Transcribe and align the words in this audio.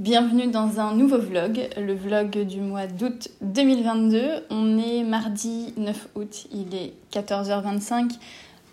Bienvenue 0.00 0.48
dans 0.48 0.80
un 0.80 0.92
nouveau 0.92 1.18
vlog, 1.18 1.68
le 1.76 1.94
vlog 1.94 2.40
du 2.40 2.60
mois 2.60 2.88
d'août 2.88 3.28
2022. 3.42 4.44
On 4.50 4.76
est 4.76 5.04
mardi 5.04 5.72
9 5.76 6.08
août, 6.16 6.46
il 6.52 6.74
est 6.74 6.94
14h25. 7.12 8.10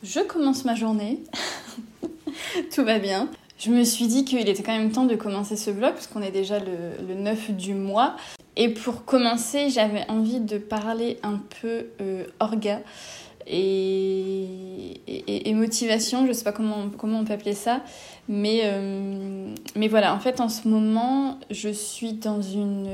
Je 0.02 0.20
commence 0.22 0.66
ma 0.66 0.74
journée. 0.74 1.20
Tout 2.74 2.84
va 2.84 2.98
bien. 2.98 3.30
Je 3.60 3.70
me 3.70 3.84
suis 3.84 4.08
dit 4.08 4.26
qu'il 4.26 4.50
était 4.50 4.64
quand 4.64 4.76
même 4.76 4.92
temps 4.92 5.06
de 5.06 5.14
commencer 5.14 5.58
ce 5.58 5.70
vlog 5.70 5.94
parce 5.94 6.08
qu'on 6.08 6.24
est 6.24 6.32
déjà 6.32 6.58
le, 6.58 7.14
9 7.14 7.52
du 7.52 7.76
mois. 7.76 8.16
Et 8.56 8.70
pour 8.70 9.06
commencer, 9.06 9.70
j'avais 9.70 10.10
envie 10.10 10.40
de 10.40 10.58
parler 10.58 11.20
un 11.22 11.40
peu 11.62 11.86
euh, 12.02 12.24
orga 12.40 12.80
et, 13.48 15.00
motivation, 15.54 16.26
je 16.26 16.32
sais 16.32 16.44
pas 16.44 16.52
comment, 16.52 16.90
comment 16.98 17.20
on 17.20 17.26
peut 17.26 17.34
appeler 17.34 17.54
ça, 17.54 17.82
mais, 18.28 18.62
euh, 18.64 19.54
mais 19.76 19.88
voilà, 19.88 20.14
en 20.16 20.20
fait 20.20 20.40
en 20.40 20.50
ce 20.50 20.68
moment 20.68 21.38
je 21.52 21.70
suis 21.70 22.14
dans 22.14 22.42
une, 22.42 22.90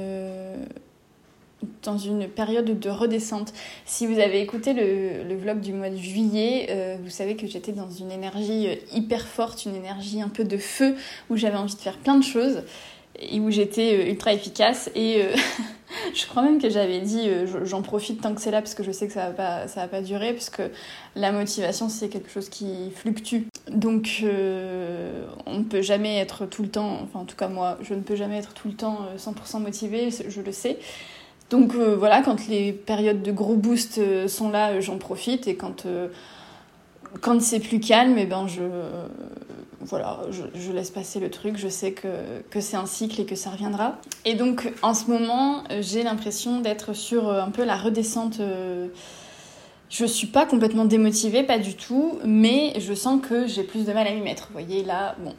dans 1.84 1.98
une 1.98 2.28
période 2.28 2.80
de 2.80 2.90
redescente. 2.90 3.54
Si 3.86 4.06
vous 4.06 4.20
avez 4.20 4.42
écouté 4.42 4.74
le, 4.74 5.24
le 5.24 5.36
vlog 5.38 5.62
du 5.62 5.72
mois 5.72 5.90
de 5.90 5.96
juillet, 5.96 6.68
euh, 6.72 6.98
vous 7.02 7.10
savez 7.10 7.36
que 7.36 7.48
j'étais 7.48 7.72
dans 7.72 7.90
une 7.90 8.12
énergie 8.12 8.68
hyper 8.94 9.26
forte, 9.26 9.66
une 9.66 9.76
énergie 9.76 10.22
un 10.22 10.30
peu 10.30 10.44
de 10.44 10.58
feu, 10.58 10.96
où 11.30 11.38
j'avais 11.38 11.58
envie 11.58 11.76
de 11.76 11.80
faire 11.80 11.98
plein 11.98 12.18
de 12.18 12.24
choses 12.24 12.64
et 13.20 13.40
où 13.40 13.50
j'étais 13.52 13.94
euh, 13.94 14.10
ultra 14.10 14.34
efficace. 14.34 14.90
Et 14.96 15.24
je 16.14 16.26
crois 16.28 16.44
même 16.44 16.62
que 16.62 16.70
j'avais 16.70 17.00
dit 17.00 17.28
euh, 17.28 17.66
j'en 17.66 17.82
profite 17.82 18.22
tant 18.22 18.34
que 18.34 18.42
c'est 18.42 18.52
là 18.52 18.62
parce 18.62 18.76
que 18.76 18.84
je 18.84 18.92
sais 18.92 19.08
que 19.08 19.14
ça 19.14 19.28
va 19.28 19.34
pas 19.34 19.68
ça 19.68 19.82
va 19.82 19.88
pas 19.88 20.02
durer 20.02 20.34
parce 20.34 20.50
que 20.50 20.64
la 21.16 21.32
motivation 21.32 21.90
c'est 21.90 22.10
quelque 22.10 22.30
chose 22.30 22.50
qui 22.50 22.92
fluctue. 22.96 23.44
Donc 23.70 24.22
euh, 24.24 25.26
on 25.46 25.60
ne 25.60 25.64
peut 25.64 25.82
jamais 25.82 26.18
être 26.18 26.46
tout 26.46 26.64
le 26.64 26.70
temps 26.70 27.00
enfin 27.04 27.20
en 27.20 27.26
tout 27.26 27.36
cas 27.36 27.48
moi 27.48 27.78
je 27.82 27.94
ne 27.94 28.02
peux 28.02 28.16
jamais 28.16 28.38
être 28.38 28.54
tout 28.54 28.68
le 28.68 28.76
temps 28.76 29.00
100% 29.18 29.62
motivée 29.62 30.10
je 30.28 30.42
le 30.42 30.52
sais. 30.52 30.78
Donc 31.50 31.74
voilà 31.76 32.22
quand 32.22 32.48
les 32.50 32.74
périodes 32.74 33.22
de 33.24 33.32
gros 33.32 33.56
boost 33.56 34.28
sont 34.28 34.50
là 34.50 34.80
j'en 34.82 34.98
profite. 34.98 35.48
Et 35.48 35.56
quand 35.56 35.88
quand 37.22 37.42
c'est 37.42 37.62
plus 37.62 37.80
calme, 37.80 38.18
et 38.18 38.24
eh 38.24 38.26
ben 38.26 38.48
je, 38.48 38.62
voilà, 39.82 40.20
je, 40.32 40.72
laisse 40.72 40.90
passer 40.90 41.20
le 41.20 41.30
truc. 41.30 41.58
Je 41.58 41.68
sais 41.68 41.92
que, 41.92 42.08
que 42.50 42.62
c'est 42.62 42.78
un 42.78 42.86
cycle 42.86 43.22
et 43.22 43.26
que 43.26 43.36
ça 43.36 43.52
reviendra. 43.52 43.98
Et 44.26 44.34
donc, 44.34 44.72
en 44.82 44.94
ce 44.94 45.10
moment, 45.10 45.64
j'ai 45.82 46.04
l'impression 46.04 46.60
d'être 46.62 46.94
sur 46.94 47.30
euh, 47.30 47.42
un 47.42 47.52
peu 47.52 47.64
la 47.64 47.78
redescente. 47.78 48.40
Euh, 48.40 48.88
je 49.90 50.06
suis 50.06 50.28
pas 50.28 50.46
complètement 50.46 50.86
démotivée, 50.86 51.44
pas 51.44 51.60
du 51.60 51.76
tout, 51.76 52.18
mais 52.26 52.74
je 52.80 52.94
sens 52.94 53.22
que 53.22 53.48
j'ai 53.48 53.64
plus 53.64 53.86
de 53.86 53.94
mal 53.94 54.08
à 54.08 54.12
m'y 54.12 54.22
mettre. 54.22 54.48
Vous 54.48 54.54
voyez, 54.54 54.84
là, 54.84 55.16
bon, 55.20 55.34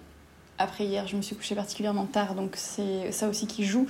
après 0.57 0.85
hier, 0.85 1.07
je 1.07 1.17
me 1.17 1.23
suis 1.23 1.37
couchée 1.37 1.55
particulièrement 1.55 2.07
tard, 2.07 2.35
donc 2.35 2.53
c'est 2.55 3.11
ça 3.11 3.29
aussi 3.29 3.47
qui 3.47 3.65
joue. 3.65 3.87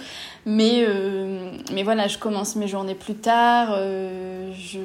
Mais, 0.46 0.84
euh, 0.88 1.52
mais 1.72 1.82
voilà, 1.82 2.08
je 2.08 2.18
commence 2.18 2.56
mes 2.56 2.66
journées 2.66 2.96
plus 2.96 3.14
tard. 3.14 3.76
je 3.76 4.80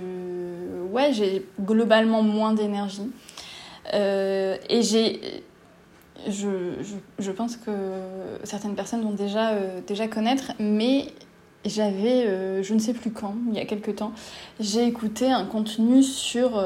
ouais, 0.92 1.12
j'ai 1.14 1.44
globalement 1.60 2.22
moins 2.22 2.54
d'énergie. 2.54 3.10
Et 3.94 4.82
j'ai. 4.82 5.44
Je, 6.28 6.74
je, 7.20 7.32
pense 7.32 7.58
que 7.58 7.72
certaines 8.44 8.76
personnes 8.76 9.02
vont 9.02 9.12
déjà, 9.12 9.52
euh, 9.52 9.82
déjà 9.86 10.08
connaître, 10.08 10.52
mais 10.60 11.08
j'avais, 11.66 12.26
euh, 12.26 12.64
je 12.64 12.74
ne 12.74 12.80
sais 12.80 12.94
plus 12.94 13.12
quand, 13.12 13.36
il 13.50 13.56
y 13.56 13.60
a 13.60 13.66
quelque 13.66 13.92
temps, 13.92 14.14
j'ai 14.60 14.86
écouté 14.86 15.32
un 15.32 15.46
contenu 15.46 16.04
sur 16.04 16.64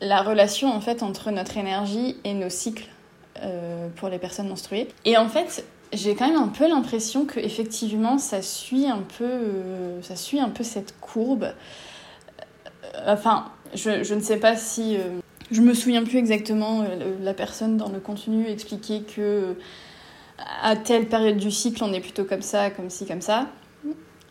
la 0.00 0.22
relation 0.22 0.72
en 0.72 0.80
fait 0.80 1.02
entre 1.02 1.30
notre 1.30 1.56
énergie 1.56 2.16
et 2.24 2.34
nos 2.34 2.48
cycles 2.48 2.88
pour 3.96 4.08
les 4.08 4.18
personnes 4.18 4.48
menstruées. 4.48 4.88
Et 5.04 5.16
en 5.16 5.28
fait, 5.28 5.64
j'ai 5.92 6.14
quand 6.14 6.26
même 6.26 6.42
un 6.42 6.48
peu 6.48 6.68
l'impression 6.68 7.24
que 7.24 7.40
effectivement 7.40 8.18
ça 8.18 8.42
suit 8.42 8.86
un 8.86 9.02
peu, 9.18 10.00
ça 10.02 10.16
suit 10.16 10.40
un 10.40 10.50
peu 10.50 10.64
cette 10.64 10.98
courbe. 11.00 11.52
Enfin, 13.06 13.46
je, 13.74 14.02
je, 14.02 14.14
ne 14.14 14.20
sais 14.20 14.38
pas 14.38 14.56
si. 14.56 14.98
Euh, 15.50 15.54
je 15.54 15.60
me 15.60 15.74
souviens 15.74 16.04
plus 16.04 16.18
exactement, 16.18 16.82
euh, 16.82 17.16
la 17.20 17.34
personne 17.34 17.76
dans 17.76 17.88
le 17.88 18.00
contenu 18.00 18.46
expliquait 18.48 19.00
que 19.00 19.20
euh, 19.20 19.54
à 20.62 20.76
telle 20.76 21.06
période 21.06 21.36
du 21.36 21.50
cycle, 21.50 21.82
on 21.84 21.92
est 21.92 22.00
plutôt 22.00 22.24
comme 22.24 22.42
ça, 22.42 22.70
comme 22.70 22.90
ci, 22.90 23.06
comme 23.06 23.20
ça. 23.20 23.48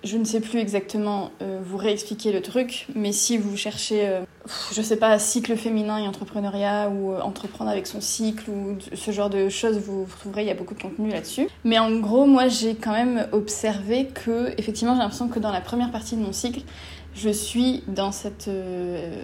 Je 0.04 0.18
ne 0.18 0.24
sais 0.24 0.40
plus 0.40 0.60
exactement 0.60 1.32
vous 1.42 1.76
réexpliquer 1.76 2.32
le 2.32 2.42
truc, 2.42 2.88
mais 2.96 3.12
si 3.12 3.38
vous 3.38 3.58
cherchez, 3.58 4.10
je 4.72 4.82
sais 4.82 4.96
pas, 4.96 5.20
cycle 5.20 5.58
féminin 5.58 5.98
et 5.98 6.08
entrepreneuriat 6.08 6.90
ou 6.90 7.16
entreprendre 7.16 7.70
avec 7.70 7.86
son 7.86 8.00
cycle 8.00 8.50
ou 8.50 8.78
ce 8.94 9.12
genre 9.12 9.30
de 9.30 9.50
choses, 9.50 9.78
vous, 9.78 10.06
vous 10.06 10.18
trouverez, 10.18 10.44
il 10.44 10.48
y 10.48 10.52
a 10.52 10.54
beaucoup 10.54 10.74
de 10.74 10.82
contenu 10.82 11.10
là-dessus. 11.10 11.50
Mais 11.66 11.80
en 11.80 12.00
gros, 12.00 12.26
moi 12.26 12.48
j'ai 12.48 12.76
quand 12.76 12.94
même 12.94 13.28
observé 13.34 14.08
que, 14.08 14.54
effectivement, 14.58 14.94
j'ai 14.94 15.02
l'impression 15.02 15.28
que 15.28 15.40
dans 15.40 15.52
la 15.52 15.60
première 15.60 15.92
partie 15.92 16.16
de 16.16 16.22
mon 16.22 16.32
cycle, 16.32 16.62
je 17.14 17.30
suis 17.30 17.84
dans 17.88 18.14
cette, 18.14 18.48
euh, 18.48 19.24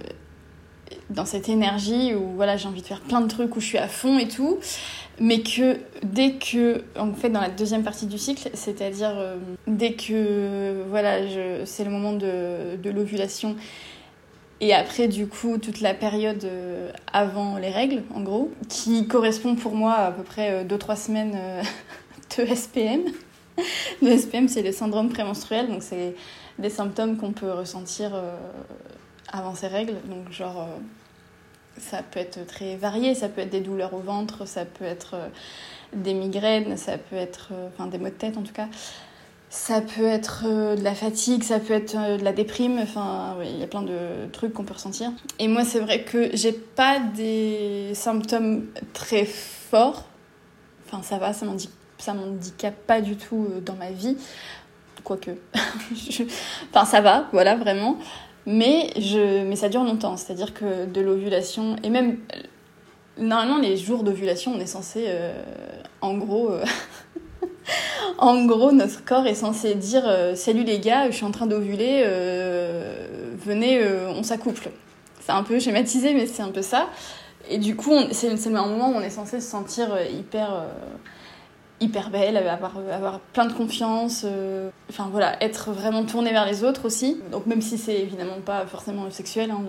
dans 1.10 1.26
cette 1.26 1.50
énergie 1.50 2.14
où 2.16 2.36
voilà, 2.36 2.58
j'ai 2.58 2.68
envie 2.68 2.82
de 2.82 2.88
faire 2.88 3.02
plein 3.02 3.22
de 3.22 3.28
trucs, 3.28 3.56
où 3.56 3.60
je 3.60 3.66
suis 3.66 3.78
à 3.78 3.88
fond 3.88 4.18
et 4.18 4.28
tout. 4.28 4.58
Mais 5.20 5.42
que 5.42 5.78
dès 6.04 6.34
que, 6.34 6.84
en 6.98 7.14
fait, 7.14 7.30
dans 7.30 7.40
la 7.40 7.50
deuxième 7.50 7.84
partie 7.84 8.06
du 8.06 8.18
cycle, 8.18 8.50
c'est-à-dire 8.54 9.14
euh, 9.16 9.38
dès 9.68 9.94
que 9.94 10.84
voilà, 10.90 11.20
c'est 11.66 11.84
le 11.86 11.92
moment 11.92 12.14
de, 12.14 12.76
de 12.76 12.90
l'ovulation 12.90 13.56
et 14.62 14.74
après, 14.74 15.08
du 15.10 15.28
coup, 15.28 15.58
toute 15.58 15.82
la 15.82 15.94
période 15.94 16.44
euh, 16.46 16.90
avant 17.12 17.58
les 17.58 17.70
règles, 17.70 18.04
en 18.14 18.22
gros, 18.22 18.52
qui 18.70 19.06
correspond 19.06 19.56
pour 19.56 19.76
moi 19.76 19.94
à, 19.94 20.12
peu 20.12 20.24
près 20.24 20.64
2-3 20.64 20.96
semaines 20.96 21.38
de 22.38 22.46
SPM. 22.46 23.02
Le 24.02 24.18
SPM, 24.18 24.48
c'est 24.48 24.62
le 24.62 24.72
syndrome 24.72 25.10
prémenstruel, 25.10 25.68
donc 25.68 25.84
c'est 25.84 26.16
des 26.60 26.70
symptômes 26.70 27.18
qu'on 27.18 27.32
peut 27.32 27.52
ressentir 27.52 28.12
euh, 28.14 28.36
avant 29.32 29.56
ces 29.56 29.68
règles. 29.68 29.96
Donc, 30.06 30.32
genre, 30.32 30.62
euh, 30.62 31.80
ça 31.80 32.02
peut 32.04 32.20
être 32.20 32.46
très 32.46 32.76
varié. 32.76 33.16
Ça 33.16 33.30
peut 33.30 33.42
être 33.42 33.50
des 33.50 33.62
douleurs 33.62 33.94
au 33.94 34.00
ventre, 34.00 34.48
ça 34.48 34.66
peut 34.66 34.86
être 34.86 35.16
euh, 35.16 35.28
des 35.94 36.14
migraines, 36.14 36.78
ça 36.78 36.98
peut 36.98 37.16
être. 37.16 37.52
Enfin, 37.74 37.88
des 37.88 37.98
maux 37.98 38.06
de 38.06 38.12
tête 38.12 38.38
en 38.38 38.44
tout 38.44 38.54
cas. 38.54 38.68
Ça 39.50 39.80
peut 39.80 40.06
être 40.06 40.44
de 40.44 40.84
la 40.84 40.96
fatigue, 40.96 41.44
ça 41.44 41.60
peut 41.60 41.74
être 41.74 42.18
de 42.18 42.24
la 42.24 42.34
déprime, 42.34 42.78
enfin, 42.80 43.38
il 43.42 43.58
y 43.58 43.64
a 43.64 43.68
plein 43.68 43.84
de 43.84 44.28
trucs 44.34 44.54
qu'on 44.54 44.64
peut 44.64 44.74
ressentir. 44.74 45.12
Et 45.40 45.48
moi, 45.48 45.64
c'est 45.64 45.80
vrai 45.80 46.02
que 46.02 46.36
j'ai 46.36 46.52
pas 46.52 47.00
des 47.00 47.92
symptômes 47.94 48.66
très 48.92 49.24
forts. 49.24 50.04
Enfin, 50.86 51.04
ça 51.04 51.20
va, 51.20 51.32
ça 51.32 51.46
m'handicape 52.14 52.76
pas 52.86 53.00
du 53.00 53.16
tout 53.16 53.48
dans 53.64 53.76
ma 53.76 53.92
vie 53.92 54.18
quoique. 55.06 55.32
enfin, 56.74 56.84
ça 56.84 57.00
va, 57.00 57.30
voilà, 57.32 57.56
vraiment. 57.56 57.98
Mais, 58.46 58.92
je... 58.98 59.44
mais 59.44 59.56
ça 59.56 59.70
dure 59.70 59.84
longtemps, 59.84 60.18
c'est-à-dire 60.18 60.54
que 60.54 60.86
de 60.86 61.02
l'ovulation, 61.02 61.76
et 61.84 61.90
même 61.90 62.18
normalement 63.18 63.58
les 63.58 63.78
jours 63.78 64.04
d'ovulation, 64.04 64.54
on 64.56 64.60
est 64.60 64.66
censé, 64.66 65.06
euh, 65.08 65.34
en 66.02 66.18
gros, 66.18 66.52
euh, 66.52 66.64
en 68.18 68.46
gros, 68.46 68.72
notre 68.72 69.04
corps 69.04 69.26
est 69.28 69.36
censé 69.36 69.76
dire 69.76 70.04
euh, 70.06 70.36
salut 70.36 70.64
les 70.64 70.80
gars, 70.80 71.10
je 71.10 71.16
suis 71.16 71.26
en 71.26 71.32
train 71.32 71.48
d'ovuler, 71.48 72.04
venez, 73.46 73.82
on 74.10 74.24
s'accouple. 74.24 74.70
C'est 75.20 75.32
un 75.32 75.44
peu 75.44 75.60
schématisé, 75.60 76.14
mais 76.14 76.28
c'est 76.28 76.44
un 76.44 76.52
peu 76.52 76.62
ça. 76.62 76.90
Et 77.50 77.58
du 77.58 77.76
coup, 77.76 77.94
c'est 78.12 78.30
un 78.30 78.52
moment 78.68 78.90
où 78.90 78.96
on 78.96 79.02
est 79.02 79.10
censé 79.10 79.40
se 79.40 79.50
sentir 79.50 79.90
hyper 80.12 80.66
hyper 81.82 82.10
belle, 82.10 82.38
avoir, 82.38 82.72
avoir 82.92 83.20
plein 83.20 83.46
de 83.46 83.54
confiance, 83.54 84.24
euh, 84.26 84.70
enfin 84.90 85.10
voilà, 85.12 85.42
être 85.44 85.72
vraiment 85.72 86.04
tournée 86.06 86.32
vers 86.32 86.46
les 86.46 86.64
autres 86.64 86.86
aussi. 86.86 87.22
Donc 87.32 87.46
même 87.46 87.62
si 87.62 87.78
c'est 87.78 88.00
évidemment 88.00 88.40
pas 88.46 88.66
forcément 88.66 89.10
sexuel, 89.12 89.52
hein, 89.52 89.62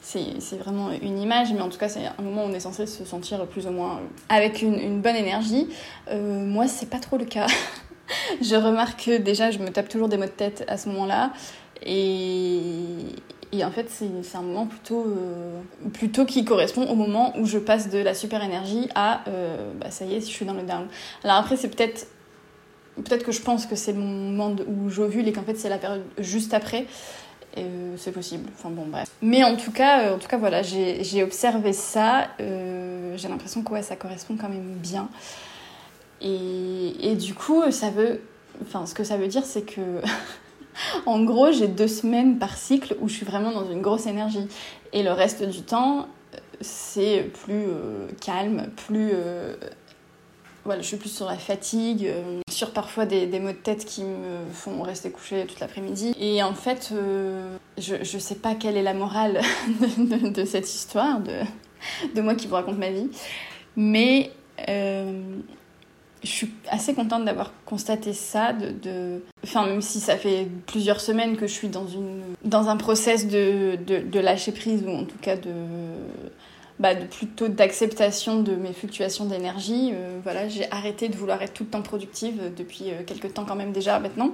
c'est 0.00 0.56
vraiment 0.58 0.90
une 1.02 1.18
image, 1.18 1.52
mais 1.52 1.60
en 1.60 1.68
tout 1.68 1.78
cas 1.78 1.88
c'est 1.88 2.06
un 2.06 2.22
moment 2.22 2.44
où 2.44 2.48
on 2.48 2.52
est 2.52 2.60
censé 2.60 2.86
se 2.86 3.04
sentir 3.04 3.46
plus 3.46 3.66
ou 3.66 3.70
moins 3.70 4.00
avec 4.28 4.62
une, 4.62 4.78
une 4.78 5.00
bonne 5.00 5.16
énergie. 5.16 5.68
Euh, 6.10 6.44
moi 6.46 6.66
c'est 6.66 6.88
pas 6.88 6.98
trop 6.98 7.18
le 7.18 7.26
cas. 7.26 7.46
je 8.42 8.54
remarque 8.56 9.04
que 9.04 9.18
déjà, 9.18 9.50
je 9.50 9.58
me 9.58 9.68
tape 9.68 9.88
toujours 9.88 10.08
des 10.08 10.16
mots 10.16 10.24
de 10.24 10.30
tête 10.30 10.64
à 10.68 10.76
ce 10.76 10.88
moment-là. 10.88 11.32
Et, 11.84 12.70
et 13.50 13.64
en 13.64 13.70
fait, 13.70 13.88
c'est 13.90 14.36
un 14.36 14.42
moment 14.42 14.66
plutôt, 14.66 15.06
euh, 15.06 15.60
plutôt 15.94 16.26
qui 16.26 16.44
correspond 16.44 16.86
au 16.86 16.94
moment 16.94 17.32
où 17.38 17.46
je 17.46 17.58
passe 17.58 17.88
de 17.88 17.98
la 17.98 18.12
super 18.12 18.42
énergie 18.44 18.88
à 18.94 19.22
euh, 19.28 19.72
bah, 19.80 19.90
ça 19.90 20.04
y 20.04 20.14
est, 20.14 20.20
si 20.20 20.30
je 20.30 20.36
suis 20.36 20.44
dans 20.44 20.54
le 20.54 20.62
down. 20.62 20.86
Alors 21.24 21.36
après, 21.36 21.56
c'est 21.56 21.68
peut-être 21.68 22.08
peut-être 22.96 23.24
que 23.24 23.32
je 23.32 23.40
pense 23.40 23.64
que 23.64 23.76
c'est 23.76 23.92
le 23.92 24.00
moment 24.00 24.54
où 24.66 24.90
j'ovule 24.90 25.28
et 25.28 25.32
qu'en 25.32 25.44
fait 25.44 25.54
c'est 25.54 25.68
la 25.68 25.78
période 25.78 26.02
juste 26.18 26.52
après. 26.52 26.86
Euh, 27.56 27.94
c'est 27.96 28.12
possible. 28.12 28.50
Enfin 28.54 28.68
bon, 28.70 28.86
bref. 28.86 29.08
Mais 29.22 29.42
en 29.44 29.56
tout 29.56 29.72
cas, 29.72 30.14
en 30.14 30.18
tout 30.18 30.28
cas 30.28 30.36
voilà, 30.36 30.62
j'ai 30.62 31.22
observé 31.22 31.72
ça. 31.72 32.28
j'ai 32.38 33.28
l'impression 33.28 33.62
que 33.62 33.72
ouais, 33.72 33.82
ça 33.82 33.96
correspond 33.96 34.36
quand 34.38 34.50
même 34.50 34.74
bien. 34.74 35.08
Et, 36.20 36.92
et 37.00 37.14
du 37.14 37.34
coup, 37.34 37.70
ça 37.70 37.90
veut. 37.90 38.20
Enfin, 38.62 38.84
ce 38.84 38.94
que 38.94 39.04
ça 39.04 39.16
veut 39.16 39.28
dire, 39.28 39.44
c'est 39.44 39.62
que. 39.62 39.80
en 41.06 41.22
gros, 41.24 41.52
j'ai 41.52 41.68
deux 41.68 41.88
semaines 41.88 42.38
par 42.38 42.56
cycle 42.56 42.96
où 43.00 43.08
je 43.08 43.14
suis 43.14 43.26
vraiment 43.26 43.52
dans 43.52 43.70
une 43.70 43.82
grosse 43.82 44.06
énergie. 44.06 44.46
Et 44.92 45.02
le 45.02 45.12
reste 45.12 45.42
du 45.42 45.62
temps, 45.62 46.08
c'est 46.60 47.30
plus 47.44 47.64
euh, 47.68 48.08
calme, 48.20 48.68
plus. 48.76 49.10
Euh, 49.12 49.54
voilà, 50.64 50.82
je 50.82 50.86
suis 50.86 50.96
plus 50.98 51.08
sur 51.08 51.26
la 51.26 51.36
fatigue, 51.36 52.04
euh, 52.06 52.40
sur 52.50 52.72
parfois 52.72 53.06
des, 53.06 53.26
des, 53.26 53.40
maux 53.40 53.52
de 53.52 53.56
tête 53.56 53.86
qui 53.86 54.02
me 54.02 54.44
font 54.52 54.82
rester 54.82 55.10
couchée 55.10 55.46
toute 55.46 55.60
l'après-midi. 55.60 56.14
Et 56.20 56.42
en 56.42 56.52
fait, 56.52 56.92
je, 57.78 57.94
je 58.02 58.18
sais 58.18 58.34
pas 58.34 58.54
quelle 58.54 58.76
est 58.76 58.82
la 58.82 58.92
morale 58.92 59.40
de, 59.98 60.44
cette 60.44 60.68
histoire, 60.68 61.20
de, 61.20 61.32
de 62.14 62.20
moi 62.20 62.34
qui 62.34 62.48
vous 62.48 62.54
raconte 62.54 62.76
ma 62.76 62.90
vie. 62.90 63.08
Mais 63.76 64.30
je 66.22 66.28
suis 66.28 66.50
assez 66.68 66.94
contente 66.94 67.24
d'avoir 67.24 67.52
constaté 67.64 68.12
ça, 68.12 68.52
de, 68.52 69.20
Enfin, 69.44 69.66
même 69.66 69.82
si 69.82 70.00
ça 70.00 70.16
fait 70.16 70.48
plusieurs 70.66 71.00
semaines 71.00 71.36
que 71.36 71.46
je 71.46 71.52
suis 71.52 71.68
dans, 71.68 71.86
une... 71.86 72.22
dans 72.44 72.68
un 72.68 72.76
process 72.76 73.28
de, 73.28 73.76
de, 73.76 74.20
lâcher 74.20 74.52
prise, 74.52 74.82
ou 74.86 74.90
en 74.90 75.04
tout 75.04 75.18
cas 75.20 75.36
de... 75.36 75.52
Bah, 76.78 76.94
de 76.94 77.06
plutôt 77.06 77.48
d'acceptation 77.48 78.40
de 78.40 78.54
mes 78.54 78.72
fluctuations 78.72 79.24
d'énergie. 79.24 79.90
Euh, 79.92 80.20
voilà, 80.22 80.48
j'ai 80.48 80.70
arrêté 80.70 81.08
de 81.08 81.16
vouloir 81.16 81.42
être 81.42 81.52
tout 81.52 81.64
le 81.64 81.70
temps 81.70 81.82
productive 81.82 82.54
depuis 82.56 82.90
euh, 82.90 83.02
quelques 83.04 83.34
temps 83.34 83.44
quand 83.44 83.56
même 83.56 83.72
déjà 83.72 83.98
maintenant. 83.98 84.30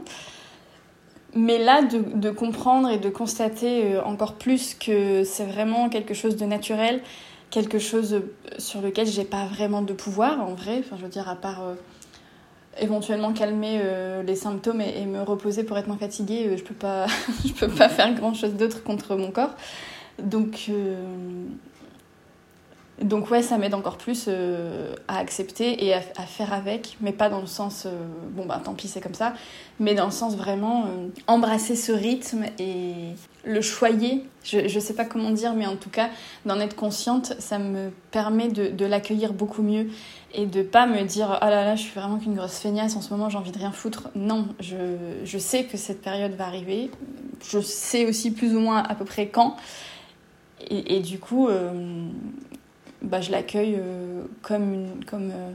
Mais 1.35 1.57
là, 1.57 1.83
de, 1.83 1.99
de 1.99 2.31
comprendre 2.31 2.91
et 2.91 2.99
de 2.99 3.09
constater 3.09 3.95
euh, 3.95 4.05
encore 4.05 4.35
plus 4.35 4.75
que 4.75 5.25
c'est 5.25 5.47
vraiment 5.47 5.89
quelque 5.89 6.13
chose 6.13 6.37
de 6.37 6.45
naturel, 6.45 7.01
quelque 7.55 7.79
chose 7.79 8.21
sur 8.59 8.83
lequel 8.83 9.06
j'ai 9.06 9.25
pas 9.25 9.47
vraiment 9.47 9.81
de 9.81 9.93
pouvoir 9.93 10.41
en 10.41 10.55
vrai. 10.55 10.81
Enfin, 10.81 10.97
je 10.99 11.05
veux 11.05 11.09
dire, 11.09 11.29
à 11.29 11.37
part 11.37 11.62
euh, 11.62 11.75
éventuellement 12.81 13.33
calmer 13.33 13.81
euh, 13.81 14.25
les 14.25 14.35
symptômes 14.35 14.81
et, 14.81 15.06
me 15.06 15.23
reposer 15.23 15.62
pour 15.62 15.79
être 15.79 15.87
moins 15.87 15.97
fatiguée, 15.97 16.49
euh, 16.49 16.56
je 16.56 16.65
peux 16.65 16.75
pas, 16.75 17.06
je 17.47 17.53
peux 17.53 17.69
pas 17.69 17.89
faire 17.89 18.12
grand 18.15 18.35
chose 18.35 18.55
d'autre 18.55 18.83
contre 18.83 19.15
mon 19.15 19.31
corps. 19.31 19.55
Donc, 20.21 20.71
donc 23.03 23.31
ouais, 23.31 23.43
ça 23.43 23.56
m'aide 23.59 23.75
encore 23.75 23.99
plus 23.99 24.29
à 25.09 25.19
accepter 25.19 25.85
et 25.85 25.95
à, 25.95 26.01
faire 26.01 26.53
avec, 26.53 26.97
mais 27.01 27.12
pas 27.12 27.29
dans 27.29 27.41
le 27.41 27.49
sens 27.49 27.89
bon 28.31 28.47
bah 28.47 28.61
tant 28.65 28.75
pis 28.75 28.87
c'est 28.87 29.01
comme 29.01 29.15
ça, 29.15 29.35
mais 29.81 29.97
dans 29.97 30.05
le 30.05 30.12
sens 30.12 30.37
vraiment 30.37 30.87
embrasser 31.27 31.75
ce 31.75 31.91
rythme 31.91 32.45
et 32.61 33.15
le 33.46 33.61
choyer, 33.61 34.25
je 34.43 34.61
ne 34.61 34.81
sais 34.81 34.94
pas 34.94 35.05
comment 35.05 35.31
dire, 35.31 35.55
mais 35.55 35.67
en 35.67 35.76
tout 35.76 35.91
cas, 35.91 36.08
d'en 36.46 36.58
être 36.61 36.76
consciente, 36.76 37.35
ça 37.38 37.58
me 37.58 37.91
permet 38.11 38.49
de, 38.49 38.85
l'accueillir 38.85 39.32
beaucoup 39.32 39.62
mieux 39.62 39.88
et 40.32 40.46
de 40.46 40.62
pas 40.62 40.87
me 40.87 41.02
dire 41.02 41.38
oh 41.43 41.44
là 41.44 41.64
là, 41.64 41.76
je 41.76 41.82
suis 41.82 41.99
vraiment 41.99 42.19
qu'une 42.19 42.35
grosse 42.35 42.58
feignasse 42.58 42.96
en 42.96 43.00
ce 43.00 43.11
moment, 43.11 43.29
j'ai 43.29 43.38
envie 43.38 43.52
de 43.52 43.58
rien 43.58 43.73
foutre. 43.73 44.08
Non, 44.14 44.49
je, 44.61 45.38
sais 45.38 45.64
que 45.64 45.76
cette 45.76 46.02
période 46.02 46.32
va 46.32 46.46
arriver, 46.46 46.91
je 47.49 47.61
sais 47.61 48.06
aussi 48.06 48.31
plus 48.31 48.55
ou 48.55 48.61
moins 48.61 48.82
à 48.82 48.94
peu 48.94 49.05
près 49.05 49.29
quand, 49.29 49.56
et, 50.69 50.96
et 50.96 51.00
du 51.00 51.19
coup, 51.19 51.49
euh, 51.49 52.08
bah, 53.02 53.20
je 53.20 53.31
l'accueille 53.31 53.76
euh, 53.79 54.23
comme 54.43 54.73
une. 54.73 55.05
Comme, 55.05 55.31
euh, 55.31 55.52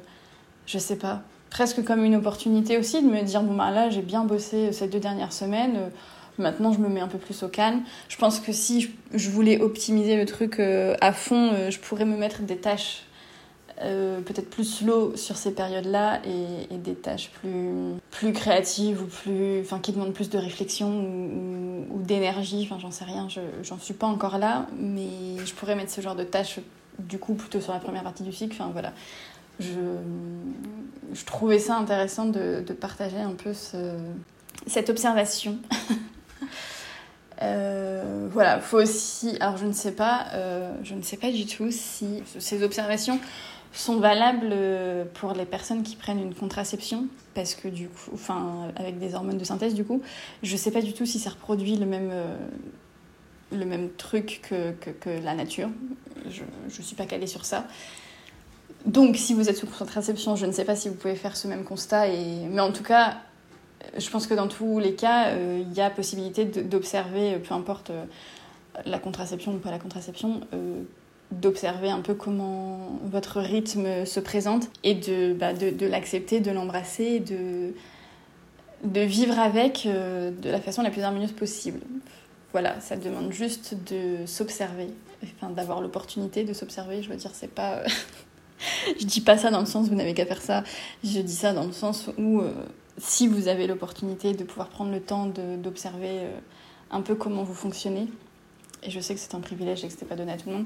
je 0.65 0.77
sais 0.77 0.97
pas, 0.97 1.23
presque 1.49 1.83
comme 1.83 2.05
une 2.05 2.15
opportunité 2.15 2.77
aussi 2.77 3.01
de 3.01 3.07
me 3.07 3.23
dire 3.23 3.41
bon, 3.41 3.55
bah 3.55 3.71
là, 3.71 3.89
j'ai 3.89 4.03
bien 4.03 4.23
bossé 4.23 4.71
ces 4.71 4.87
deux 4.87 4.99
dernières 4.99 5.33
semaines 5.33 5.89
Maintenant, 6.39 6.71
je 6.71 6.79
me 6.79 6.87
mets 6.87 7.01
un 7.01 7.07
peu 7.07 7.17
plus 7.17 7.43
au 7.43 7.49
calme. 7.49 7.83
Je 8.07 8.17
pense 8.17 8.39
que 8.39 8.51
si 8.51 8.89
je 9.13 9.29
voulais 9.29 9.59
optimiser 9.59 10.15
le 10.15 10.25
truc 10.25 10.59
euh, 10.59 10.95
à 11.01 11.11
fond, 11.11 11.51
euh, 11.53 11.69
je 11.69 11.79
pourrais 11.79 12.05
me 12.05 12.17
mettre 12.17 12.41
des 12.41 12.57
tâches 12.57 13.03
euh, 13.81 14.19
peut-être 14.21 14.49
plus 14.49 14.65
slow 14.65 15.15
sur 15.15 15.37
ces 15.37 15.51
périodes-là 15.51 16.21
et, 16.25 16.77
des 16.77 16.95
tâches 16.95 17.29
plus, 18.11 18.33
créatives 18.33 19.01
ou 19.01 19.05
plus, 19.05 19.61
enfin, 19.61 19.79
qui 19.79 19.91
demandent 19.91 20.13
plus 20.13 20.29
de 20.29 20.37
réflexion 20.37 20.89
ou, 20.89 22.01
d'énergie. 22.01 22.67
Enfin, 22.69 22.79
j'en 22.79 22.91
sais 22.91 23.05
rien, 23.05 23.27
j'en 23.63 23.77
suis 23.77 23.93
pas 23.93 24.07
encore 24.07 24.37
là, 24.37 24.67
mais 24.77 25.37
je 25.45 25.53
pourrais 25.53 25.75
mettre 25.75 25.91
ce 25.91 26.01
genre 26.01 26.15
de 26.15 26.23
tâches 26.23 26.59
du 26.99 27.19
coup 27.19 27.35
plutôt 27.35 27.61
sur 27.61 27.71
la 27.73 27.79
première 27.79 28.03
partie 28.03 28.23
du 28.23 28.33
cycle. 28.33 28.55
Enfin, 28.59 28.69
voilà. 28.71 28.93
Je, 29.59 31.25
trouvais 31.25 31.59
ça 31.59 31.77
intéressant 31.77 32.25
de, 32.25 32.63
partager 32.79 33.19
un 33.19 33.33
peu 33.33 33.53
ce, 33.53 33.95
cette 34.67 34.89
observation. 34.89 35.57
Euh, 37.41 38.27
voilà, 38.31 38.59
faut 38.59 38.81
aussi. 38.81 39.37
Alors, 39.39 39.57
je 39.57 39.65
ne 39.65 39.73
sais 39.73 39.91
pas, 39.91 40.27
euh, 40.33 40.73
je 40.83 40.93
ne 40.93 41.01
sais 41.01 41.17
pas 41.17 41.31
du 41.31 41.45
tout 41.45 41.71
si 41.71 42.23
ces 42.37 42.63
observations 42.63 43.19
sont 43.71 43.97
valables 43.97 44.55
pour 45.13 45.33
les 45.33 45.45
personnes 45.45 45.83
qui 45.83 45.95
prennent 45.95 46.19
une 46.19 46.33
contraception, 46.33 47.05
parce 47.35 47.53
que 47.53 47.67
du 47.67 47.87
coup, 47.87 48.11
enfin, 48.13 48.71
avec 48.75 48.97
des 48.97 49.13
hormones 49.13 49.37
de 49.37 49.43
synthèse, 49.43 49.75
du 49.75 49.85
coup, 49.85 50.01
je 50.41 50.53
ne 50.53 50.57
sais 50.57 50.71
pas 50.71 50.81
du 50.81 50.93
tout 50.93 51.05
si 51.05 51.19
ça 51.19 51.29
reproduit 51.29 51.75
le 51.75 51.85
même, 51.85 52.09
euh, 52.11 53.87
truc 53.97 54.41
que, 54.49 55.09
la 55.23 55.35
nature. 55.35 55.69
Je 56.29 56.41
ne 56.41 56.83
suis 56.83 56.95
pas 56.95 57.05
calée 57.05 57.27
sur 57.27 57.45
ça. 57.45 57.67
Donc, 58.85 59.17
si 59.17 59.33
vous 59.33 59.49
êtes 59.49 59.57
sous 59.57 59.67
contraception, 59.67 60.35
je 60.35 60.45
ne 60.45 60.51
sais 60.51 60.65
pas 60.65 60.75
si 60.75 60.89
vous 60.89 60.95
pouvez 60.95 61.15
faire 61.15 61.37
ce 61.37 61.47
même 61.47 61.63
constat, 61.63 62.07
mais 62.07 62.61
en 62.61 62.71
tout 62.71 62.83
cas, 62.83 63.17
je 63.97 64.09
pense 64.09 64.27
que 64.27 64.33
dans 64.33 64.47
tous 64.47 64.79
les 64.79 64.93
cas, 64.93 65.29
euh, 65.29 65.63
il 65.65 65.73
y 65.73 65.81
a 65.81 65.89
possibilité 65.89 66.45
d'observer, 66.45 67.35
euh, 67.35 67.39
peu 67.39 67.53
importe 67.53 67.89
euh, 67.89 68.05
la 68.85 68.99
contraception 68.99 69.53
ou 69.53 69.57
pas 69.57 69.71
la 69.71 69.79
contraception, 69.79 70.41
d'observer 71.31 71.89
un 71.89 72.01
peu 72.01 72.13
comment 72.13 72.99
votre 73.03 73.39
rythme 73.39 74.05
se 74.05 74.19
présente 74.19 74.69
et 74.83 74.95
de, 74.95 75.33
bah, 75.33 75.53
de, 75.53 75.85
l'accepter, 75.85 76.39
de 76.39 76.49
l'embrasser, 76.51 77.19
de, 77.19 77.73
de 78.83 79.01
vivre 79.01 79.37
avec 79.37 79.85
de 79.85 80.49
la 80.49 80.61
façon 80.61 80.81
la 80.81 80.91
plus 80.91 81.01
harmonieuse 81.01 81.33
possible. 81.33 81.81
Voilà, 82.51 82.79
ça 82.79 82.95
demande 82.95 83.33
juste 83.33 83.75
de 83.91 84.25
s'observer, 84.25 84.87
enfin, 85.23 85.51
d'avoir 85.51 85.81
l'opportunité 85.81 86.45
de 86.45 86.53
s'observer. 86.53 87.03
Je 87.03 87.09
veux 87.09 87.17
dire, 87.17 87.31
c'est 87.33 87.53
pas. 87.53 87.83
je 88.99 89.05
dis 89.05 89.21
pas 89.21 89.37
ça 89.37 89.51
dans 89.51 89.59
le 89.59 89.65
sens 89.65 89.87
où 89.87 89.89
vous 89.89 89.95
n'avez 89.95 90.13
qu'à 90.13 90.25
faire 90.25 90.41
ça, 90.41 90.63
je 91.03 91.19
dis 91.19 91.35
ça 91.35 91.53
dans 91.53 91.65
le 91.65 91.73
sens 91.73 92.09
où 92.17 92.41
si 92.99 93.27
vous 93.27 93.47
avez 93.47 93.67
l'opportunité 93.67 94.33
de 94.33 94.43
pouvoir 94.43 94.67
prendre 94.67 94.91
le 94.91 95.01
temps 95.01 95.25
d'observer 95.25 96.19
euh, 96.19 96.39
un 96.91 97.01
peu 97.01 97.15
comment 97.15 97.43
vous 97.43 97.53
fonctionnez, 97.53 98.07
et 98.83 98.91
je 98.91 98.99
sais 98.99 99.13
que 99.13 99.19
c'est 99.19 99.35
un 99.35 99.39
privilège 99.39 99.83
et 99.83 99.87
que 99.87 99.93
ce 99.93 100.05
pas 100.05 100.15
donné 100.15 100.31
à 100.33 100.37
tout 100.37 100.49
le 100.49 100.55
monde, 100.55 100.65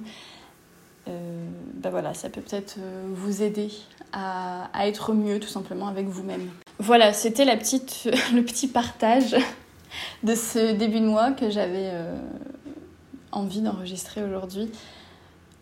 euh, 1.07 1.45
bah 1.75 1.89
voilà, 1.89 2.13
ça 2.13 2.29
peut 2.29 2.41
peut-être 2.41 2.75
euh, 2.79 3.03
vous 3.13 3.43
aider 3.43 3.69
à, 4.13 4.69
à, 4.73 4.87
être 4.87 5.13
mieux 5.13 5.39
tout 5.39 5.47
simplement 5.47 5.87
avec 5.87 6.07
vous-même. 6.07 6.49
Voilà, 6.79 7.13
c'était 7.13 7.45
le 8.33 8.41
petit 8.41 8.67
partage 8.67 9.35
de 10.23 10.35
ce 10.35 10.73
début 10.73 11.01
de 11.01 11.05
mois 11.05 11.31
que 11.31 11.49
j'avais 11.49 11.91
envie 13.31 13.61
d'enregistrer 13.61 14.23
aujourd'hui 14.23 14.71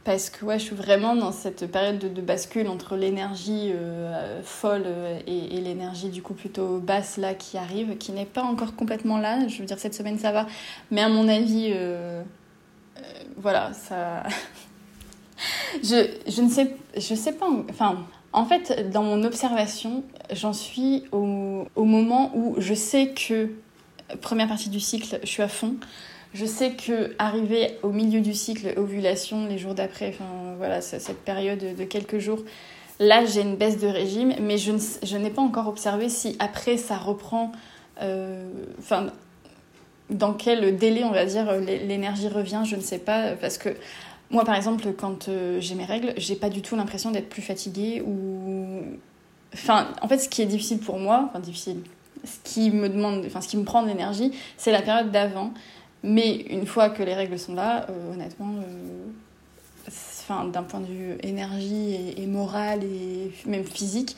parce 0.03 0.31
que 0.31 0.43
ouais, 0.45 0.57
je 0.57 0.65
suis 0.65 0.75
vraiment 0.75 1.15
dans 1.15 1.31
cette 1.31 1.69
période 1.71 1.99
de, 1.99 2.21
bascule 2.21 2.67
entre 2.67 2.95
l'énergie 2.95 3.71
euh, 3.73 4.41
folle 4.43 4.83
euh, 4.85 5.19
et, 5.27 5.61
l'énergie 5.61 6.09
du 6.09 6.23
coup 6.23 6.33
plutôt 6.33 6.79
basse 6.79 7.17
là 7.17 7.35
qui 7.35 7.57
arrive, 7.57 7.97
qui 7.97 8.11
n'est 8.11 8.25
pas 8.25 8.41
encore 8.41 8.75
complètement 8.75 9.19
là. 9.19 9.47
Je 9.47 9.59
veux 9.59 9.65
dire, 9.65 9.77
cette 9.77 9.93
semaine 9.93 10.17
ça 10.17 10.31
va, 10.31 10.47
mais 10.89 11.01
à 11.01 11.09
mon 11.09 11.27
avis, 11.27 11.71
euh, 11.75 12.23
voilà, 13.37 13.73
ça. 13.73 14.23
je, 15.83 16.09
je 16.27 16.41
ne 16.41 16.49
sais, 16.49 16.75
je 16.95 17.13
sais 17.13 17.33
pas. 17.33 17.47
Enfin, 17.69 18.03
en 18.33 18.45
fait, 18.45 18.89
dans 18.89 19.03
mon 19.03 19.23
observation, 19.23 20.03
j'en 20.31 20.53
suis 20.53 21.03
au, 21.11 21.67
au 21.75 21.85
moment 21.85 22.31
où 22.35 22.55
je 22.57 22.73
sais 22.73 23.09
que, 23.09 23.51
première 24.19 24.47
partie 24.47 24.69
du 24.69 24.79
cycle, 24.79 25.19
je 25.21 25.29
suis 25.29 25.43
à 25.43 25.47
fond. 25.47 25.75
Je 26.33 26.45
sais 26.45 26.71
que 26.71 27.13
arrivé 27.19 27.77
au 27.83 27.89
milieu 27.89 28.21
du 28.21 28.33
cycle, 28.33 28.73
ovulation, 28.77 29.47
les 29.47 29.57
jours 29.57 29.73
d'après, 29.73 30.09
enfin 30.09 30.55
voilà, 30.57 30.81
cette 30.81 31.19
période 31.23 31.75
de 31.77 31.83
quelques 31.83 32.19
jours, 32.19 32.39
là 32.99 33.25
j'ai 33.25 33.41
une 33.41 33.55
baisse 33.55 33.79
de 33.79 33.87
régime, 33.87 34.33
mais 34.39 34.57
je, 34.57 34.71
je 35.03 35.17
n'ai 35.17 35.29
pas 35.29 35.41
encore 35.41 35.67
observé 35.67 36.07
si 36.07 36.37
après 36.39 36.77
ça 36.77 36.97
reprend, 36.97 37.51
euh, 38.01 38.49
dans 40.09 40.33
quel 40.33 40.77
délai 40.77 41.03
on 41.03 41.11
va 41.11 41.25
dire 41.25 41.51
l'énergie 41.59 42.27
revient, 42.27 42.63
je 42.65 42.75
ne 42.75 42.81
sais 42.81 42.99
pas, 42.99 43.33
parce 43.33 43.57
que 43.57 43.69
moi 44.29 44.45
par 44.45 44.55
exemple 44.55 44.93
quand 44.93 45.27
euh, 45.27 45.59
j'ai 45.59 45.75
mes 45.75 45.85
règles, 45.85 46.13
j'ai 46.15 46.35
pas 46.35 46.49
du 46.49 46.61
tout 46.61 46.77
l'impression 46.77 47.11
d'être 47.11 47.29
plus 47.29 47.41
fatiguée 47.41 48.01
ou 48.05 48.81
Enfin, 49.53 49.87
en 50.01 50.07
fait, 50.07 50.19
ce 50.19 50.29
qui 50.29 50.41
est 50.41 50.45
difficile 50.45 50.79
pour 50.79 50.97
moi, 50.97 51.25
enfin 51.29 51.39
difficile, 51.39 51.81
ce 52.23 52.37
qui 52.43 52.71
me 52.71 52.87
demande, 52.87 53.23
enfin 53.25 53.41
ce 53.41 53.47
qui 53.47 53.57
me 53.57 53.63
prend 53.63 53.83
de 53.83 53.87
l'énergie, 53.87 54.31
c'est 54.57 54.71
la 54.71 54.81
période 54.81 55.11
d'avant. 55.11 55.51
Mais 56.03 56.35
une 56.49 56.65
fois 56.65 56.89
que 56.89 57.03
les 57.03 57.13
règles 57.13 57.37
sont 57.37 57.53
là, 57.53 57.85
euh, 57.89 58.13
honnêtement, 58.13 58.55
euh, 58.55 60.51
d'un 60.51 60.63
point 60.63 60.79
de 60.79 60.85
vue 60.85 61.17
énergie 61.23 61.93
et, 61.93 62.21
et 62.21 62.25
morale 62.25 62.83
et 62.83 63.31
même 63.45 63.65
physique, 63.65 64.15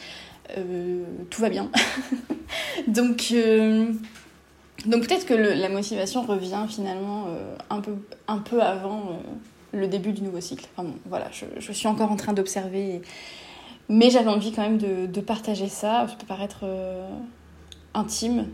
euh, 0.57 1.03
tout 1.31 1.41
va 1.41 1.49
bien. 1.49 1.71
donc, 2.87 3.33
donc 4.85 5.07
peut-être 5.07 5.25
que 5.25 5.33
la 5.33 5.69
motivation 5.69 6.21
revient 6.21 6.65
finalement 6.69 7.25
un, 7.71 7.81
peu, 7.81 7.95
un 8.27 8.37
peu 8.37 8.61
avant 8.61 9.19
le 9.71 9.87
début 9.87 10.13
du 10.13 10.21
nouveau 10.21 10.39
cycle. 10.39 10.67
Enfin, 10.77 10.89
voilà, 11.07 11.29
je, 11.31 11.71
suis 11.71 11.87
encore 11.87 12.11
en 12.11 12.15
train 12.15 12.33
d'observer. 12.33 13.01
Mais 13.89 14.11
j'avais 14.11 14.29
envie 14.29 14.51
quand 14.51 14.61
même 14.61 14.77
de, 14.77 15.07
de, 15.07 15.21
partager 15.21 15.67
ça. 15.67 16.05
Ça 16.07 16.15
peut 16.15 16.27
paraître 16.27 16.63
intime, 17.95 18.49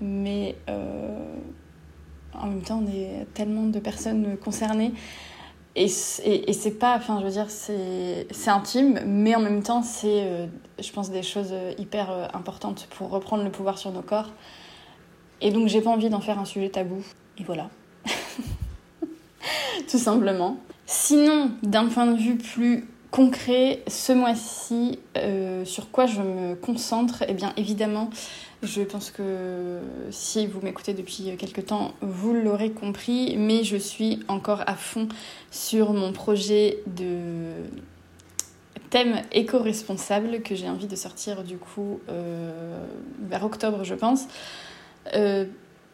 mais 0.00 0.54
en 2.40 2.46
même 2.46 2.62
temps, 2.62 2.82
on 2.84 2.90
est 2.90 3.26
tellement 3.34 3.64
de 3.64 3.78
personnes 3.78 4.36
concernées. 4.36 4.92
Et, 5.78 5.88
c'est 5.88 6.78
pas, 6.78 6.96
enfin, 6.96 7.18
je 7.20 7.26
veux 7.26 7.30
dire, 7.30 7.50
c'est 7.50 8.48
intime, 8.48 9.00
mais 9.04 9.34
en 9.34 9.40
même 9.40 9.62
temps, 9.62 9.82
c'est, 9.82 10.22
euh, 10.24 10.46
je 10.78 10.90
pense, 10.90 11.10
des 11.10 11.22
choses 11.22 11.52
hyper 11.76 12.10
euh, 12.10 12.26
importantes 12.32 12.88
pour 12.96 13.10
reprendre 13.10 13.44
le 13.44 13.50
pouvoir 13.50 13.76
sur 13.76 13.92
nos 13.92 14.00
corps. 14.00 14.30
Et 15.42 15.50
donc, 15.50 15.68
j'ai 15.68 15.82
pas 15.82 15.90
envie 15.90 16.08
d'en 16.08 16.20
faire 16.20 16.38
un 16.38 16.46
sujet 16.46 16.70
tabou. 16.70 17.04
Et 17.38 17.44
voilà. 17.44 17.68
Tout 19.90 19.98
simplement. 19.98 20.56
Sinon, 20.86 21.50
d'un 21.62 21.88
point 21.88 22.06
de 22.06 22.16
vue 22.16 22.36
plus 22.36 22.88
concret, 23.10 23.82
ce 23.86 24.12
mois-ci, 24.12 24.98
euh, 25.16 25.64
sur 25.64 25.90
quoi 25.90 26.06
je 26.06 26.22
me 26.22 26.54
concentre 26.54 27.24
Eh 27.28 27.34
bien, 27.34 27.52
évidemment, 27.56 28.08
je 28.66 28.82
pense 28.82 29.10
que 29.10 29.78
si 30.10 30.46
vous 30.46 30.60
m'écoutez 30.60 30.92
depuis 30.92 31.36
quelques 31.38 31.66
temps, 31.66 31.94
vous 32.00 32.34
l'aurez 32.34 32.70
compris, 32.70 33.36
mais 33.38 33.64
je 33.64 33.76
suis 33.76 34.20
encore 34.28 34.62
à 34.66 34.74
fond 34.74 35.08
sur 35.50 35.92
mon 35.92 36.12
projet 36.12 36.78
de 36.86 37.52
thème 38.90 39.22
éco-responsable 39.32 40.42
que 40.42 40.54
j'ai 40.54 40.68
envie 40.68 40.86
de 40.86 40.96
sortir 40.96 41.42
du 41.44 41.56
coup 41.56 42.00
euh, 42.08 42.84
vers 43.28 43.44
octobre, 43.44 43.84
je 43.84 43.94
pense. 43.94 44.24
Euh, 45.14 45.44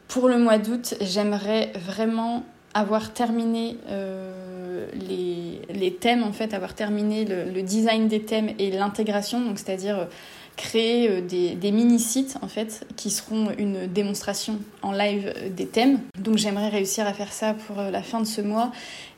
pour 0.09 0.29
le 0.29 0.39
mois 0.39 0.59
d'août, 0.59 0.95
j'aimerais 1.01 1.73
vraiment 1.75 2.45
avoir 2.75 3.13
terminé 3.13 3.77
euh, 3.89 4.87
les, 4.95 5.93
thèmes, 5.95 6.23
en 6.23 6.33
fait, 6.33 6.55
avoir 6.55 6.75
terminé 6.75 7.25
le, 7.25 7.45
le 7.45 7.63
design 7.63 8.09
des 8.09 8.23
thèmes 8.23 8.51
et 8.59 8.71
l'intégration, 8.71 9.41
donc 9.41 9.59
c'est-à-dire 9.59 10.09
créer 10.57 11.09
euh, 11.09 11.21
des, 11.21 11.73
mini-sites 11.73 12.37
en 12.43 12.49
fait 12.49 12.87
qui 12.97 13.11
seront 13.11 13.51
une 13.59 13.87
démonstration 13.87 14.59
en 14.83 14.93
live 14.93 15.33
des 15.55 15.67
thèmes. 15.67 16.01
Donc 16.19 16.39
j'aimerais 16.39 16.69
réussir 16.69 17.07
à 17.07 17.13
faire 17.13 17.33
ça 17.33 17.55
pour 17.55 17.79
euh, 17.79 17.91
la 17.91 18.03
fin 18.03 18.21
de 18.21 18.27
ce 18.27 18.41
mois 18.41 18.71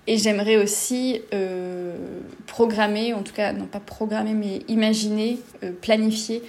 et 0.07 0.19
j'aimerais 0.19 0.57
aussi 0.57 1.23
euh, 1.33 1.97
programmer, 2.47 3.15
en 3.15 3.23
tout 3.23 3.33
cas 3.33 3.53
non 3.53 3.67
pas 3.67 3.81
programmer 3.81 4.35
mais 4.35 4.61
imaginer, 4.69 5.39
euh, 5.63 5.73
planifier 5.73 6.43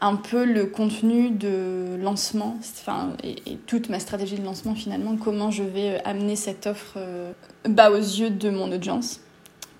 un 0.00 0.16
peu 0.16 0.44
le 0.44 0.66
contenu 0.66 1.30
de 1.30 1.96
lancement, 2.00 2.58
enfin, 2.60 3.12
et, 3.22 3.36
toute 3.66 3.88
ma 3.88 4.00
stratégie 4.00 4.36
de 4.36 4.44
lancement 4.44 4.74
finalement, 4.74 5.16
comment 5.16 5.50
je 5.50 5.62
vais 5.62 6.02
amener 6.04 6.36
cette 6.36 6.66
offre 6.66 6.94
euh, 6.96 7.32
bas 7.68 7.90
aux 7.90 7.96
yeux 7.96 8.30
de 8.30 8.50
mon 8.50 8.70
audience 8.72 9.20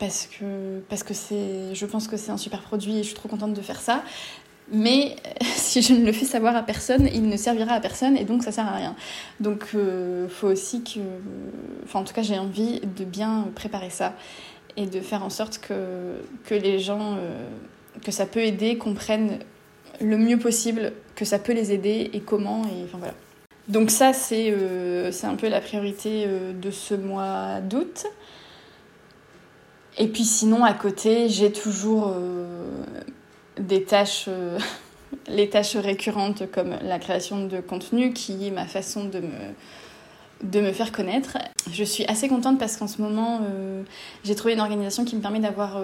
parce 0.03 0.27
que, 0.27 0.81
parce 0.89 1.05
que 1.05 1.15
je 1.15 1.87
pense 1.87 2.09
que 2.09 2.17
c'est 2.17 2.33
un 2.33 2.37
super 2.37 2.61
produit 2.63 2.99
et 2.99 3.03
je 3.05 3.07
suis 3.07 3.15
trop 3.15 3.29
contente 3.29 3.55
de 3.55 3.61
faire 3.61 3.81
ça. 3.81 4.03
Mais 4.73 5.15
si 5.55 5.81
je 5.81 5.93
ne 5.93 6.05
le 6.05 6.11
fais 6.11 6.25
savoir 6.25 6.57
à 6.57 6.65
personne, 6.65 7.09
il 7.15 7.29
ne 7.29 7.37
servira 7.37 7.75
à 7.75 7.81
personne 7.81 8.17
et 8.17 8.25
donc 8.25 8.43
ça 8.43 8.51
sert 8.51 8.67
à 8.67 8.73
rien. 8.73 8.97
Donc 9.39 9.69
il 9.75 9.79
euh, 9.79 10.29
faut 10.29 10.49
aussi 10.49 10.83
que, 10.83 10.99
enfin 11.85 12.01
en 12.01 12.05
tout 12.05 12.15
cas 12.15 12.23
j'ai 12.23 12.37
envie 12.37 12.81
de 12.81 13.05
bien 13.05 13.47
préparer 13.55 13.91
ça 13.91 14.17
et 14.77 14.87
de 14.87 14.99
faire 14.99 15.23
en 15.23 15.31
sorte 15.31 15.59
que, 15.59 16.17
que 16.47 16.57
les 16.57 16.81
gens, 16.81 17.15
euh, 17.19 17.47
que 18.05 18.11
ça 18.11 18.27
peut 18.27 18.43
aider, 18.43 18.79
comprennent 18.79 19.39
le 20.01 20.19
mieux 20.19 20.39
possible 20.41 20.95
que 21.15 21.25
ça 21.25 21.39
peut 21.39 21.53
les 21.53 21.71
aider 21.71 22.11
et 22.13 22.19
comment 22.19 22.65
et 22.65 22.83
enfin 22.87 22.99
voilà. 22.99 23.15
Donc 23.69 23.93
ça 23.93 24.13
c'est 24.13 24.51
euh, 24.51 25.13
un 25.23 25.37
peu 25.37 25.49
la 25.49 25.61
priorité 25.61 26.25
euh, 26.27 26.53
de 26.53 26.73
ce 26.73 26.95
mois 26.95 27.61
d'août. 27.61 28.05
Et 29.99 30.09
puis 30.09 30.25
sinon, 30.25 30.65
à 30.65 30.73
côté, 30.73 31.29
j'ai 31.29 31.53
toujours 31.53 32.13
euh, 32.15 32.85
des 33.59 33.85
tâches, 33.85 34.25
euh, 34.29 34.59
les 35.29 35.49
tâches 35.49 35.77
récurrentes 35.77 36.51
comme 36.51 36.77
la 36.83 36.99
création 36.99 37.47
de 37.47 37.61
contenu, 37.61 38.13
qui 38.13 38.47
est 38.47 38.51
ma 38.51 38.67
façon 38.67 39.05
de 39.05 39.21
me, 39.21 40.51
de 40.51 40.61
me 40.61 40.73
faire 40.73 40.93
connaître. 40.93 41.37
Je 41.71 41.85
suis 41.85 42.05
assez 42.07 42.29
contente 42.29 42.59
parce 42.59 42.77
qu'en 42.77 42.89
ce 42.89 43.03
moment, 43.03 43.41
euh, 43.43 43.83
j'ai 44.25 44.35
trouvé 44.35 44.55
une 44.55 44.61
organisation 44.61 45.05
qui 45.05 45.15
me 45.15 45.21
permet 45.21 45.41
d'avoir 45.41 45.81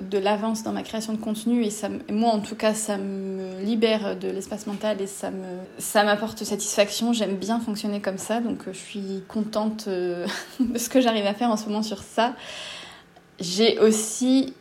de 0.00 0.18
l'avance 0.18 0.64
dans 0.64 0.72
ma 0.72 0.82
création 0.82 1.12
de 1.12 1.18
contenu 1.18 1.62
et 1.62 1.70
ça, 1.70 1.88
moi 2.10 2.30
en 2.30 2.40
tout 2.40 2.56
cas, 2.56 2.74
ça 2.74 2.96
me 2.96 3.60
libère 3.62 4.16
de 4.18 4.26
l'espace 4.26 4.66
mental 4.66 5.00
et 5.00 5.06
ça 5.06 5.30
ça 5.78 6.02
m'apporte 6.02 6.42
satisfaction. 6.42 7.12
J'aime 7.12 7.36
bien 7.36 7.60
fonctionner 7.60 8.00
comme 8.00 8.18
ça, 8.18 8.40
donc 8.40 8.62
je 8.66 8.78
suis 8.78 9.22
contente 9.28 9.86
de 9.88 10.26
ce 10.76 10.88
que 10.88 11.02
j'arrive 11.02 11.26
à 11.26 11.34
faire 11.34 11.50
en 11.50 11.58
ce 11.58 11.66
moment 11.66 11.82
sur 11.82 12.02
ça. 12.02 12.34
J'ai 13.40 13.78
aussi 13.78 14.54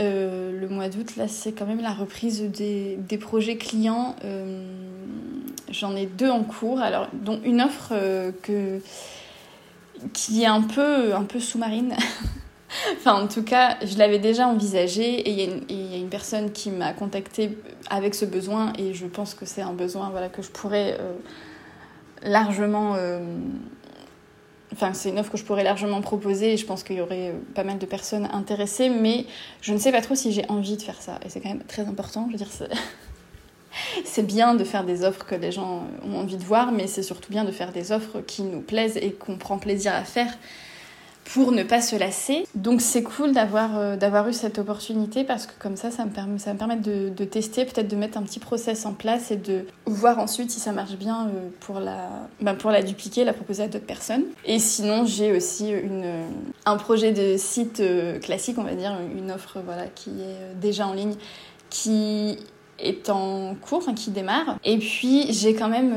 euh, 0.00 0.58
le 0.58 0.68
mois 0.68 0.88
d'août, 0.88 1.16
là, 1.16 1.28
c'est 1.28 1.52
quand 1.52 1.66
même 1.66 1.82
la 1.82 1.92
reprise 1.92 2.42
des, 2.42 2.96
des 2.96 3.18
projets 3.18 3.56
clients. 3.56 4.16
Euh, 4.24 4.64
J'en 5.70 5.94
ai 5.94 6.06
deux 6.06 6.30
en 6.30 6.42
cours, 6.42 6.80
alors, 6.80 7.06
dont 7.12 7.40
une 7.44 7.60
offre 7.60 7.90
euh, 7.92 8.32
que, 8.42 8.80
qui 10.12 10.42
est 10.42 10.46
un 10.46 10.62
peu, 10.62 11.14
un 11.14 11.22
peu 11.22 11.38
sous-marine. 11.38 11.94
enfin, 12.96 13.22
en 13.22 13.28
tout 13.28 13.44
cas, 13.44 13.76
je 13.84 13.96
l'avais 13.98 14.18
déjà 14.18 14.48
envisagé 14.48 15.20
et 15.20 15.50
il 15.68 15.92
y, 15.92 15.94
a 15.94 15.98
une 15.98 16.08
personne 16.08 16.50
qui 16.50 16.70
m'a 16.70 16.92
contactée 16.92 17.56
avec 17.88 18.14
ce 18.14 18.24
besoin 18.24 18.72
et 18.78 18.94
je 18.94 19.06
pense 19.06 19.34
que 19.34 19.44
c'est 19.44 19.62
un 19.62 19.74
besoin 19.74 20.10
voilà, 20.10 20.28
que 20.28 20.42
je 20.42 20.50
pourrais 20.50 20.98
largement 22.22 22.96
Enfin, 24.72 24.92
c'est 24.94 25.08
une 25.08 25.18
offre 25.18 25.32
que 25.32 25.38
je 25.38 25.44
pourrais 25.44 25.64
largement 25.64 26.00
proposer 26.00 26.52
et 26.52 26.56
je 26.56 26.64
pense 26.64 26.84
qu'il 26.84 26.96
y 26.96 27.00
aurait 27.00 27.34
pas 27.54 27.64
mal 27.64 27.78
de 27.78 27.86
personnes 27.86 28.28
intéressées, 28.32 28.88
mais 28.88 29.26
je 29.62 29.72
ne 29.72 29.78
sais 29.78 29.90
pas 29.90 30.00
trop 30.00 30.14
si 30.14 30.32
j'ai 30.32 30.48
envie 30.48 30.76
de 30.76 30.82
faire 30.82 31.00
ça. 31.02 31.18
Et 31.24 31.28
c'est 31.28 31.40
quand 31.40 31.48
même 31.48 31.64
très 31.66 31.82
important. 31.82 32.26
Je 32.28 32.32
veux 32.32 32.38
dire, 32.38 32.50
c'est 34.04 34.22
bien 34.26 34.54
de 34.54 34.62
faire 34.62 34.84
des 34.84 35.02
offres 35.04 35.26
que 35.26 35.34
les 35.34 35.50
gens 35.50 35.82
ont 36.04 36.18
envie 36.18 36.36
de 36.36 36.44
voir, 36.44 36.70
mais 36.70 36.86
c'est 36.86 37.02
surtout 37.02 37.32
bien 37.32 37.44
de 37.44 37.50
faire 37.50 37.72
des 37.72 37.90
offres 37.90 38.20
qui 38.20 38.42
nous 38.42 38.60
plaisent 38.60 38.96
et 38.96 39.12
qu'on 39.12 39.36
prend 39.36 39.58
plaisir 39.58 39.92
à 39.92 40.04
faire 40.04 40.38
pour 41.34 41.52
ne 41.52 41.62
pas 41.62 41.80
se 41.80 41.96
lasser. 41.96 42.46
Donc 42.54 42.80
c'est 42.80 43.02
cool 43.02 43.32
d'avoir 43.32 43.78
euh, 43.78 43.96
d'avoir 43.96 44.28
eu 44.28 44.32
cette 44.32 44.58
opportunité 44.58 45.24
parce 45.24 45.46
que 45.46 45.52
comme 45.58 45.76
ça, 45.76 45.90
ça 45.90 46.04
me 46.04 46.10
permet, 46.10 46.38
ça 46.38 46.52
me 46.52 46.58
permet 46.58 46.76
de, 46.76 47.24
tester, 47.24 47.64
peut-être 47.64 47.88
de 47.88 47.96
mettre 47.96 48.18
un 48.18 48.22
petit 48.22 48.40
process 48.40 48.86
en 48.86 48.92
place 48.92 49.30
et 49.30 49.36
de 49.36 49.64
voir 49.86 50.18
ensuite 50.18 50.50
si 50.50 50.60
ça 50.60 50.72
marche 50.72 50.96
bien 50.96 51.26
euh, 51.28 51.48
pour 51.60 51.78
la, 51.80 52.08
ben 52.40 52.54
pour 52.54 52.70
la 52.70 52.82
dupliquer, 52.82 53.24
la 53.24 53.32
proposer 53.32 53.64
à 53.64 53.68
d'autres 53.68 53.86
personnes. 53.86 54.24
Et 54.44 54.58
sinon, 54.58 55.04
j'ai 55.06 55.32
aussi 55.32 55.70
une, 55.70 56.24
un 56.66 56.76
projet 56.76 57.12
de 57.12 57.36
site 57.36 57.80
euh, 57.80 58.18
classique, 58.18 58.58
on 58.58 58.64
va 58.64 58.74
dire, 58.74 58.96
une 59.16 59.30
offre 59.30 59.58
voilà, 59.64 59.86
qui 59.86 60.10
est 60.10 60.54
déjà 60.60 60.86
en 60.86 60.94
ligne, 60.94 61.14
qui 61.68 62.38
est 62.80 63.08
en 63.10 63.54
cours, 63.54 63.78
enfin, 63.78 63.94
qui 63.94 64.10
démarre. 64.10 64.56
Et 64.64 64.78
puis 64.78 65.32
j'ai 65.32 65.54
quand 65.54 65.68
même 65.68 65.94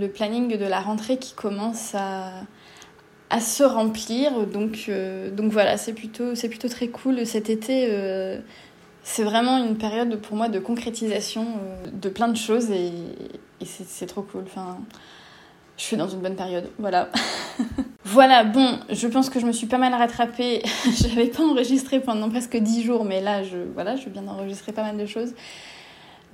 le 0.00 0.06
planning 0.08 0.56
de 0.56 0.66
la 0.66 0.80
rentrée 0.80 1.16
qui 1.16 1.32
commence 1.32 1.94
à 1.94 2.30
à 3.32 3.40
se 3.40 3.64
remplir. 3.64 4.46
Donc, 4.46 4.84
euh, 4.88 5.30
donc 5.30 5.50
voilà, 5.50 5.76
c'est 5.78 5.94
plutôt, 5.94 6.36
c'est 6.36 6.50
plutôt 6.50 6.68
très 6.68 6.88
cool. 6.88 7.26
Cet 7.26 7.48
été, 7.48 7.88
euh, 7.90 8.38
c'est 9.02 9.24
vraiment 9.24 9.56
une 9.56 9.76
période 9.76 10.20
pour 10.20 10.36
moi 10.36 10.48
de 10.48 10.58
concrétisation 10.60 11.46
euh, 11.46 11.86
de 11.90 12.08
plein 12.10 12.28
de 12.28 12.36
choses 12.36 12.70
et, 12.70 12.92
c'est 13.64 14.06
trop 14.06 14.22
cool. 14.22 14.42
Enfin, 14.44 14.78
je 15.78 15.84
suis 15.84 15.96
dans 15.96 16.08
une 16.08 16.20
bonne 16.20 16.36
période. 16.36 16.68
Voilà. 16.78 17.08
voilà, 18.04 18.44
bon, 18.44 18.78
je 18.90 19.06
pense 19.06 19.30
que 19.30 19.40
je 19.40 19.46
me 19.46 19.52
suis 19.52 19.68
pas 19.68 19.78
mal 19.78 19.94
rattrapée. 19.94 20.62
J'avais 21.00 21.28
pas 21.28 21.44
enregistré 21.44 22.00
pendant 22.00 22.28
presque 22.28 22.56
10 22.56 22.82
jours, 22.82 23.04
mais 23.04 23.20
là, 23.20 23.42
je, 23.44 23.56
voilà, 23.72 23.96
je 23.96 24.10
viens 24.10 24.22
d'enregistrer 24.22 24.72
pas 24.72 24.82
mal 24.82 24.98
de 24.98 25.06
choses. 25.06 25.32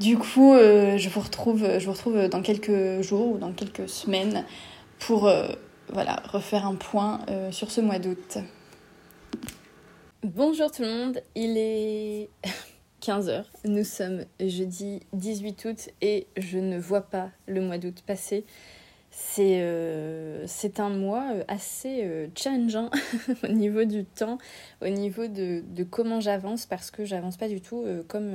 Du 0.00 0.17
coup, 0.17 0.55
je, 0.57 1.09
vous 1.09 1.21
retrouve, 1.21 1.78
je 1.78 1.85
vous 1.85 1.93
retrouve 1.93 2.28
dans 2.28 2.40
quelques 2.40 3.02
jours 3.02 3.33
ou 3.33 3.37
dans 3.37 3.52
quelques 3.52 3.88
semaines 3.88 4.45
pour 5.00 5.28
voilà, 5.92 6.23
refaire 6.30 6.66
un 6.66 6.75
point 6.75 7.21
euh, 7.28 7.50
sur 7.52 7.71
ce 7.71 7.80
mois 7.80 7.99
d'août. 7.99 8.38
Bonjour 10.23 10.71
tout 10.71 10.83
le 10.83 10.88
monde, 10.88 11.23
il 11.35 11.57
est 11.57 12.28
15h, 13.02 13.45
nous 13.64 13.85
sommes 13.85 14.25
jeudi 14.40 15.00
18 15.12 15.64
août 15.64 15.88
et 16.02 16.26
je 16.37 16.59
ne 16.59 16.78
vois 16.78 17.02
pas 17.02 17.30
le 17.47 17.61
mois 17.61 17.78
d'août 17.78 18.02
passer. 18.07 18.45
C'est 19.21 19.59
euh, 19.63 20.47
un 20.79 20.91
mois 20.91 21.33
euh, 21.33 21.43
assez 21.49 22.05
euh, 22.05 22.29
challengeant 22.37 22.89
au 23.43 23.49
niveau 23.49 23.85
du 23.85 24.05
temps, 24.05 24.39
au 24.81 24.89
niveau 24.89 25.27
de, 25.27 25.65
de 25.67 25.83
comment 25.83 26.21
j'avance, 26.21 26.67
parce 26.67 26.93
que 26.93 27.05
j'avance 27.05 27.37
pas 27.37 27.49
du 27.49 27.61
tout 27.61 27.85
comme, 28.07 28.33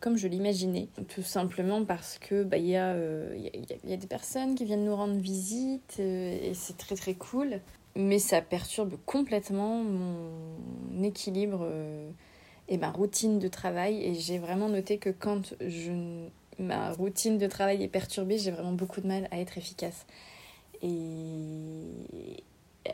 comme 0.00 0.16
je 0.16 0.26
l'imaginais. 0.26 0.88
Tout 1.14 1.22
simplement 1.22 1.84
parce 1.84 2.18
que 2.18 2.44
bah, 2.44 2.56
y, 2.56 2.76
a, 2.76 2.96
y, 3.36 3.50
y 3.84 3.92
a 3.92 3.96
des 3.98 4.06
personnes 4.06 4.54
qui 4.54 4.64
viennent 4.64 4.86
nous 4.86 4.96
rendre 4.96 5.20
visite 5.20 5.98
et 5.98 6.52
c'est 6.54 6.78
très 6.78 6.96
très 6.96 7.14
cool, 7.14 7.60
mais 7.94 8.18
ça 8.18 8.40
perturbe 8.40 8.96
complètement 9.04 9.84
mon 9.84 11.02
équilibre 11.02 11.68
et 12.68 12.78
ma 12.78 12.90
routine 12.90 13.38
de 13.38 13.48
travail. 13.48 14.02
Et 14.02 14.14
j'ai 14.14 14.38
vraiment 14.38 14.70
noté 14.70 14.96
que 14.96 15.10
quand 15.10 15.54
je 15.60 15.92
ma 16.58 16.92
routine 16.92 17.38
de 17.38 17.46
travail 17.46 17.82
est 17.82 17.88
perturbée, 17.88 18.38
j'ai 18.38 18.50
vraiment 18.50 18.72
beaucoup 18.72 19.00
de 19.00 19.06
mal 19.06 19.28
à 19.30 19.38
être 19.38 19.58
efficace. 19.58 20.06
Et, 20.82 20.88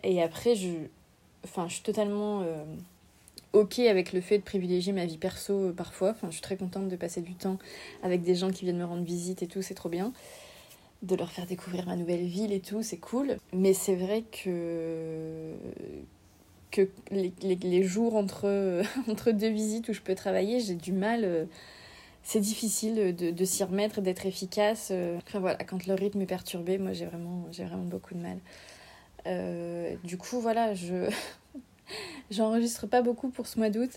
et 0.03 0.23
après, 0.23 0.55
je, 0.55 0.71
enfin, 1.45 1.69
je 1.69 1.75
suis 1.75 1.83
totalement 1.83 2.43
euh, 2.43 2.65
ok 3.53 3.81
avec 3.81 4.13
le 4.13 4.21
fait 4.21 4.39
de 4.39 4.43
privilégier 4.43 4.93
ma 4.93 5.07
vie 5.07 5.19
perso 5.19 5.53
euh, 5.53 5.73
parfois. 5.73 6.11
Enfin, 6.11 6.29
je 6.29 6.35
suis 6.35 6.43
très 6.43 6.57
contente 6.57 6.89
de 6.89 6.97
passer 6.97 7.21
du 7.21 7.35
temps 7.35 7.59
avec 8.03 8.23
des 8.23 8.35
gens 8.35 8.51
qui 8.51 8.65
viennent 8.65 8.79
me 8.79 8.85
rendre 8.85 9.05
visite 9.05 9.43
et 9.43 9.47
tout, 9.47 9.63
c'est 9.63 9.75
trop 9.75 9.89
bien. 9.89 10.13
De 11.03 11.17
leur 11.17 11.33
faire 11.33 11.47
découvrir 11.47 11.87
ma 11.87 11.97
nouvelle 11.97 12.25
ville 12.25 12.53
et 12.53 12.61
tout, 12.61 12.83
c'est 12.83 12.99
cool. 12.99 13.37
Mais 13.53 13.75
c'est 13.75 13.97
vrai 13.97 14.23
que 14.23 15.53
que 16.71 16.89
les, 17.11 17.35
les, 17.43 17.57
les 17.57 17.83
jours 17.83 18.17
entre, 18.17 18.83
entre 19.09 19.31
deux 19.33 19.51
visites 19.51 19.89
où 19.89 19.93
je 19.93 20.01
peux 20.01 20.15
travailler, 20.15 20.61
j'ai 20.61 20.75
du 20.75 20.93
mal. 20.93 21.25
Euh, 21.25 21.45
c'est 22.23 22.41
difficile 22.41 23.17
de, 23.17 23.31
de 23.31 23.45
s'y 23.45 23.65
remettre, 23.65 24.01
d'être 24.01 24.27
efficace. 24.27 24.89
Euh. 24.91 25.19
Enfin 25.27 25.41
voilà, 25.41 25.59
quand 25.65 25.87
le 25.87 25.95
rythme 25.95 26.21
est 26.21 26.27
perturbé, 26.27 26.79
moi 26.79 26.93
j'ai 26.93 27.07
vraiment, 27.07 27.47
j'ai 27.51 27.65
vraiment 27.65 27.85
beaucoup 27.85 28.15
de 28.15 28.21
mal. 28.21 28.39
Euh, 29.27 29.95
du 30.05 30.19
coup, 30.19 30.41
voilà, 30.41 30.75
je 30.75 31.11
j'enregistre 32.31 32.87
pas 32.87 33.03
beaucoup 33.03 33.29
pour 33.29 33.47
ce 33.47 33.59
mois 33.59 33.71
d'août. 33.71 33.91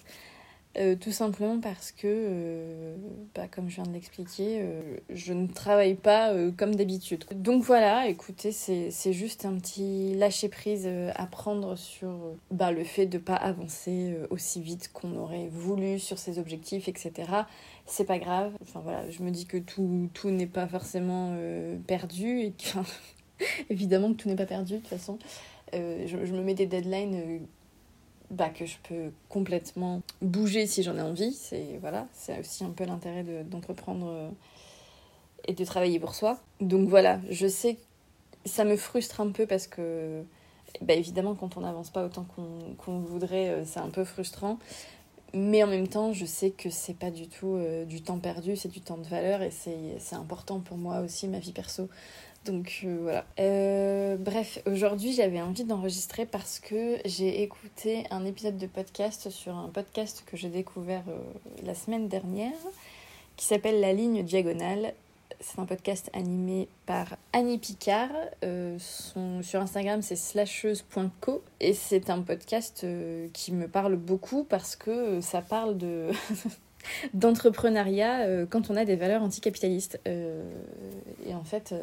Euh, 0.78 0.96
tout 0.98 1.12
simplement 1.12 1.62
parce 1.62 1.94
que, 1.94 2.02
euh, 2.06 2.96
bah, 3.34 3.48
comme 3.48 3.70
je 3.70 3.76
viens 3.76 3.86
de 3.86 3.94
l'expliquer, 3.94 4.60
euh, 4.60 4.98
je 5.10 5.32
ne 5.32 5.48
travaille 5.48 5.96
pas 5.96 6.34
comme 6.58 6.76
d'habitude. 6.76 7.24
Donc 7.34 7.64
voilà, 7.64 8.08
écoutez, 8.08 8.52
c'est 8.52 9.14
juste 9.14 9.46
un 9.46 9.56
petit 9.56 10.16
lâcher-prise 10.16 10.90
à 11.16 11.26
prendre 11.28 11.78
sur 11.78 12.10
bah, 12.52 12.72
le 12.72 12.84
fait 12.84 13.06
de 13.06 13.18
ne 13.18 13.24
pas 13.24 13.36
avancer 13.36 14.16
aussi 14.30 14.62
vite 14.62 14.92
qu'on 14.94 15.16
aurait 15.16 15.48
voulu 15.48 16.00
sur 16.00 16.18
ses 16.18 16.40
objectifs, 16.40 16.90
etc. 16.90 17.14
C'est 17.86 18.06
pas 18.06 18.20
grave. 18.20 18.52
Enfin 18.62 18.82
voilà, 18.82 19.10
je 19.10 19.24
me 19.24 19.32
dis 19.32 19.46
que 19.46 19.58
tout, 19.58 20.10
tout 20.14 20.30
n'est 20.30 20.46
pas 20.48 20.68
forcément 20.68 21.38
perdu 21.88 22.42
et 22.42 22.52
que, 22.52 22.80
évidemment 23.70 24.12
que 24.12 24.18
tout 24.18 24.30
n'est 24.30 24.36
pas 24.36 24.46
perdu 24.46 24.74
de 24.74 24.80
toute 24.80 24.90
façon. 24.90 25.18
Je, 25.72 26.34
me 26.34 26.42
mets 26.42 26.54
des 26.54 26.68
deadlines 26.68 27.48
bah, 28.32 28.50
que 28.50 28.66
je 28.66 28.78
peux 28.88 29.12
complètement 29.30 30.02
bouger 30.22 30.68
si 30.68 30.84
j'en 30.84 30.98
ai 30.98 31.02
envie. 31.02 31.34
C'est 31.34 31.78
voilà, 31.82 32.08
aussi 32.40 32.64
un 32.64 32.72
peu 32.72 32.86
l'intérêt 32.86 33.24
d'entreprendre 33.44 34.08
euh, 34.08 34.30
et 35.48 35.54
de 35.54 35.66
travailler 35.66 36.00
pour 36.00 36.16
soi. 36.16 36.40
Donc 36.62 36.90
voilà, 36.90 37.20
je 37.30 37.48
sais 37.48 37.78
ça 38.46 38.64
me 38.64 38.78
frustre 38.78 39.22
un 39.22 39.32
peu 39.32 39.46
parce 39.46 39.68
que 39.68 40.24
bah, 40.82 40.94
évidemment 40.94 41.36
quand 41.36 41.58
on 41.58 41.62
n'avance 41.62 41.90
pas 41.90 42.06
autant 42.06 42.26
qu'on 42.78 43.00
voudrait, 43.00 43.50
euh, 43.50 43.66
c'est 43.66 43.80
un 43.80 43.90
peu 43.90 44.04
frustrant. 44.04 44.60
Mais 45.38 45.62
en 45.62 45.68
même 45.68 45.90
temps, 45.90 46.14
je 46.14 46.26
sais 46.26 46.52
que 46.52 46.70
c'est 46.70 46.94
pas 46.98 47.12
du 47.12 47.28
tout 47.28 47.56
euh, 47.56 47.84
du 47.84 48.02
temps 48.02 48.20
perdu, 48.20 48.56
c'est 48.56 48.70
du 48.70 48.80
temps 48.80 48.96
de 48.96 49.06
valeur 49.06 49.42
et 49.42 49.52
c'est 49.52 50.16
important 50.16 50.62
pour 50.62 50.78
moi 50.78 51.02
aussi, 51.02 51.28
ma 51.28 51.40
vie 51.40 51.52
perso. 51.52 51.90
Donc 52.46 52.80
euh, 52.86 53.00
voilà. 53.02 53.26
Euh, 53.42 54.16
bref, 54.16 54.62
aujourd'hui 54.66 55.12
j'avais 55.12 55.42
envie 55.42 55.66
d'enregistrer 55.66 56.26
parce 56.26 56.62
que 56.62 57.00
j'ai 57.04 57.42
écouté 57.42 58.06
un 58.12 58.24
épisode 58.24 58.58
de 58.58 58.66
podcast 58.66 59.30
sur 59.30 59.58
un 59.58 59.68
podcast 59.68 60.24
que 60.26 60.38
j'ai 60.38 60.48
découvert 60.48 61.04
la 61.64 61.76
semaine 61.76 62.08
dernière 62.08 62.54
qui 63.36 63.46
s'appelle 63.46 63.82
La 63.82 63.92
ligne 63.92 64.24
diagonale. 64.24 64.94
C'est 65.48 65.60
un 65.60 65.66
podcast 65.66 66.10
animé 66.14 66.68
par 66.88 67.18
Annie 67.32 67.60
Picard. 67.60 68.10
son, 68.80 69.44
sur 69.44 69.62
Instagram 69.62 70.02
c'est 70.02 70.16
slasheuse.co 70.16 71.44
et 71.60 71.74
c'est 71.76 72.10
un 72.10 72.22
podcast 72.24 72.84
qui 73.32 73.52
me 73.54 73.68
parle 73.68 73.96
beaucoup 73.96 74.44
parce 74.44 74.76
que 74.76 75.22
ça 75.22 75.42
parle 75.44 75.78
de... 75.78 76.10
d'entrepreneuriat 77.14 78.48
quand 78.48 78.72
on 78.72 78.76
a 78.76 78.86
des 78.86 78.96
valeurs 78.96 79.22
anticapitalistes. 79.22 80.00
et 80.06 81.36
en 81.36 81.44
fait, 81.44 81.76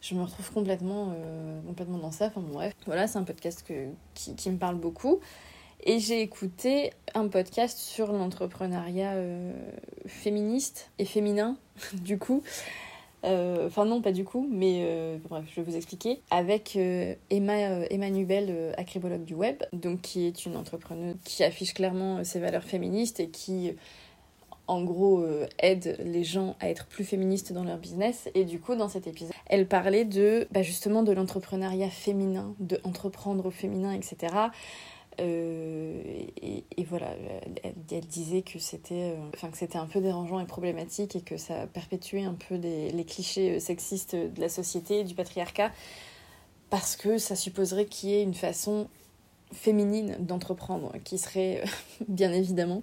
je 0.00 0.14
me 0.14 0.22
retrouve 0.22 0.50
complètement, 0.52 1.12
euh, 1.14 1.60
complètement 1.66 1.98
dans 1.98 2.10
ça. 2.10 2.26
Enfin 2.26 2.40
bref, 2.40 2.74
voilà, 2.86 3.06
c'est 3.06 3.18
un 3.18 3.24
podcast 3.24 3.64
que, 3.66 3.88
qui, 4.14 4.34
qui, 4.34 4.50
me 4.50 4.56
parle 4.56 4.76
beaucoup. 4.76 5.20
Et 5.84 5.98
j'ai 5.98 6.20
écouté 6.20 6.92
un 7.14 7.28
podcast 7.28 7.78
sur 7.78 8.12
l'entrepreneuriat 8.12 9.12
euh, 9.14 9.52
féministe 10.06 10.90
et 10.98 11.04
féminin, 11.04 11.56
du 11.94 12.18
coup. 12.18 12.42
Euh, 13.24 13.66
enfin 13.66 13.84
non, 13.84 14.00
pas 14.00 14.12
du 14.12 14.24
coup, 14.24 14.48
mais 14.50 15.18
bref, 15.28 15.44
je 15.50 15.60
vais 15.60 15.70
vous 15.70 15.76
expliquer. 15.76 16.20
Avec 16.30 16.76
Emma, 16.76 17.86
Emma 17.90 18.10
Nubel, 18.10 18.74
acribologue 18.78 19.24
du 19.24 19.34
web, 19.34 19.62
donc 19.72 20.00
qui 20.00 20.26
est 20.26 20.46
une 20.46 20.56
entrepreneuse 20.56 21.16
qui 21.24 21.44
affiche 21.44 21.74
clairement 21.74 22.24
ses 22.24 22.40
valeurs 22.40 22.64
féministes 22.64 23.20
et 23.20 23.28
qui 23.28 23.74
en 24.70 24.84
gros, 24.84 25.22
euh, 25.22 25.48
aide 25.58 25.96
les 26.04 26.22
gens 26.22 26.54
à 26.60 26.70
être 26.70 26.86
plus 26.86 27.02
féministes 27.02 27.52
dans 27.52 27.64
leur 27.64 27.76
business. 27.76 28.28
Et 28.36 28.44
du 28.44 28.60
coup, 28.60 28.76
dans 28.76 28.88
cet 28.88 29.08
épisode, 29.08 29.34
elle 29.46 29.66
parlait 29.66 30.04
de 30.04 30.46
bah, 30.52 30.62
justement 30.62 31.02
de 31.02 31.10
l'entrepreneuriat 31.10 31.90
féminin, 31.90 32.54
de 32.60 32.78
entreprendre 32.84 33.46
au 33.46 33.50
féminin, 33.50 33.92
etc. 33.92 34.32
Euh, 35.20 36.02
et, 36.40 36.84
voilà, 36.84 37.14
elle, 37.62 38.06
disait 38.06 38.42
que 38.42 38.58
c'était, 38.58 39.14
euh, 39.16 39.30
que 39.30 39.56
c'était 39.56 39.78
un 39.78 39.86
peu 39.86 40.00
dérangeant 40.00 40.40
et 40.40 40.46
problématique 40.46 41.14
et 41.14 41.20
que 41.20 41.36
ça 41.36 41.66
perpétuait 41.66 42.24
un 42.24 42.34
peu 42.34 42.56
les 42.56 43.04
clichés 43.04 43.60
sexistes 43.60 44.14
de 44.14 44.40
la 44.40 44.48
société, 44.48 45.04
du 45.04 45.14
patriarcat, 45.14 45.70
parce 46.70 46.96
que 46.96 47.18
ça 47.18 47.36
supposerait 47.36 47.86
qu'il 47.86 48.10
y 48.10 48.14
ait 48.14 48.22
une 48.22 48.34
façon 48.34 48.88
féminine 49.52 50.16
d'entreprendre, 50.20 50.92
qui 51.04 51.18
serait 51.18 51.62
euh, 51.62 52.04
bien 52.08 52.32
évidemment 52.32 52.82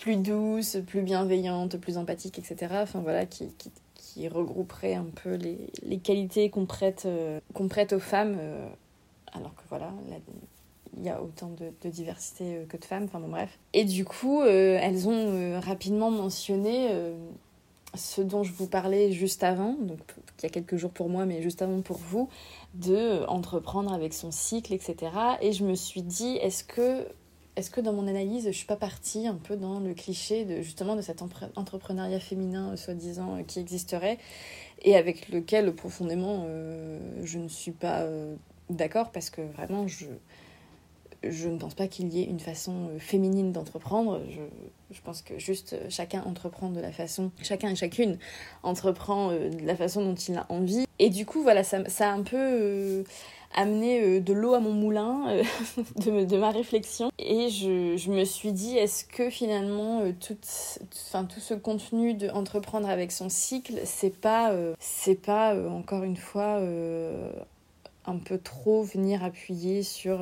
plus 0.00 0.16
douce, 0.16 0.78
plus 0.86 1.02
bienveillante, 1.02 1.76
plus 1.78 1.98
empathique, 1.98 2.38
etc. 2.38 2.74
Enfin 2.82 3.00
voilà, 3.00 3.26
qui, 3.26 3.50
regrouperait 4.28 4.94
un 4.94 5.04
peu 5.22 5.34
les, 5.34 5.98
qualités 5.98 6.48
qu'on 6.48 6.64
prête, 6.64 7.02
euh, 7.04 7.38
aux 7.54 7.98
femmes, 7.98 8.38
euh, 8.40 8.66
alors 9.34 9.54
que 9.54 9.60
voilà, 9.68 9.92
il 10.96 11.04
y 11.04 11.08
a 11.08 11.22
autant 11.22 11.50
de, 11.50 11.88
diversité 11.88 12.66
que 12.68 12.76
de 12.76 12.84
femmes, 12.84 13.04
enfin 13.04 13.20
bon 13.20 13.28
bref. 13.28 13.58
Et 13.72 13.84
du 13.84 14.04
coup, 14.04 14.42
elles 14.42 15.08
ont 15.08 15.60
rapidement 15.60 16.10
mentionné 16.10 16.90
ce 17.96 18.20
dont 18.20 18.42
je 18.42 18.52
vous 18.52 18.66
parlais 18.66 19.12
juste 19.12 19.42
avant, 19.42 19.74
donc 19.74 19.98
il 20.38 20.42
y 20.44 20.46
a 20.46 20.50
quelques 20.50 20.76
jours 20.76 20.90
pour 20.90 21.08
moi, 21.08 21.26
mais 21.26 21.42
juste 21.42 21.62
avant 21.62 21.80
pour 21.80 21.98
vous, 21.98 22.28
de 22.74 23.24
entreprendre 23.26 23.92
avec 23.92 24.14
son 24.14 24.30
cycle, 24.30 24.72
etc. 24.72 25.12
Et 25.40 25.52
je 25.52 25.64
me 25.64 25.74
suis 25.74 26.02
dit, 26.02 26.36
est-ce 26.36 26.64
que, 26.64 27.06
est 27.56 27.70
que 27.70 27.80
dans 27.80 27.92
mon 27.92 28.06
analyse, 28.06 28.46
je 28.46 28.50
suis 28.50 28.66
pas 28.66 28.76
partie 28.76 29.26
un 29.26 29.34
peu 29.34 29.56
dans 29.56 29.80
le 29.80 29.94
cliché 29.94 30.44
de 30.44 30.60
justement 30.62 30.96
de 30.96 31.02
cet 31.02 31.22
entrepreneuriat 31.56 32.20
féminin 32.20 32.72
euh, 32.72 32.76
soi-disant 32.76 33.36
euh, 33.36 33.42
qui 33.42 33.60
existerait 33.60 34.18
et 34.82 34.96
avec 34.96 35.28
lequel 35.30 35.74
profondément 35.74 36.44
euh, 36.46 36.98
je 37.24 37.38
ne 37.38 37.48
suis 37.48 37.72
pas 37.72 38.00
euh, 38.00 38.34
d'accord 38.68 39.10
parce 39.10 39.30
que 39.30 39.40
vraiment 39.40 39.88
je 39.88 40.06
je 41.30 41.48
ne 41.48 41.58
pense 41.58 41.74
pas 41.74 41.88
qu'il 41.88 42.12
y 42.12 42.20
ait 42.20 42.24
une 42.24 42.40
façon 42.40 42.88
euh, 42.90 42.98
féminine 42.98 43.52
d'entreprendre. 43.52 44.20
Je, 44.90 45.00
pense 45.02 45.22
que 45.22 45.38
juste 45.38 45.74
euh, 45.74 45.86
chacun 45.88 46.22
entreprend 46.24 46.70
de 46.70 46.80
la 46.80 46.92
façon, 46.92 47.30
chacun 47.42 47.68
et 47.70 47.76
chacune 47.76 48.18
entreprend 48.62 49.30
euh, 49.30 49.50
de 49.50 49.66
la 49.66 49.76
façon 49.76 50.04
dont 50.04 50.14
il 50.14 50.36
a 50.36 50.46
envie. 50.48 50.86
Et 50.98 51.10
du 51.10 51.26
coup, 51.26 51.42
voilà, 51.42 51.62
ça, 51.62 51.78
a 52.00 52.08
un 52.08 52.22
peu 52.22 53.04
amené 53.54 54.20
de 54.20 54.32
l'eau 54.32 54.54
à 54.54 54.60
mon 54.60 54.72
moulin 54.72 55.42
de, 55.96 56.36
ma 56.36 56.50
réflexion. 56.50 57.10
Et 57.18 57.50
je, 57.50 57.96
je 57.96 58.10
me 58.10 58.24
suis 58.24 58.52
dit, 58.52 58.76
est-ce 58.76 59.04
que 59.04 59.28
finalement, 59.28 60.02
tout, 60.20 60.38
enfin, 61.08 61.24
tout 61.24 61.40
ce 61.40 61.54
contenu 61.54 62.14
d'entreprendre 62.14 62.88
avec 62.88 63.12
son 63.12 63.28
cycle, 63.28 63.80
c'est 63.84 64.18
pas, 64.18 64.54
c'est 64.78 65.20
pas 65.20 65.54
encore 65.68 66.02
une 66.02 66.16
fois 66.16 66.60
un 68.06 68.16
peu 68.16 68.38
trop 68.38 68.82
venir 68.82 69.22
appuyer 69.22 69.82
sur 69.82 70.20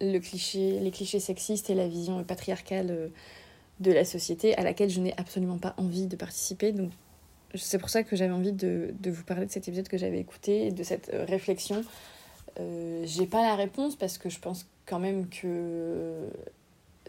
le 0.00 0.18
cliché, 0.18 0.78
les 0.80 0.90
clichés 0.90 1.20
sexistes 1.20 1.70
et 1.70 1.74
la 1.74 1.88
vision 1.88 2.22
patriarcale 2.24 2.90
euh, 2.90 3.08
de 3.80 3.92
la 3.92 4.04
société 4.04 4.54
à 4.56 4.62
laquelle 4.62 4.90
je 4.90 5.00
n'ai 5.00 5.14
absolument 5.18 5.58
pas 5.58 5.74
envie 5.76 6.06
de 6.06 6.16
participer. 6.16 6.72
Donc 6.72 6.90
c'est 7.54 7.78
pour 7.78 7.88
ça 7.88 8.02
que 8.02 8.16
j'avais 8.16 8.32
envie 8.32 8.52
de, 8.52 8.94
vous 9.04 9.24
parler 9.24 9.46
de 9.46 9.50
cet 9.50 9.68
épisode 9.68 9.88
que 9.88 9.98
j'avais 9.98 10.18
écouté, 10.18 10.70
de 10.70 10.82
cette 10.82 11.10
euh, 11.12 11.24
réflexion. 11.24 11.82
Euh, 12.58 13.02
j'ai 13.06 13.26
pas 13.26 13.42
la 13.42 13.54
réponse 13.54 13.96
parce 13.96 14.18
que 14.18 14.28
je 14.28 14.38
pense 14.38 14.66
quand 14.86 14.98
même 14.98 15.28
que 15.28 16.28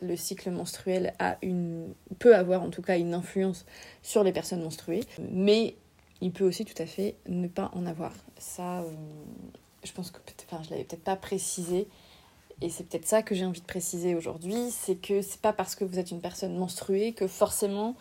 le 0.02 0.15
cycle 0.15 0.52
menstruel 0.52 1.13
a 1.19 1.38
une, 1.41 1.93
peut 2.19 2.36
avoir 2.36 2.62
en 2.62 2.69
tout 2.69 2.82
cas 2.82 2.97
une 2.97 3.13
influence 3.13 3.65
sur 4.04 4.23
les 4.23 4.32
personnes 4.32 4.62
menstruées. 4.62 5.04
Mais 5.32 5.76
il 6.21 6.32
peut 6.32 6.43
aussi 6.45 6.65
tout 6.65 6.82
à 6.82 6.86
fait 6.86 7.15
ne 7.28 7.47
pas 7.47 7.71
en 7.73 7.86
avoir. 7.86 8.13
Ça, 8.38 8.84
je 9.84 9.91
pense 9.91 10.12
que 10.12 10.19
enfin, 10.52 10.62
je 10.63 10.71
l'avais 10.71 10.84
peut-être 10.84 11.04
pas 11.04 11.15
précisé, 11.15 11.88
et 12.62 12.70
c'est 12.70 12.84
peut-être 12.84 13.06
ça 13.06 13.22
que 13.22 13.36
j'ai 13.36 13.46
envie 13.46 13.62
de 13.62 13.65
préciser 13.65 14.15
aujourd'hui, 14.15 14.72
c'est 14.72 14.96
que 14.96 15.22
c'est 15.22 15.41
pas 15.41 15.54
parce 15.54 15.76
que 15.76 15.86
vous 15.86 16.00
êtes 16.00 16.12
une 16.12 16.22
personne 16.22 16.58
menstruée 16.58 17.13
que 17.13 17.28
forcément 17.28 17.96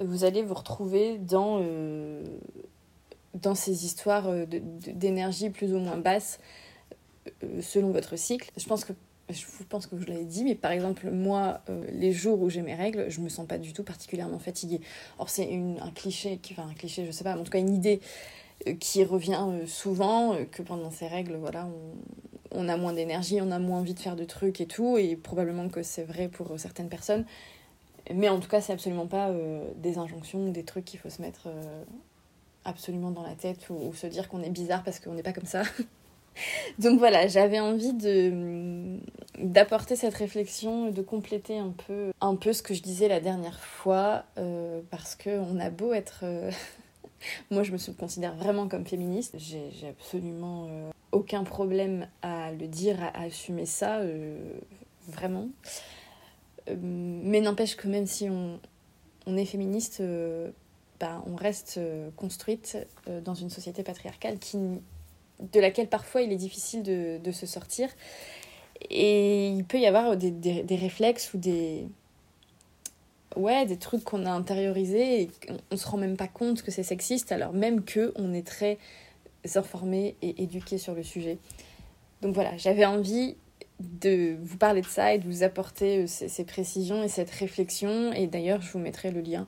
vous 0.00 0.24
allez 0.24 0.42
vous 0.42 0.54
retrouver 0.54 1.18
dans, 1.18 1.60
euh, 1.60 2.24
dans 3.34 3.54
ces 3.54 3.84
histoires 3.84 4.28
d'énergie 4.46 5.50
plus 5.50 5.74
ou 5.74 5.78
moins 5.78 5.96
basse 5.98 6.40
euh, 7.44 7.60
selon 7.60 7.90
votre 7.90 8.16
cycle. 8.16 8.50
Je 8.56 8.66
pense 8.66 8.84
que 8.84 8.92
je 9.30 9.44
pense 9.68 9.86
que 9.86 9.98
je 9.98 10.06
l'avais 10.08 10.24
dit, 10.24 10.44
mais 10.44 10.56
par 10.56 10.72
exemple, 10.72 11.10
moi, 11.10 11.62
euh, 11.70 11.86
les 11.90 12.12
jours 12.12 12.42
où 12.42 12.50
j'ai 12.50 12.60
mes 12.60 12.74
règles, 12.74 13.08
je 13.08 13.20
me 13.20 13.30
sens 13.30 13.46
pas 13.46 13.56
du 13.56 13.72
tout 13.72 13.84
particulièrement 13.84 14.40
fatiguée. 14.40 14.80
Or, 15.18 15.30
c'est 15.30 15.48
un 15.54 15.90
cliché, 15.92 16.38
enfin 16.50 16.68
un 16.68 16.74
cliché, 16.74 17.06
je 17.06 17.12
sais 17.12 17.24
pas, 17.24 17.34
mais 17.34 17.40
en 17.40 17.44
tout 17.44 17.52
cas 17.52 17.60
une 17.60 17.72
idée 17.72 18.00
qui 18.78 19.04
revient 19.04 19.48
souvent, 19.66 20.36
que 20.50 20.60
pendant 20.60 20.90
ces 20.90 21.06
règles, 21.06 21.36
voilà, 21.36 21.66
on, 21.66 21.94
on 22.54 22.68
a 22.68 22.76
moins 22.76 22.92
d'énergie, 22.92 23.40
on 23.40 23.50
a 23.50 23.58
moins 23.58 23.80
envie 23.80 23.94
de 23.94 24.00
faire 24.00 24.16
de 24.16 24.24
trucs 24.24 24.60
et 24.60 24.66
tout, 24.66 24.98
et 24.98 25.16
probablement 25.16 25.68
que 25.68 25.82
c'est 25.82 26.04
vrai 26.04 26.28
pour 26.28 26.58
certaines 26.58 26.88
personnes. 26.88 27.24
Mais 28.12 28.28
en 28.28 28.40
tout 28.40 28.48
cas, 28.48 28.60
c'est 28.60 28.72
absolument 28.72 29.06
pas 29.06 29.28
euh, 29.28 29.64
des 29.76 29.98
injonctions 29.98 30.48
ou 30.48 30.50
des 30.50 30.64
trucs 30.64 30.84
qu'il 30.84 30.98
faut 30.98 31.10
se 31.10 31.22
mettre 31.22 31.42
euh, 31.46 31.84
absolument 32.64 33.10
dans 33.10 33.22
la 33.22 33.34
tête 33.34 33.68
ou, 33.70 33.94
se 33.94 34.06
dire 34.06 34.28
qu'on 34.28 34.42
est 34.42 34.50
bizarre 34.50 34.82
parce 34.82 34.98
qu'on 34.98 35.14
n'est 35.14 35.22
pas 35.22 35.32
comme 35.32 35.46
ça. 35.46 35.62
Donc 36.78 36.98
voilà, 36.98 37.26
j'avais 37.26 37.60
envie 37.60 37.92
de 37.92 38.98
d'apporter 39.38 39.96
cette 39.96 40.14
réflexion, 40.14 40.90
de 40.90 41.02
compléter 41.02 41.58
un 41.58 41.74
peu, 41.86 42.12
un 42.20 42.36
peu 42.36 42.52
ce 42.52 42.62
que 42.62 42.74
je 42.74 42.82
disais 42.82 43.08
la 43.08 43.20
dernière 43.20 43.60
fois, 43.60 44.24
euh, 44.38 44.80
parce 44.90 45.14
que 45.14 45.30
on 45.30 45.58
a 45.60 45.70
beau 45.70 45.92
être... 45.92 46.24
Moi, 47.50 47.62
je 47.62 47.72
me 47.72 47.92
considère 47.94 48.34
vraiment 48.34 48.68
comme 48.68 48.86
féministe. 48.86 49.36
J'ai 49.38 49.88
absolument 49.88 50.68
aucun 51.12 51.44
problème 51.44 52.08
à 52.22 52.52
le 52.52 52.66
dire, 52.66 52.96
à 53.02 53.22
assumer 53.22 53.66
ça, 53.66 54.00
vraiment. 55.08 55.48
Euh, 56.68 56.76
mais 56.80 57.40
n'empêche 57.40 57.76
que 57.76 57.88
même 57.88 58.06
si 58.06 58.28
on, 58.28 59.36
est 59.36 59.44
féministe, 59.44 60.00
euh, 60.00 60.50
bah, 61.00 61.22
on 61.26 61.34
reste 61.34 61.76
euh, 61.78 62.10
construite 62.16 62.78
dans 63.24 63.34
une 63.34 63.50
société 63.50 63.82
patriarcale 63.82 64.38
qui, 64.38 64.56
de 64.56 65.60
laquelle 65.60 65.88
parfois 65.88 66.22
il 66.22 66.32
est 66.32 66.36
difficile 66.36 66.82
de, 66.82 67.32
se 67.32 67.46
sortir. 67.46 67.88
Et 68.90 69.48
il 69.48 69.64
peut 69.64 69.78
y 69.78 69.86
avoir 69.86 70.16
des, 70.16 70.30
des 70.30 70.76
réflexes 70.76 71.34
ou 71.34 71.38
des, 71.38 71.86
ouais, 73.36 73.66
des 73.66 73.76
trucs 73.76 74.04
qu'on 74.04 74.26
a 74.26 74.30
intériorisés 74.30 75.22
et 75.22 75.30
on, 75.70 75.76
se 75.76 75.86
rend 75.86 75.98
même 75.98 76.16
pas 76.16 76.28
compte 76.28 76.62
que 76.62 76.70
c'est 76.70 76.82
sexiste, 76.82 77.32
alors 77.32 77.52
même 77.52 77.84
que 77.84 78.12
on 78.16 78.32
est 78.32 78.46
très 78.46 78.78
informé 79.54 80.16
et 80.22 80.42
éduqué 80.42 80.78
sur 80.78 80.94
le 80.94 81.02
sujet. 81.02 81.38
Donc 82.20 82.34
voilà, 82.34 82.56
j'avais 82.56 82.84
envie 82.84 83.36
de 83.80 84.36
vous 84.42 84.56
parler 84.56 84.80
de 84.80 84.86
ça 84.86 85.14
et 85.14 85.18
de 85.18 85.26
vous 85.26 85.42
apporter 85.42 86.04
euh, 86.04 86.06
ces, 86.06 86.44
précisions 86.44 87.02
et 87.02 87.08
cette 87.08 87.30
réflexion. 87.30 88.12
Et 88.12 88.26
d'ailleurs, 88.26 88.62
je 88.62 88.70
vous 88.72 88.78
mettrai 88.78 89.10
le 89.10 89.20
lien 89.20 89.46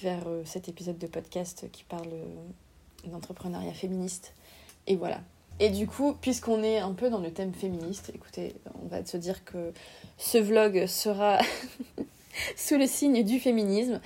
vers 0.00 0.26
euh, 0.26 0.42
cet 0.44 0.68
épisode 0.68 0.98
de 0.98 1.06
podcast 1.06 1.66
qui 1.72 1.84
parle 1.84 2.12
euh, 2.12 3.08
d'entrepreneuriat 3.10 3.72
féministe. 3.72 4.34
Et 4.86 4.96
voilà. 4.96 5.20
Et 5.60 5.70
du 5.70 5.86
coup, 5.86 6.14
puisqu'on 6.20 6.62
est 6.62 6.78
un 6.78 6.92
peu 6.92 7.10
dans 7.10 7.20
le 7.20 7.30
thème 7.30 7.52
féministe, 7.52 8.10
écoutez, 8.14 8.54
on 8.82 8.88
va 8.88 9.04
se 9.04 9.16
dire 9.16 9.44
que 9.44 9.72
ce 10.16 10.38
vlog 10.38 10.86
sera 10.86 11.38
sous 12.56 12.76
le 12.76 12.86
signe 12.86 13.22
du 13.22 13.40
féminisme. 13.40 14.00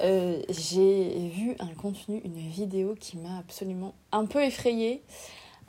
J'ai 0.00 1.30
vu 1.34 1.56
un 1.58 1.74
contenu, 1.74 2.20
une 2.24 2.38
vidéo 2.38 2.94
qui 2.98 3.16
m'a 3.16 3.38
absolument 3.38 3.94
un 4.12 4.26
peu 4.26 4.42
effrayée, 4.42 5.02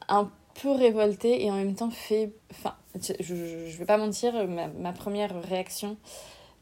un 0.08 0.30
peu 0.62 0.72
révoltée 0.72 1.43
et 1.43 1.52
en 1.52 1.56
même 1.56 1.76
temps 1.76 1.89
fait. 1.89 2.32
Enfin, 2.52 2.76
je, 2.95 3.13
je, 3.19 3.78
vais 3.78 3.86
pas 3.86 3.98
mentir, 3.98 4.34
ma, 4.48 4.91
première 4.91 5.41
réaction, 5.43 5.98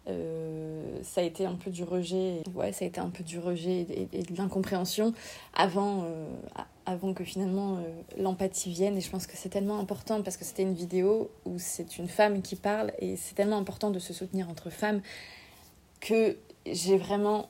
euh, 0.07 0.99
ça 1.03 1.21
a 1.21 1.23
été 1.23 1.45
un 1.45 1.55
peu 1.55 1.71
du 1.71 1.83
rejet. 1.83 2.41
Ouais, 2.53 2.71
ça 2.71 2.85
a 2.85 2.87
été 2.87 2.99
un 2.99 3.09
peu 3.09 3.23
du 3.23 3.39
rejet 3.39 3.85
et, 3.89 4.23
de 4.23 4.37
l'incompréhension 4.37 5.13
avant, 5.53 6.03
euh, 6.03 6.29
avant 6.85 7.13
que 7.13 7.23
finalement 7.23 7.77
euh, 7.77 7.81
l'empathie 8.17 8.71
vienne. 8.71 8.97
Et 8.97 9.01
je 9.01 9.09
pense 9.09 9.27
que 9.27 9.35
c'est 9.35 9.49
tellement 9.49 9.79
important 9.79 10.21
parce 10.21 10.37
que 10.37 10.45
c'était 10.45 10.63
une 10.63 10.75
vidéo 10.75 11.29
où 11.45 11.59
c'est 11.59 11.97
une 11.97 12.07
femme 12.07 12.41
qui 12.41 12.55
parle 12.55 12.91
et 12.99 13.15
c'est 13.15 13.35
tellement 13.35 13.57
important 13.57 13.89
de 13.89 13.99
se 13.99 14.13
soutenir 14.13 14.49
entre 14.49 14.69
femmes 14.69 15.01
que 15.99 16.37
j'ai 16.65 16.97
vraiment 16.97 17.49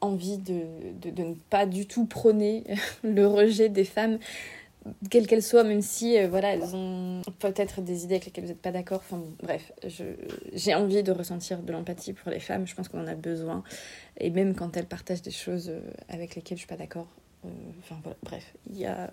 envie 0.00 0.38
de, 0.38 0.62
de, 1.00 1.10
de, 1.10 1.22
ne 1.22 1.34
pas 1.50 1.66
du 1.66 1.86
tout 1.86 2.06
prôner 2.06 2.64
le 3.02 3.26
rejet 3.26 3.68
des 3.68 3.84
femmes 3.84 4.18
quelles 5.10 5.26
qu'elles 5.26 5.42
soient, 5.42 5.64
même 5.64 5.82
si 5.82 6.18
euh, 6.18 6.28
voilà, 6.28 6.54
elles 6.54 6.74
ont 6.74 7.22
peut-être 7.38 7.80
des 7.80 8.04
idées 8.04 8.14
avec 8.14 8.26
lesquelles 8.26 8.44
vous 8.44 8.50
n'êtes 8.50 8.62
pas 8.62 8.72
d'accord. 8.72 9.02
Enfin 9.04 9.22
bref, 9.42 9.72
j'ai 10.52 10.74
envie 10.74 11.02
de 11.02 11.12
ressentir 11.12 11.62
de 11.62 11.72
l'empathie 11.72 12.12
pour 12.12 12.30
les 12.30 12.40
femmes. 12.40 12.66
Je 12.66 12.74
pense 12.74 12.88
qu'on 12.88 13.00
en 13.00 13.06
a 13.06 13.14
besoin. 13.14 13.62
Et 14.18 14.30
même 14.30 14.54
quand 14.54 14.76
elles 14.76 14.86
partagent 14.86 15.22
des 15.22 15.30
choses 15.30 15.70
euh, 15.70 15.80
avec 16.08 16.34
lesquelles 16.34 16.58
je 16.58 16.62
suis 16.62 16.68
pas 16.68 16.76
d'accord. 16.76 17.08
Euh, 17.44 17.48
enfin 17.80 17.98
voilà, 18.02 18.18
bref, 18.22 18.54
il 18.70 18.78
y 18.78 18.86
a 18.86 19.10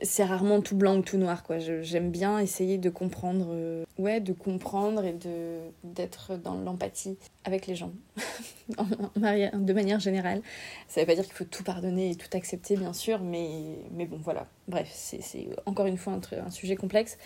c'est 0.00 0.24
rarement 0.24 0.60
tout 0.62 0.76
blanc 0.76 0.96
ou 0.96 1.02
tout 1.02 1.18
noir 1.18 1.42
quoi. 1.42 1.58
J'aime 1.58 2.10
bien 2.10 2.38
essayer 2.38 2.78
de 2.78 2.88
comprendre 2.88 3.48
euh, 3.50 3.84
ouais 3.98 4.20
de 4.20 4.32
comprendre 4.32 5.04
et 5.04 5.12
de 5.12 5.58
d'être 5.84 6.36
dans 6.36 6.54
l'empathie 6.54 7.18
avec 7.44 7.66
les 7.66 7.74
gens. 7.74 7.92
De 8.76 9.72
manière 9.72 10.00
générale. 10.00 10.40
Ça 10.88 11.00
veut 11.00 11.06
pas 11.06 11.14
dire 11.14 11.24
qu'il 11.24 11.34
faut 11.34 11.44
tout 11.44 11.64
pardonner 11.64 12.10
et 12.10 12.14
tout 12.14 12.28
accepter 12.32 12.76
bien 12.76 12.92
sûr 12.92 13.20
mais 13.20 13.50
mais 13.92 14.06
bon 14.06 14.18
voilà. 14.22 14.46
Bref 14.68 14.88
c'est 14.92 15.48
encore 15.66 15.86
une 15.86 15.98
fois 15.98 16.14
un, 16.14 16.50
sujet 16.50 16.76
complexe. 16.76 17.18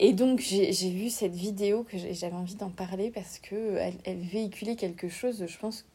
Et 0.00 0.12
donc 0.12 0.40
j'ai 0.40 0.90
vu 0.90 1.10
cette 1.10 1.34
vidéo 1.34 1.84
que 1.84 1.96
j'avais 1.96 2.34
envie 2.34 2.56
d'en 2.56 2.70
parler 2.70 3.10
parce 3.10 3.38
que 3.38 3.76
elle, 3.76 3.96
elle 4.04 4.20
véhiculait 4.20 4.76
quelque 4.76 5.08
chose 5.08 5.44
je 5.46 5.58
pense 5.58 5.86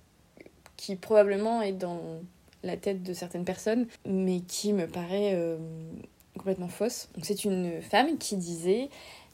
qui 0.77 0.95
probablement 0.95 1.61
est 1.61 1.73
dans 1.73 2.01
la 2.63 2.77
tête 2.77 3.03
de 3.03 3.13
certaines 3.13 3.45
personnes, 3.45 3.87
mais 4.05 4.39
qui 4.41 4.73
me 4.73 4.87
paraît 4.87 5.33
euh, 5.35 5.57
complètement 6.37 6.69
fausse. 6.69 7.09
C'est 7.21 7.45
une 7.45 7.81
femme 7.81 8.17
qui 8.17 8.37
disait 8.37 8.89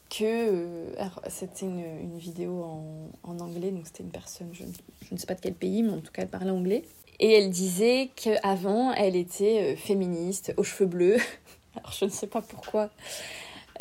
que 0.09 0.23
euh, 0.23 0.93
c'était 1.27 1.65
une, 1.65 1.83
une, 2.01 2.17
vidéo 2.17 2.63
en, 2.63 3.11
en 3.23 3.39
anglais, 3.39 3.69
donc 3.69 3.85
c'était 3.85 4.03
une 4.03 4.11
personne, 4.11 4.49
je, 4.53 4.63
ne 5.11 5.17
sais 5.17 5.27
pas 5.27 5.35
de 5.35 5.41
quel 5.41 5.53
pays, 5.53 5.83
mais 5.83 5.91
en 5.91 5.99
tout 5.99 6.11
cas 6.11 6.23
elle 6.23 6.29
parlait 6.29 6.49
anglais. 6.49 6.83
Et 7.19 7.33
elle 7.33 7.49
disait 7.49 8.09
qu'avant 8.15 8.91
elle 8.93 9.15
était 9.15 9.73
euh, 9.73 9.75
féministe, 9.75 10.53
aux 10.57 10.63
cheveux 10.63 10.87
bleus. 10.87 11.17
Alors 11.75 11.91
je 11.91 12.05
ne 12.05 12.09
sais 12.09 12.27
pas 12.27 12.41
pourquoi 12.41 12.89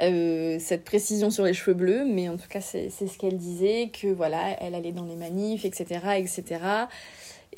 cette 0.01 0.85
précision 0.85 1.29
sur 1.29 1.43
les 1.43 1.55
cheveux 1.55 1.75
bleus, 1.75 2.05
mais 2.05 2.29
en 2.29 2.37
tout 2.37 2.47
cas 2.49 2.61
c'est 2.61 2.89
ce 2.89 3.19
qu'elle 3.19 3.37
disait, 3.37 3.91
que 3.93 4.07
voilà, 4.07 4.57
elle 4.61 4.77
allait 4.77 4.93
dans 4.93 5.05
les 5.05 5.17
manifs, 5.17 5.65
etc., 5.65 5.99
etc 6.19 6.87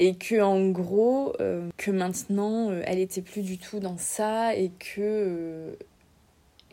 et 0.01 0.15
que 0.15 0.41
gros 0.71 1.35
euh, 1.41 1.69
que 1.77 1.91
maintenant 1.91 2.71
euh, 2.71 2.83
elle 2.87 2.99
était 2.99 3.21
plus 3.21 3.43
du 3.43 3.59
tout 3.59 3.79
dans 3.81 3.99
ça 3.99 4.57
et 4.57 4.71
que 4.71 4.99
euh, 4.99 5.75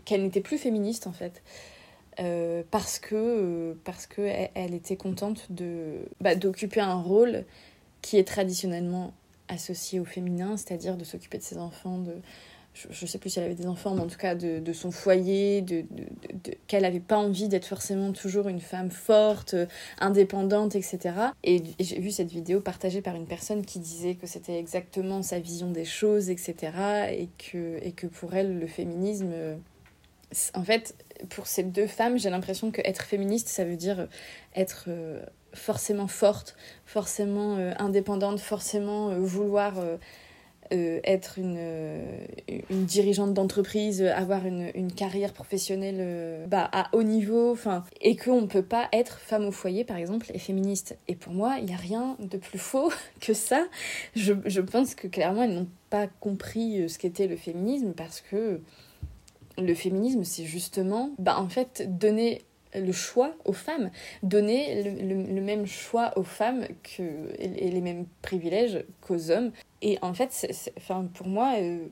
qu'elle 0.05 0.23
n'était 0.23 0.41
plus 0.41 0.57
féministe 0.57 1.05
en 1.05 1.11
fait. 1.11 1.43
Parce 2.71 2.97
que 2.97 3.77
que 4.09 4.21
elle, 4.55 4.73
était 4.73 4.95
contente 4.95 5.51
bah, 6.19 6.33
d'occuper 6.33 6.79
un 6.79 6.99
rôle 6.99 7.45
qui 8.01 8.17
est 8.17 8.23
traditionnellement 8.23 9.13
associé 9.49 9.99
au 9.99 10.05
féminin 10.05 10.57
c'est-à-dire 10.57 10.97
de 10.97 11.03
s'occuper 11.03 11.37
de 11.37 11.43
ses 11.43 11.59
enfants 11.59 11.99
de 11.99 12.15
je 12.89 13.05
ne 13.05 13.07
sais 13.07 13.17
plus 13.17 13.29
si 13.29 13.39
elle 13.39 13.45
avait 13.45 13.55
des 13.55 13.67
enfants, 13.67 13.93
mais 13.95 14.01
en 14.01 14.07
tout 14.07 14.17
cas 14.17 14.35
de, 14.35 14.73
son 14.73 14.91
foyer, 14.91 15.61
de, 15.61 15.83
qu'elle 16.67 16.83
n'avait 16.83 16.99
pas 16.99 17.17
envie 17.17 17.47
d'être 17.47 17.65
forcément 17.65 18.11
toujours 18.11 18.47
une 18.47 18.59
femme 18.59 18.91
forte, 18.91 19.55
indépendante, 19.99 20.75
etc. 20.75 21.15
Et, 21.43 21.63
j'ai 21.79 21.99
vu 21.99 22.11
cette 22.11 22.31
vidéo 22.31 22.61
partagée 22.61 23.01
par 23.01 23.15
une 23.15 23.27
personne 23.27 23.65
qui 23.65 23.79
disait 23.79 24.15
que 24.15 24.27
c'était 24.27 24.57
exactement 24.57 25.21
sa 25.21 25.39
vision 25.39 25.71
des 25.71 25.85
choses, 25.85 26.29
etc. 26.29 26.55
Et 27.11 27.29
que, 27.37 27.79
et 27.81 27.91
que 27.91 28.07
pour 28.07 28.33
elle, 28.33 28.59
le 28.59 28.67
féminisme... 28.67 29.31
En 30.53 30.63
fait, 30.63 30.93
pour 31.29 31.47
ces 31.47 31.63
deux 31.63 31.87
femmes, 31.87 32.17
j'ai 32.17 32.29
l'impression 32.29 32.71
que 32.71 32.81
être 32.83 33.03
féministe, 33.03 33.47
ça 33.47 33.63
veut 33.63 33.75
dire 33.75 34.07
être 34.55 34.85
euh, 34.87 35.21
forcément 35.53 36.07
forte, 36.07 36.55
forcément 36.85 37.57
euh, 37.57 37.73
indépendante, 37.79 38.39
forcément 38.39 39.09
euh, 39.09 39.19
vouloir 39.19 39.75
euh, 40.73 40.99
être 41.03 41.37
une, 41.37 41.55
euh, 41.57 42.25
une 42.69 42.85
dirigeante 42.85 43.33
d'entreprise, 43.33 44.01
avoir 44.01 44.45
une, 44.45 44.91
carrière 44.91 45.33
professionnelle 45.33 45.97
euh, 45.99 46.45
bah, 46.47 46.69
à 46.71 46.89
haut 46.93 47.03
niveau, 47.03 47.51
enfin, 47.51 47.83
et 48.01 48.15
qu'on 48.15 48.41
ne 48.41 48.47
peut 48.47 48.63
pas 48.63 48.87
être 48.91 49.19
femme 49.19 49.45
au 49.45 49.51
foyer, 49.51 49.83
par 49.83 49.97
exemple, 49.97 50.27
et 50.33 50.39
féministe. 50.39 50.97
Et 51.07 51.15
pour 51.15 51.33
moi, 51.33 51.57
il 51.59 51.65
n'y 51.65 51.73
a 51.73 51.77
rien 51.77 52.17
de 52.19 52.37
plus 52.37 52.59
faux 52.59 52.91
que 53.19 53.33
ça. 53.33 53.65
Je, 54.15 54.33
je 54.45 54.61
pense 54.61 54.95
que 54.95 55.07
clairement, 55.07 55.43
elles 55.43 55.55
n'ont 55.55 55.69
pas 55.89 56.07
compris 56.19 56.89
ce 56.89 56.97
qu'était 56.97 57.27
le 57.27 57.37
féminisme 57.37 57.93
parce 57.93 58.21
que 58.21 58.61
le 59.57 59.73
féminisme, 59.73 60.23
c'est 60.23 60.45
justement, 60.45 61.11
bah, 61.17 61.39
en 61.39 61.49
fait, 61.49 61.97
donner 61.97 62.41
le 62.79 62.91
choix 62.91 63.35
aux 63.45 63.53
femmes, 63.53 63.91
donner 64.23 64.83
le, 65.01 65.41
même 65.41 65.65
choix 65.65 66.17
aux 66.17 66.23
femmes 66.23 66.65
que, 66.83 67.03
et, 67.39 67.69
les 67.69 67.81
mêmes 67.81 68.05
privilèges 68.21 68.83
qu'aux 69.01 69.31
hommes. 69.31 69.51
Et 69.81 69.97
en 70.01 70.13
fait, 70.13 70.71
pour 71.13 71.27
moi, 71.27 71.55
euh, 71.59 71.85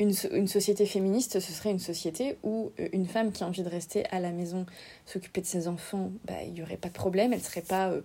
une, 0.00 0.46
société 0.48 0.86
féministe, 0.86 1.40
ce 1.40 1.52
serait 1.52 1.70
une 1.70 1.78
société 1.78 2.36
où 2.42 2.72
euh, 2.80 2.88
une 2.92 3.06
femme 3.06 3.32
qui 3.32 3.44
a 3.44 3.46
envie 3.46 3.62
de 3.62 3.68
rester 3.68 4.04
à 4.10 4.20
la 4.20 4.30
maison, 4.30 4.66
s'occuper 5.06 5.40
de 5.40 5.46
ses 5.46 5.68
enfants, 5.68 6.10
bah, 6.24 6.42
il 6.44 6.52
n'y 6.52 6.62
aurait 6.62 6.76
pas 6.76 6.88
de 6.88 6.94
problème, 6.94 7.32
elle 7.32 7.42
serait 7.42 7.62
pas... 7.62 7.90
Euh, 7.90 8.00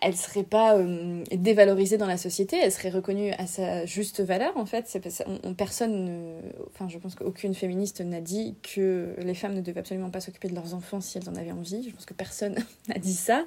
elle 0.00 0.16
serait 0.16 0.42
pas 0.42 0.76
euh, 0.76 1.22
dévalorisée 1.32 1.98
dans 1.98 2.06
la 2.06 2.16
société, 2.16 2.56
elle 2.56 2.72
serait 2.72 2.90
reconnue 2.90 3.30
à 3.32 3.46
sa 3.46 3.86
juste 3.86 4.20
valeur 4.20 4.56
en 4.56 4.66
fait. 4.66 4.98
On, 5.44 5.54
personne, 5.54 6.40
enfin 6.68 6.88
je 6.88 6.98
pense 6.98 7.14
qu'aucune 7.14 7.54
féministe 7.54 8.00
n'a 8.00 8.20
dit 8.20 8.56
que 8.62 9.14
les 9.18 9.34
femmes 9.34 9.54
ne 9.54 9.60
devaient 9.60 9.80
absolument 9.80 10.10
pas 10.10 10.20
s'occuper 10.20 10.48
de 10.48 10.54
leurs 10.54 10.74
enfants 10.74 11.00
si 11.00 11.18
elles 11.18 11.28
en 11.28 11.36
avaient 11.36 11.52
envie. 11.52 11.88
Je 11.88 11.94
pense 11.94 12.06
que 12.06 12.14
personne 12.14 12.56
n'a 12.88 12.98
dit 12.98 13.14
ça. 13.14 13.44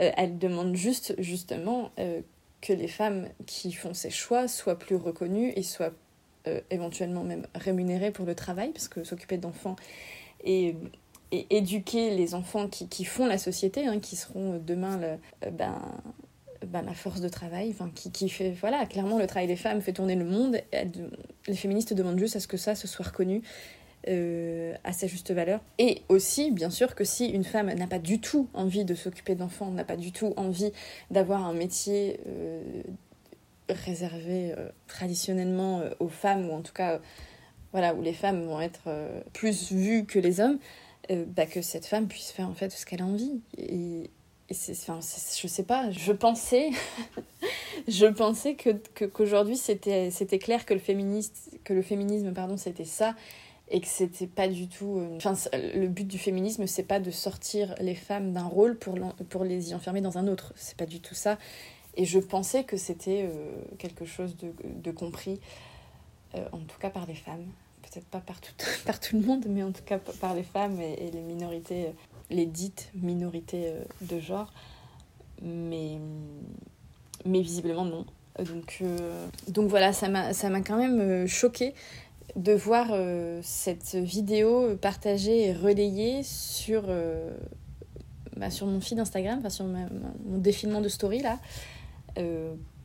Euh, 0.00 0.10
elle 0.16 0.38
demande 0.38 0.74
juste 0.74 1.14
justement 1.18 1.90
euh, 1.98 2.22
que 2.60 2.72
les 2.72 2.88
femmes 2.88 3.28
qui 3.46 3.72
font 3.72 3.94
ces 3.94 4.10
choix 4.10 4.48
soient 4.48 4.78
plus 4.78 4.96
reconnues 4.96 5.52
et 5.54 5.62
soient 5.62 5.92
éventuellement 6.70 7.24
même 7.24 7.46
rémunérées 7.54 8.10
pour 8.10 8.26
le 8.26 8.34
travail 8.34 8.70
parce 8.70 8.86
que 8.86 9.02
s'occuper 9.02 9.38
d'enfants 9.38 9.76
et 10.44 10.76
et 11.34 11.56
éduquer 11.56 12.14
les 12.14 12.34
enfants 12.34 12.68
qui, 12.68 13.04
font 13.04 13.26
la 13.26 13.38
société, 13.38 13.86
hein, 13.86 13.98
qui 13.98 14.14
seront 14.14 14.62
demain 14.64 14.98
le, 14.98 15.06
euh, 15.46 15.50
ben, 15.50 15.80
ben, 16.64 16.82
la 16.82 16.94
force 16.94 17.20
de 17.20 17.28
travail, 17.28 17.70
enfin, 17.70 17.90
qui, 17.92 18.28
fait, 18.28 18.52
voilà, 18.52 18.86
clairement 18.86 19.18
le 19.18 19.26
travail 19.26 19.48
des 19.48 19.56
femmes 19.56 19.80
fait 19.80 19.92
tourner 19.92 20.14
le 20.14 20.24
monde. 20.24 20.58
Les 21.48 21.56
féministes 21.56 21.92
demandent 21.92 22.18
juste 22.18 22.36
à 22.36 22.40
ce 22.40 22.46
que 22.46 22.56
ça 22.56 22.76
se 22.76 22.86
soit 22.86 23.06
reconnu 23.06 23.42
euh, 24.06 24.74
à 24.84 24.92
sa 24.92 25.08
juste 25.08 25.32
valeur. 25.32 25.60
Et 25.78 26.02
aussi, 26.08 26.52
bien 26.52 26.70
sûr, 26.70 26.94
que 26.94 27.04
si 27.04 27.26
une 27.26 27.44
femme 27.44 27.72
n'a 27.72 27.88
pas 27.88 27.98
du 27.98 28.20
tout 28.20 28.48
envie 28.54 28.84
de 28.84 28.94
s'occuper 28.94 29.34
d'enfants, 29.34 29.70
n'a 29.72 29.84
pas 29.84 29.96
du 29.96 30.12
tout 30.12 30.34
envie 30.36 30.70
d'avoir 31.10 31.44
un 31.44 31.52
métier 31.52 32.20
euh, 32.28 32.62
réservé 33.68 34.54
traditionnellement 34.86 35.82
aux 35.98 36.08
femmes, 36.08 36.48
ou 36.48 36.52
en 36.52 36.60
tout 36.60 36.74
cas, 36.74 37.00
voilà, 37.72 37.92
où 37.94 38.02
les 38.02 38.12
femmes 38.12 38.44
vont 38.44 38.60
être 38.60 38.88
plus 39.32 39.72
vues 39.72 40.04
que 40.04 40.20
les 40.20 40.38
hommes, 40.38 40.58
euh, 41.10 41.24
bah, 41.26 41.46
que 41.46 41.62
cette 41.62 41.86
femme 41.86 42.08
puisse 42.08 42.30
faire 42.30 42.48
en 42.48 42.54
fait 42.54 42.70
ce 42.70 42.86
qu'elle 42.86 43.02
a 43.02 43.06
envie. 43.06 43.40
Et, 43.58 44.10
et 44.48 44.54
c'est, 44.54 44.72
enfin, 44.72 45.00
je 45.00 45.46
sais 45.46 45.62
pas, 45.62 45.90
je 45.90 46.12
pensais, 46.12 46.70
je 47.88 48.06
pensais 48.06 48.54
que, 48.54 48.70
qu'aujourd'hui 49.06 49.56
c'était, 49.56 50.10
c'était 50.10 50.38
clair 50.38 50.66
que 50.66 50.74
le, 50.74 50.80
féministe, 50.80 51.58
que 51.64 51.72
le 51.72 51.82
féminisme 51.82 52.32
pardon, 52.32 52.56
c'était 52.56 52.84
ça 52.84 53.14
et 53.70 53.80
que 53.80 53.86
c'était 53.86 54.26
pas 54.26 54.48
du 54.48 54.68
tout. 54.68 54.98
Euh, 54.98 55.16
enfin, 55.16 55.34
le 55.54 55.86
but 55.86 56.06
du 56.06 56.18
féminisme, 56.18 56.66
c'est 56.66 56.82
pas 56.82 57.00
de 57.00 57.10
sortir 57.10 57.74
les 57.80 57.94
femmes 57.94 58.32
d'un 58.32 58.44
rôle 58.44 58.76
pour, 58.76 58.98
pour 59.30 59.44
les 59.44 59.70
y 59.70 59.74
enfermer 59.74 60.02
dans 60.02 60.18
un 60.18 60.28
autre. 60.28 60.52
C'est 60.56 60.76
pas 60.76 60.86
du 60.86 61.00
tout 61.00 61.14
ça. 61.14 61.38
Et 61.96 62.04
je 62.04 62.18
pensais 62.18 62.64
que 62.64 62.76
c'était 62.76 63.28
euh, 63.30 63.52
quelque 63.78 64.04
chose 64.04 64.36
de, 64.36 64.52
de 64.64 64.90
compris, 64.90 65.40
en 66.50 66.58
tout 66.58 66.78
cas 66.80 66.90
par 66.90 67.06
les 67.06 67.14
femmes 67.14 67.46
peut-être 67.94 68.06
pas 68.08 68.20
par 68.20 68.40
tout, 68.40 68.52
par 68.86 69.00
tout 69.00 69.16
le 69.16 69.22
monde, 69.22 69.44
mais 69.48 69.62
en 69.62 69.72
tout 69.72 69.82
cas 69.84 69.98
par 69.98 70.34
les 70.34 70.42
femmes 70.42 70.80
et, 70.80 71.10
les 71.12 71.20
minorités, 71.20 71.86
euh, 71.86 71.92
les 72.30 72.46
dites 72.46 72.90
minorités 72.94 73.68
euh, 73.68 73.84
de 74.02 74.18
genre. 74.18 74.52
Mais, 75.42 75.98
mais 77.24 77.40
visiblement 77.40 77.84
non. 77.84 78.06
Donc, 78.38 78.78
euh, 78.82 79.26
donc 79.48 79.68
voilà, 79.68 79.92
ça 79.92 80.08
m'a 80.08 80.60
quand 80.60 80.76
même 80.76 81.26
choqué 81.26 81.74
de 82.36 82.52
voir 82.52 82.88
cette 83.42 83.94
vidéo 83.94 84.76
partagée 84.76 85.48
et 85.48 85.52
relayée 85.52 86.22
sur, 86.24 86.84
bah, 88.36 88.50
sur 88.50 88.66
mon 88.66 88.80
feed 88.80 88.98
Instagram, 88.98 89.38
enfin 89.38 89.50
sur 89.50 89.66
mon 89.66 90.38
défilement 90.38 90.80
de 90.80 90.88
story 90.88 91.20
là 91.20 91.38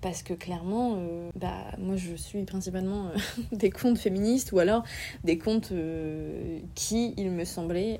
parce 0.02 0.24
que 0.24 0.34
clairement, 0.34 0.96
euh, 0.98 1.30
bah, 1.36 1.66
moi 1.78 1.96
je 1.96 2.16
suis 2.16 2.44
principalement 2.44 3.08
euh, 3.08 3.18
des 3.52 3.70
comptes 3.70 3.98
féministes 3.98 4.52
ou 4.52 4.60
alors 4.60 4.84
des 5.24 5.38
comptes 5.38 5.72
euh, 5.72 6.60
qui, 6.76 7.14
il 7.18 7.32
me 7.32 7.46
semblait, 7.46 8.00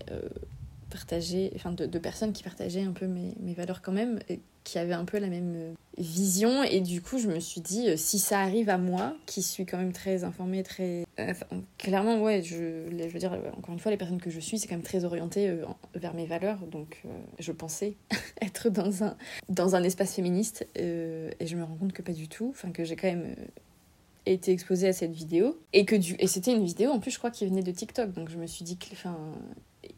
partager, 0.90 1.52
enfin 1.56 1.72
de, 1.72 2.00
personnes 2.00 2.34
qui 2.34 2.44
partageaient 2.44 2.84
un 2.84 2.92
peu 2.92 3.08
mes, 3.08 3.34
mes, 3.40 3.54
valeurs 3.54 3.82
quand 3.82 3.92
même, 3.92 4.20
qui 4.64 4.78
avaient 4.78 4.94
un 4.94 5.06
peu 5.06 5.18
la 5.18 5.28
même 5.28 5.54
euh, 5.56 5.74
vision. 5.98 6.64
Et 6.64 6.82
du 6.82 7.02
coup, 7.02 7.18
je 7.18 7.28
me 7.28 7.40
suis 7.40 7.62
dit, 7.62 7.90
euh, 7.90 7.98
si 7.98 8.20
ça 8.20 8.40
arrive 8.40 8.70
à 8.70 8.78
moi, 8.78 9.16
qui 9.26 9.42
suis 9.42 9.66
quand 9.66 9.78
même 9.78 9.94
très 9.94 10.24
informée, 10.24 10.64
très... 10.64 11.06
clairement, 11.78 12.22
ouais, 12.22 12.42
je, 12.44 12.86
je 12.92 13.08
veux 13.08 13.20
dire, 13.20 13.34
encore 13.58 13.74
une 13.74 13.80
fois, 13.80 13.92
les 13.92 13.98
personnes 13.98 14.22
que 14.22 14.30
je 14.30 14.40
suis, 14.40 14.60
c'est 14.60 14.68
quand 14.68 14.76
même 14.76 14.84
très 14.84 15.06
orienté 15.06 15.50
euh, 15.50 15.66
vers 15.96 16.14
mes 16.14 16.26
valeurs. 16.26 16.60
Donc, 16.68 17.04
je 17.40 17.52
pensais 17.52 17.96
être 18.42 18.70
dans 18.70 19.04
un, 19.04 19.16
dans 19.50 19.76
un 19.76 19.84
espace 19.84 20.14
féministe. 20.14 20.68
et 20.76 21.46
je 21.46 21.56
me 21.56 21.64
rends 21.64 21.76
compte 21.76 21.94
que 21.94 22.02
pas 22.02 22.14
du 22.14 22.28
tout. 22.28 22.50
Enfin, 22.52 22.72
que 22.72 22.84
j'ai 22.84 22.96
quand 22.96 23.08
même 23.08 23.36
été 24.26 24.52
exposée 24.52 24.88
à 24.88 24.94
cette 24.94 25.14
vidéo 25.14 25.60
et 25.74 25.86
que 25.86 25.96
du 25.96 26.16
et 26.20 26.28
c'était 26.28 26.54
une 26.54 26.64
vidéo 26.64 26.92
en 26.92 27.00
plus 27.00 27.10
je 27.10 27.18
crois 27.18 27.32
qui 27.32 27.48
venait 27.48 27.64
de 27.64 27.72
TikTok 27.72 28.12
donc 28.12 28.30
je 28.30 28.38
me 28.38 28.46
suis 28.46 28.64
dit 28.64 28.78
que 28.78 28.86
enfin 28.92 29.18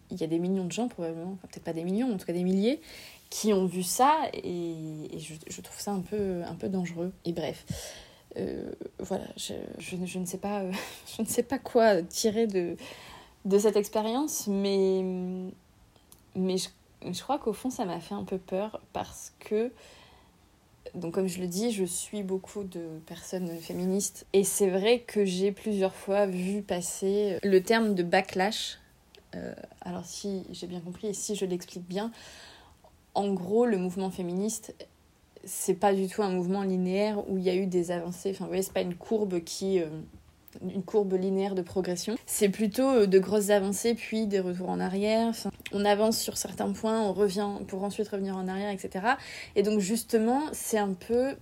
il 0.09 0.19
y 0.19 0.23
a 0.23 0.27
des 0.27 0.39
millions 0.39 0.65
de 0.65 0.71
gens 0.71 0.87
probablement, 0.87 1.37
peut-être 1.43 1.63
pas 1.63 1.73
des 1.73 1.83
millions, 1.83 2.13
en 2.13 2.17
tout 2.17 2.25
cas 2.25 2.33
des 2.33 2.43
milliers, 2.43 2.81
qui 3.29 3.53
ont 3.53 3.65
vu 3.65 3.83
ça 3.83 4.29
et, 4.33 5.07
je, 5.17 5.61
trouve 5.61 5.79
ça 5.79 5.91
un 5.91 6.01
peu, 6.01 6.41
un 6.43 6.55
peu 6.55 6.67
dangereux. 6.67 7.13
Et 7.25 7.31
bref, 7.31 7.65
euh, 8.37 8.71
voilà, 8.99 9.25
je, 9.37 9.53
je, 9.77 9.95
je, 10.05 10.19
ne 10.19 10.25
sais 10.25 10.37
pas, 10.37 10.61
euh, 10.61 10.71
je 11.17 11.21
ne 11.21 11.27
sais 11.27 11.43
pas 11.43 11.59
quoi 11.59 12.01
tirer 12.03 12.47
de, 12.47 12.75
de 13.45 13.57
cette 13.57 13.77
expérience, 13.77 14.47
mais, 14.47 15.03
mais 16.35 16.57
je, 16.57 16.69
je 17.09 17.21
crois 17.21 17.39
qu'au 17.39 17.53
fond 17.53 17.69
ça 17.69 17.85
m'a 17.85 17.99
fait 17.99 18.13
un 18.13 18.23
peu 18.23 18.37
peur 18.37 18.81
parce 18.93 19.33
que 19.39 19.71
donc 20.95 21.13
comme 21.13 21.27
je 21.27 21.39
le 21.39 21.47
dis, 21.47 21.71
je 21.71 21.85
suis 21.85 22.21
beaucoup 22.21 22.63
de 22.63 22.99
personnes 23.05 23.49
féministes 23.59 24.25
et 24.33 24.43
c'est 24.43 24.69
vrai 24.69 24.99
que 24.99 25.23
j'ai 25.23 25.51
plusieurs 25.51 25.95
fois 25.95 26.25
vu 26.25 26.61
passer 26.61 27.37
le 27.43 27.61
terme 27.61 27.95
de 27.95 28.03
backlash 28.03 28.80
euh, 29.35 29.53
alors 29.81 30.05
si 30.05 30.43
j'ai 30.51 30.67
bien 30.67 30.79
compris 30.79 31.07
et 31.07 31.13
si 31.13 31.35
je 31.35 31.45
l'explique 31.45 31.87
bien, 31.87 32.11
en 33.13 33.33
gros, 33.33 33.65
le 33.65 33.77
mouvement 33.77 34.09
féministe, 34.09 34.73
c'est 35.43 35.73
pas 35.73 35.93
du 35.93 36.07
tout 36.07 36.21
un 36.21 36.29
mouvement 36.29 36.63
linéaire 36.63 37.27
où 37.29 37.37
il 37.37 37.43
y 37.43 37.49
a 37.49 37.55
eu 37.55 37.65
des 37.65 37.91
avancées. 37.91 38.31
Enfin, 38.31 38.45
vous 38.45 38.49
voyez, 38.49 38.63
c'est 38.63 38.73
pas 38.73 38.81
une 38.81 38.95
courbe 38.95 39.43
qui. 39.43 39.79
Euh, 39.79 39.87
une 40.61 40.83
courbe 40.83 41.13
linéaire 41.13 41.55
de 41.55 41.61
progression. 41.61 42.17
C'est 42.25 42.49
plutôt 42.49 42.89
euh, 42.89 43.05
de 43.07 43.19
grosses 43.19 43.51
avancées, 43.51 43.93
puis 43.93 44.27
des 44.27 44.41
retours 44.41 44.69
en 44.69 44.81
arrière. 44.81 45.31
On 45.71 45.85
avance 45.85 46.19
sur 46.19 46.35
certains 46.35 46.71
points, 46.73 47.01
on 47.01 47.13
revient 47.13 47.47
pour 47.67 47.83
ensuite 47.85 48.09
revenir 48.09 48.35
en 48.35 48.49
arrière, 48.49 48.69
etc. 48.69 49.15
Et 49.55 49.63
donc, 49.63 49.79
justement, 49.79 50.41
c'est 50.51 50.77
un 50.77 50.93
peu 50.93 51.35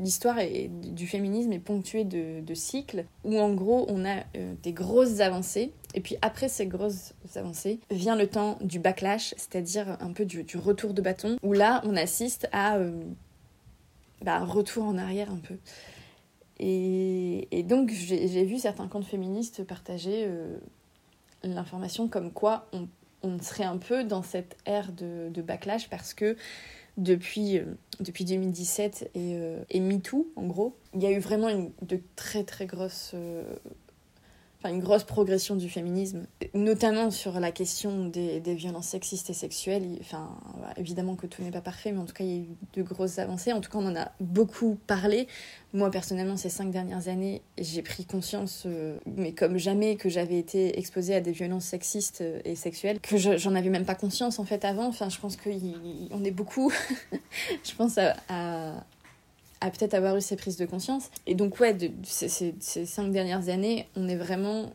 l'histoire 0.00 0.36
du 0.68 1.06
féminisme 1.06 1.52
est 1.52 1.58
ponctuée 1.58 2.04
de, 2.04 2.54
cycles 2.54 3.04
où 3.24 3.38
en 3.38 3.54
gros 3.54 3.86
on 3.88 4.04
a 4.04 4.24
euh, 4.36 4.54
des 4.62 4.72
grosses 4.72 5.20
avancées 5.20 5.72
et 5.94 6.00
puis 6.00 6.16
après 6.20 6.48
ces 6.48 6.66
grosses 6.66 7.14
avancées 7.36 7.80
vient 7.90 8.16
le 8.16 8.26
temps 8.26 8.58
du 8.60 8.78
backlash, 8.80 9.34
c'est-à-dire 9.36 9.96
un 10.00 10.12
peu 10.12 10.24
du, 10.24 10.44
retour 10.56 10.94
de 10.94 11.00
bâton 11.00 11.36
où 11.42 11.52
là 11.52 11.80
on 11.84 11.96
assiste 11.96 12.48
à 12.52 12.76
euh, 12.76 13.02
bah, 14.22 14.36
un 14.36 14.44
retour 14.44 14.84
en 14.84 14.98
arrière 14.98 15.30
un 15.30 15.38
peu. 15.38 15.56
Et, 16.58 17.64
donc 17.64 17.90
j'ai 17.90 18.44
vu 18.44 18.58
certains 18.58 18.86
comptes 18.86 19.06
féministes 19.06 19.64
partager 19.64 20.28
l'information 21.42 22.06
comme 22.06 22.32
quoi 22.32 22.68
on, 23.22 23.38
serait 23.40 23.64
un 23.64 23.78
peu 23.78 24.04
dans 24.04 24.22
cette 24.22 24.58
ère 24.66 24.92
de 24.92 25.40
backlash 25.40 25.88
parce 25.88 26.12
que 26.12 26.36
depuis, 27.00 27.58
euh, 27.58 27.64
depuis 27.98 28.24
2017 28.24 29.10
et, 29.14 29.34
euh, 29.34 29.62
et 29.70 29.80
MeToo, 29.80 30.30
en 30.36 30.46
gros. 30.46 30.76
Il 30.94 31.02
y 31.02 31.06
a 31.06 31.10
eu 31.10 31.18
vraiment 31.18 31.48
une, 31.48 31.72
de 31.82 32.00
très 32.16 32.44
très 32.44 32.66
grosses 32.66 33.12
euh, 33.14 33.42
une 34.68 34.80
grosse 34.80 35.04
progression 35.04 35.56
du 35.56 35.70
féminisme, 35.70 36.26
notamment 36.52 37.10
sur 37.10 37.40
la 37.40 37.50
question 37.50 38.06
des, 38.06 38.40
violences 38.40 38.88
sexistes 38.88 39.30
et 39.30 39.34
sexuelles. 39.34 39.96
Enfin, 40.00 40.36
évidemment 40.76 41.16
que 41.16 41.26
tout 41.26 41.42
n'est 41.42 41.50
pas 41.50 41.62
parfait, 41.62 41.92
mais 41.92 41.98
en 41.98 42.04
tout 42.04 42.12
cas, 42.12 42.24
il 42.24 42.30
y 42.30 42.34
a 42.34 42.42
eu 42.42 42.48
de 42.74 42.82
grosses 42.82 43.18
avancées. 43.18 43.52
En 43.52 43.60
tout 43.60 43.70
cas, 43.70 43.78
on 43.78 43.86
en 43.86 43.96
a 43.96 44.12
beaucoup 44.20 44.78
parlé. 44.86 45.28
Moi, 45.72 45.90
personnellement, 45.90 46.36
ces 46.36 46.50
cinq 46.50 46.70
dernières 46.70 47.08
années, 47.08 47.42
j'ai 47.58 47.80
pris 47.80 48.04
conscience, 48.04 48.64
euh, 48.66 48.98
mais 49.06 49.32
comme 49.32 49.56
jamais, 49.56 49.96
que 49.96 50.08
j'avais 50.08 50.38
été 50.38 50.78
exposée 50.78 51.14
à 51.14 51.20
des 51.20 51.32
violences 51.32 51.64
sexistes 51.64 52.22
et 52.44 52.56
sexuelles, 52.56 53.00
que 53.00 53.16
j'en 53.16 53.54
avais 53.54 53.70
même 53.70 53.86
pas 53.86 53.94
conscience 53.94 54.38
en 54.38 54.44
fait 54.44 54.64
avant. 54.64 54.88
Enfin, 54.88 55.08
je 55.08 55.18
pense 55.18 55.36
qu'on 55.36 56.24
est 56.24 56.30
beaucoup, 56.30 56.72
je 57.64 57.74
pense 57.74 57.96
à 57.98 58.84
à 59.60 59.70
peut-être 59.70 59.94
avoir 59.94 60.16
eu 60.16 60.20
ces 60.20 60.36
prises 60.36 60.56
de 60.56 60.66
conscience. 60.66 61.10
Et 61.26 61.34
donc, 61.34 61.60
ouais, 61.60 61.76
ces, 62.02 62.54
cinq 62.60 63.10
dernières 63.10 63.48
années, 63.48 63.86
on 63.96 64.08
est 64.08 64.16
vraiment 64.16 64.72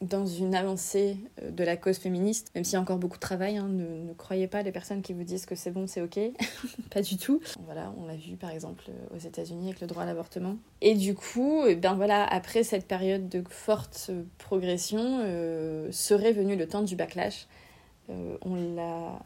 dans 0.00 0.26
une 0.26 0.54
avancée 0.54 1.16
euh, 1.42 1.50
de 1.50 1.64
la 1.64 1.76
cause 1.76 1.96
féministe, 1.96 2.50
même 2.54 2.64
s'il 2.64 2.74
y 2.74 2.76
a 2.76 2.80
encore 2.80 2.98
beaucoup 2.98 3.16
de 3.16 3.22
travail. 3.22 3.56
Hein, 3.56 3.68
ne, 3.68 4.12
croyez 4.14 4.46
pas 4.46 4.62
les 4.62 4.72
personnes 4.72 5.02
qui 5.02 5.12
vous 5.12 5.24
disent 5.24 5.46
que 5.46 5.54
c'est 5.54 5.70
bon, 5.70 5.86
c'est 5.86 6.02
ok. 6.02 6.18
pas 6.90 7.00
du 7.00 7.16
tout. 7.16 7.40
Voilà, 7.64 7.92
on 7.98 8.06
l'a 8.06 8.16
vu 8.16 8.36
par 8.36 8.50
exemple 8.50 8.84
aux 9.14 9.18
États-Unis 9.18 9.68
avec 9.68 9.80
le 9.80 9.86
droit 9.86 10.02
à 10.02 10.06
l'avortement. 10.06 10.56
Et 10.80 10.94
du 10.94 11.14
coup, 11.14 11.62
eh 11.66 11.76
ben 11.76 11.94
voilà, 11.94 12.24
après 12.24 12.64
cette 12.64 12.86
période 12.86 13.28
de 13.28 13.42
forte 13.48 14.10
progression, 14.38 15.20
euh, 15.22 15.90
serait 15.92 16.32
venu 16.32 16.56
le 16.56 16.66
temps 16.66 16.82
du 16.82 16.96
backlash. 16.96 17.46
on 18.08 18.74
l'a. 18.74 19.18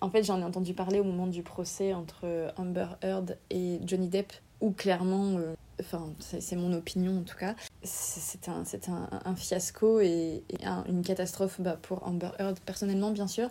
En 0.00 0.10
fait, 0.10 0.22
j'en 0.22 0.40
ai 0.40 0.44
entendu 0.44 0.74
parler 0.74 1.00
au 1.00 1.04
moment 1.04 1.26
du 1.26 1.42
procès 1.42 1.94
entre 1.94 2.52
Amber 2.56 2.86
Heard 3.02 3.38
et 3.50 3.80
Johnny 3.84 4.08
Depp, 4.08 4.32
où 4.60 4.72
clairement, 4.72 5.38
enfin, 5.80 6.10
c'est 6.20 6.56
mon 6.56 6.72
opinion 6.72 7.18
en 7.18 7.22
tout 7.22 7.36
cas, 7.36 7.54
c'est 7.82 8.48
un, 8.48 8.62
un, 8.88 9.20
un, 9.24 9.34
fiasco 9.34 10.00
et, 10.00 10.42
une 10.88 11.02
catastrophe 11.02 11.60
bah, 11.60 11.78
pour 11.80 12.06
Amber 12.06 12.30
Heard 12.38 12.58
personnellement, 12.60 13.10
bien 13.10 13.26
sûr 13.26 13.48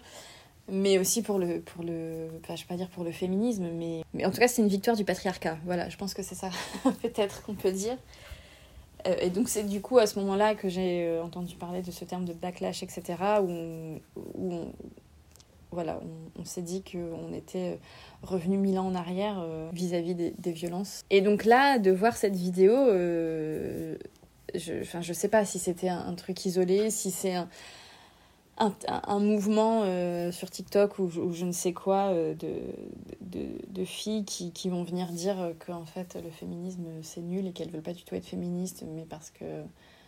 mais 0.68 0.98
aussi 0.98 1.22
pour 1.22 1.38
le 1.38 1.62
pour 1.62 1.84
le 1.84 2.28
enfin, 2.42 2.56
je 2.56 2.64
vais 2.64 2.68
pas 2.68 2.76
dire 2.76 2.90
pour 2.90 3.04
le 3.04 3.12
féminisme 3.12 3.68
mais 3.72 4.04
en 4.26 4.32
tout 4.32 4.40
cas 4.40 4.48
c'est 4.48 4.62
une 4.62 4.68
victoire 4.68 4.96
du 4.96 5.06
patriarcat. 5.06 5.58
Voilà 5.66 5.90
je 5.90 5.98
pense 5.98 6.14
que 6.14 6.24
c'est 6.24 6.36
ça 6.36 6.50
peut-être 7.02 7.44
qu'on 7.44 7.54
peut 7.54 7.72
dire. 7.72 7.98
Euh, 9.06 9.16
et 9.22 9.30
donc 9.30 9.48
c'est 9.48 9.64
du 9.64 9.82
coup 9.82 10.00
à 10.00 10.08
ce 10.08 10.18
moment-là 10.20 10.56
que 10.56 10.68
j'ai 10.68 11.06
euh, 11.06 11.24
entendu 11.24 11.56
parler 11.56 11.84
de 11.84 11.92
ce 11.92 12.04
terme 12.06 12.26
de 12.26 12.34
backlash 12.34 12.82
etc 12.82 13.16
où 13.42 14.00
où 14.16 14.54
on, 14.54 14.72
voilà 15.76 16.00
on, 16.40 16.46
s'est 16.46 16.64
dit 16.64 16.84
qu'on 16.84 17.32
était 17.34 17.80
revenu 18.24 18.58
mille 18.58 18.80
ans 18.80 18.88
en 18.88 18.96
arrière 18.96 19.40
euh, 19.40 19.70
vis-à-vis 19.74 20.16
des, 20.16 20.52
violences. 20.52 21.04
Et 21.12 21.22
donc 21.22 21.46
là 21.46 21.78
de 21.78 21.92
voir 21.92 22.18
cette 22.18 22.36
vidéo 22.36 22.74
je 24.54 24.82
enfin 24.82 25.02
je 25.02 25.14
sais 25.14 25.28
pas 25.28 25.46
si 25.46 25.60
c'était 25.60 25.90
un, 25.90 26.14
truc 26.16 26.46
isolé 26.46 26.90
si 26.90 27.12
c'est 27.12 27.36
un 28.58 29.20
mouvement 29.20 29.82
euh, 29.84 30.32
sur 30.32 30.50
TikTok 30.50 30.98
ou, 31.00 31.10
je 31.10 31.46
ne 31.46 31.52
sais 31.52 31.74
quoi 31.74 32.12
euh, 32.14 32.34
de, 32.36 32.62
de, 33.70 33.86
filles 33.86 34.24
qui, 34.24 34.52
qui, 34.52 34.70
vont 34.70 34.84
venir 34.84 35.08
dire 35.08 35.54
que 35.60 35.72
en 35.72 35.86
fait 35.86 36.18
le 36.24 36.30
féminisme 36.30 36.86
c'est 37.02 37.22
nul 37.22 37.48
et 37.48 37.52
qu'elles 37.52 37.70
veulent 37.70 37.82
pas 37.82 37.94
du 37.94 38.04
tout 38.04 38.16
être 38.16 38.26
féministes 38.26 38.86
mais 38.88 39.04
parce 39.04 39.30
que 39.30 39.64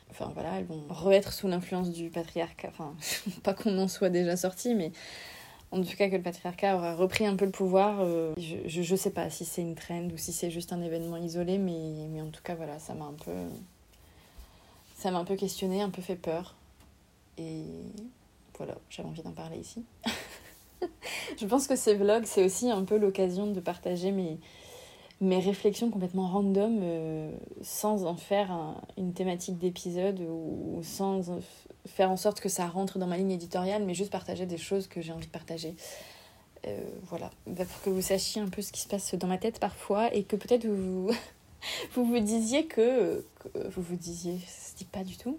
enfin 0.10 0.32
voilà 0.34 0.58
elles 0.58 0.66
vont 0.66 0.84
re-être 0.90 1.34
sous 1.34 1.48
l'influence 1.48 1.92
du 1.92 2.10
patriarcat. 2.10 2.70
Enfin 2.70 2.96
pas 3.44 3.54
qu'on 3.54 3.78
en 3.78 3.88
soit 3.88 4.10
déjà 4.10 4.38
sorti 4.38 4.76
mais 4.76 4.92
en 5.72 5.82
tout 5.82 5.98
cas 5.98 6.10
que 6.10 6.16
le 6.16 6.22
patriarcat 6.22 6.76
aura 6.76 6.96
repris 6.96 7.26
un 7.26 7.36
peu 7.36 7.46
le 7.46 7.52
pouvoir 7.52 8.00
euh, 8.00 8.34
je, 8.38 8.82
je, 8.82 8.96
sais 8.96 9.12
pas 9.12 9.30
si 9.30 9.44
c'est 9.44 9.62
une 9.62 9.76
trend 9.76 10.08
ou 10.14 10.18
si 10.18 10.32
c'est 10.32 10.50
juste 10.50 10.72
un 10.72 10.82
événement 10.82 11.18
isolé 11.18 11.58
mais, 11.58 12.22
en 12.22 12.30
tout 12.30 12.42
cas 12.44 12.56
voilà 12.56 12.80
ça 12.80 12.94
m'a 12.94 13.06
un 13.06 13.14
peu 13.14 13.34
ça 14.96 15.12
m'a 15.12 15.20
un 15.20 15.26
peu 15.26 15.36
questionné 15.36 15.82
un 15.82 15.90
peu 15.90 16.02
fait 16.02 16.16
peur 16.16 16.56
et 17.38 17.64
voilà, 18.58 18.76
j'avais 18.90 19.08
envie 19.08 19.22
d'en 19.22 19.32
parler 19.32 19.58
ici. 19.58 19.84
je 21.40 21.46
pense 21.46 21.68
que 21.68 21.76
ces 21.76 21.96
vlogs, 21.96 22.26
c'est 22.26 22.44
aussi 22.44 22.70
un 22.70 22.84
peu 22.84 22.98
l'occasion 22.98 23.48
de 23.48 23.60
partager 23.60 24.12
mes, 24.12 24.40
mes 25.20 25.40
réflexions 25.40 25.90
complètement 25.90 26.28
random 26.28 26.80
euh, 26.82 27.32
sans 27.62 28.06
en 28.06 28.16
faire 28.16 28.52
une 28.98 29.14
thématique 29.14 29.58
d'épisode 29.58 30.20
ou, 30.22 30.80
sans 30.84 31.40
faire 31.86 32.12
en 32.12 32.18
sorte 32.18 32.40
que 32.40 32.50
ça 32.50 32.68
rentre 32.68 33.00
dans 33.00 33.08
ma 33.08 33.18
ligne 33.18 33.32
éditoriale, 33.32 33.84
mais 33.84 33.94
juste 33.94 34.12
partager 34.12 34.46
des 34.46 34.58
choses 34.58 34.88
que 34.88 35.02
j'ai 35.02 35.12
envie 35.12 35.26
de 35.26 35.32
partager. 35.32 35.76
Euh, 36.68 36.82
voilà, 37.04 37.32
bah, 37.46 37.66
pour 37.66 37.82
que 37.82 37.90
vous 37.90 38.02
sachiez 38.02 38.42
un 38.42 38.50
peu 38.50 38.62
ce 38.62 38.72
qui 38.72 38.82
se 38.82 38.88
passe 38.88 39.16
dans 39.16 39.28
ma 39.28 39.38
tête 39.38 39.60
parfois 39.60 40.14
et 40.14 40.24
que 40.24 40.36
peut-être 40.36 40.66
vous, 40.68 41.10
vous 41.96 42.20
disiez 42.20 42.66
que, 42.66 43.26
que, 43.40 43.68
vous 43.70 43.82
vous 43.82 43.96
disiez, 43.96 44.40
ça 44.46 44.72
se 44.72 44.76
dit 44.76 44.86
pas 44.86 45.04
du 45.04 45.18
tout, 45.18 45.38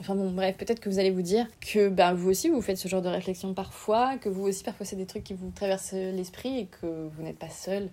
Enfin 0.00 0.16
bon, 0.16 0.30
bref, 0.32 0.56
peut-être 0.56 0.80
que 0.80 0.88
vous 0.88 0.98
allez 0.98 1.12
vous 1.12 1.22
dire 1.22 1.46
que 1.60 1.88
bah, 1.88 2.14
vous 2.14 2.28
aussi 2.28 2.48
vous 2.48 2.60
faites 2.60 2.78
ce 2.78 2.88
genre 2.88 3.00
de 3.00 3.08
réflexion 3.08 3.54
parfois, 3.54 4.18
que 4.18 4.28
vous 4.28 4.42
aussi 4.42 4.64
parfois 4.64 4.84
c'est 4.84 4.96
des 4.96 5.06
trucs 5.06 5.22
qui 5.22 5.34
vous 5.34 5.50
traversent 5.50 5.92
l'esprit 5.92 6.58
et 6.58 6.66
que 6.66 7.08
vous 7.08 7.22
n'êtes 7.22 7.38
pas 7.38 7.48
seul. 7.48 7.88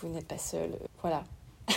Vous 0.00 0.08
n'êtes 0.08 0.28
pas 0.28 0.38
seul. 0.38 0.70
Voilà. 1.02 1.24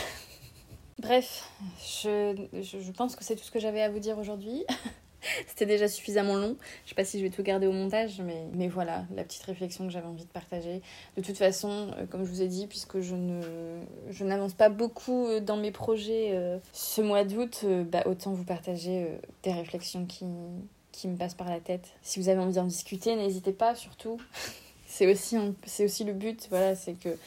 bref, 1.00 1.50
je, 1.80 2.92
pense 2.92 3.16
que 3.16 3.24
c'est 3.24 3.36
tout 3.36 3.44
ce 3.44 3.52
que 3.52 3.60
j'avais 3.60 3.82
à 3.82 3.90
vous 3.90 4.00
dire 4.00 4.18
aujourd'hui. 4.18 4.64
C'était 5.48 5.66
déjà 5.66 5.88
suffisamment 5.88 6.36
long. 6.36 6.56
Je 6.84 6.90
sais 6.90 6.96
pas 6.96 7.06
si 7.06 7.20
je 7.20 7.24
vais 7.24 7.30
tout 7.30 7.44
garder 7.44 7.68
au 7.68 7.72
montage, 7.72 8.22
mais, 8.54 8.68
voilà, 8.68 9.06
la 9.16 9.24
petite 9.24 9.44
réflexion 9.44 9.86
que 9.86 9.92
j'avais 9.92 10.08
envie 10.08 10.26
de 10.26 10.32
partager. 10.32 10.82
De 11.18 11.22
toute 11.22 11.38
façon, 11.38 11.92
euh, 11.98 12.06
comme 12.06 12.24
je 12.24 12.30
vous 12.30 12.42
ai 12.42 12.48
dit, 12.48 12.68
puisque 12.68 13.00
je 13.00 13.16
ne 13.16 14.24
n'avance 14.24 14.54
pas 14.54 14.70
beaucoup 14.70 15.28
euh, 15.28 15.40
dans 15.40 15.58
mes 15.58 15.72
projets 15.72 16.30
euh, 16.34 16.58
ce 16.74 17.02
mois 17.02 17.24
d'août, 17.24 17.66
bah, 17.92 18.04
autant 18.06 18.34
vous 18.34 18.44
partager 18.44 19.08
des 19.44 19.52
réflexions 19.52 20.06
qui, 20.06 20.26
me 20.26 21.18
passent 21.18 21.36
par 21.36 21.50
la 21.50 21.60
tête. 21.60 21.90
Si 22.04 22.20
vous 22.20 22.30
avez 22.30 22.40
envie 22.40 22.56
d'en 22.56 22.66
discuter, 22.66 23.16
n'hésitez 23.16 23.54
pas, 23.54 23.74
surtout. 23.76 24.18
c'est 24.86 25.12
aussi 25.12 26.04
le 26.04 26.14
but, 26.14 26.48
voilà, 26.50 26.76
c'est 26.76 26.94
que 26.94 27.18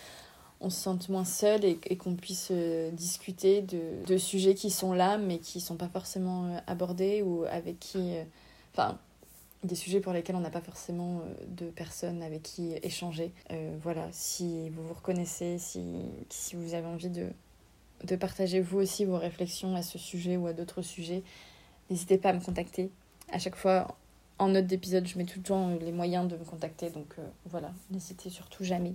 on 0.65 0.71
se 0.71 0.81
sente 0.81 1.09
moins 1.11 1.25
seul 1.25 1.65
et, 1.65 1.97
qu'on 1.97 2.15
puisse 2.15 2.49
euh, 2.51 2.91
discuter 2.91 3.61
de, 3.61 4.05
de, 4.07 4.17
sujets 4.17 4.55
qui 4.55 4.71
sont 4.71 4.95
là 4.95 5.19
mais 5.19 5.39
qui 5.39 5.61
sont 5.61 5.77
pas 5.77 5.89
forcément 5.89 6.47
euh, 6.47 6.59
abordés 6.67 7.23
ou 7.23 7.45
avec 7.51 7.79
qui 7.79 8.17
euh, 8.17 8.25
enfin 8.73 8.99
des 9.63 9.75
sujets 9.75 10.01
pour 10.01 10.13
lesquels 10.13 10.37
on 10.37 10.41
n'a 10.41 10.51
pas 10.51 10.61
forcément 10.61 11.23
de 11.49 11.67
personnes 11.71 12.23
avec 12.23 12.43
qui 12.43 12.75
échanger. 12.83 13.33
Voilà 13.83 14.07
si 14.13 14.69
vous 14.69 14.87
vous 14.87 14.93
reconnaissez 14.93 15.57
si, 15.57 15.81
si 16.29 16.55
vous 16.55 16.75
avez 16.75 16.87
envie 16.87 17.09
de, 17.09 17.29
de 18.05 18.17
partager 18.17 18.61
vous 18.61 18.79
aussi 18.79 19.07
vos 19.07 19.17
réflexions 19.17 19.75
à 19.75 19.81
ce 19.81 19.97
sujet 19.97 20.37
ou 20.37 20.47
à 20.47 20.53
d'autres 20.53 20.83
sujets 20.83 21.23
n'hésitez 21.89 22.19
pas 22.19 22.29
à 22.29 22.33
me 22.35 22.41
contacter. 22.41 22.91
À 23.33 23.39
chaque 23.39 23.57
fois 23.57 23.97
en 24.39 24.49
note 24.49 24.67
d'épisode 24.67 25.07
je 25.07 25.17
mets 25.17 25.25
tout 25.25 25.39
le 25.39 25.45
temps 25.45 25.75
les 25.81 25.93
moyens 25.93 26.29
de 26.29 26.37
me 26.37 26.45
contacter. 26.45 26.91
Donc 26.91 27.17
voilà 27.47 27.73
n'hésitez 27.91 28.29
surtout 28.29 28.65
jamais 28.65 28.93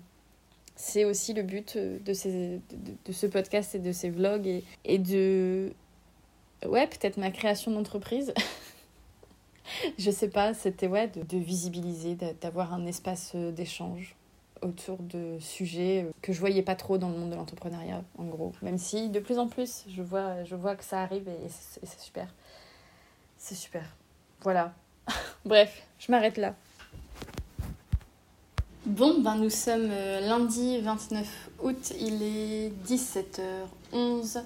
c'est 0.79 1.03
aussi 1.03 1.33
le 1.33 1.43
but 1.43 1.75
euh, 1.75 1.99
de, 1.99 2.13
ces, 2.13 2.61
de, 3.05 3.11
ce 3.11 3.27
podcast 3.27 3.75
et 3.75 3.79
de 3.79 3.91
ces 3.91 4.09
vlogs 4.09 4.47
et, 4.47 4.63
et 4.85 4.97
de... 4.97 5.73
Ouais, 6.65 6.87
peut-être 6.87 7.17
ma 7.17 7.31
création 7.31 7.71
d'entreprise. 7.71 8.33
je 9.99 10.09
sais 10.09 10.29
pas, 10.29 10.53
c'était 10.53 10.87
ouais, 10.87 11.09
de, 11.09 11.37
visibiliser, 11.37 12.15
d'avoir 12.39 12.73
un 12.73 12.85
espace 12.85 13.33
euh, 13.35 13.51
d'échange 13.51 14.15
autour 14.61 14.99
de 14.99 15.37
sujets 15.41 16.05
euh, 16.05 16.11
que 16.21 16.31
je 16.31 16.39
voyais 16.39 16.63
pas 16.63 16.75
trop 16.75 16.97
dans 16.97 17.09
le 17.09 17.17
monde 17.17 17.31
de 17.31 17.35
l'entrepreneuriat, 17.35 18.01
en 18.17 18.25
gros. 18.25 18.53
Même 18.61 18.77
si 18.77 19.09
de 19.09 19.19
plus 19.19 19.37
en 19.37 19.49
plus, 19.49 19.83
je 19.89 20.01
vois, 20.01 20.45
je 20.45 20.55
vois 20.55 20.77
que 20.77 20.85
ça 20.85 21.01
arrive 21.01 21.27
et 21.27 21.49
c'est 21.49 21.99
super. 21.99 22.33
C'est 23.37 23.55
super. 23.55 23.83
Voilà. 24.43 24.73
Bref, 25.45 25.85
je 25.99 26.09
m'arrête 26.09 26.37
là. 26.37 26.55
Bon, 28.89 29.21
ben 29.21 29.35
nous 29.35 29.51
sommes 29.51 29.91
euh, 29.91 30.19
lundi 30.19 30.81
29 30.81 31.49
août, 31.61 31.93
il 31.99 32.23
est 32.23 32.73
17h11 32.87 34.41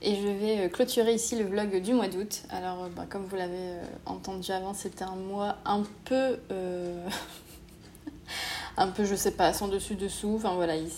et 0.00 0.14
je 0.14 0.28
vais 0.28 0.60
euh, 0.60 0.68
clôturer 0.68 1.14
ici 1.14 1.36
le 1.36 1.44
vlog 1.44 1.82
du 1.82 1.92
mois 1.92 2.06
d'août. 2.06 2.44
Alors, 2.50 2.88
ben, 2.90 3.04
comme 3.06 3.24
vous 3.24 3.34
l'avez 3.34 3.56
euh, 3.56 3.84
entendu 4.06 4.52
avant, 4.52 4.74
c'était 4.74 5.02
un 5.02 5.16
mois 5.16 5.56
un 5.64 5.82
peu. 6.04 6.38
un 8.76 8.86
peu, 8.86 9.04
je 9.04 9.16
sais 9.16 9.32
pas, 9.32 9.52
sans 9.52 9.66
dessus-dessous. 9.66 10.34
Enfin 10.36 10.54
voilà, 10.54 10.76
il, 10.76 10.88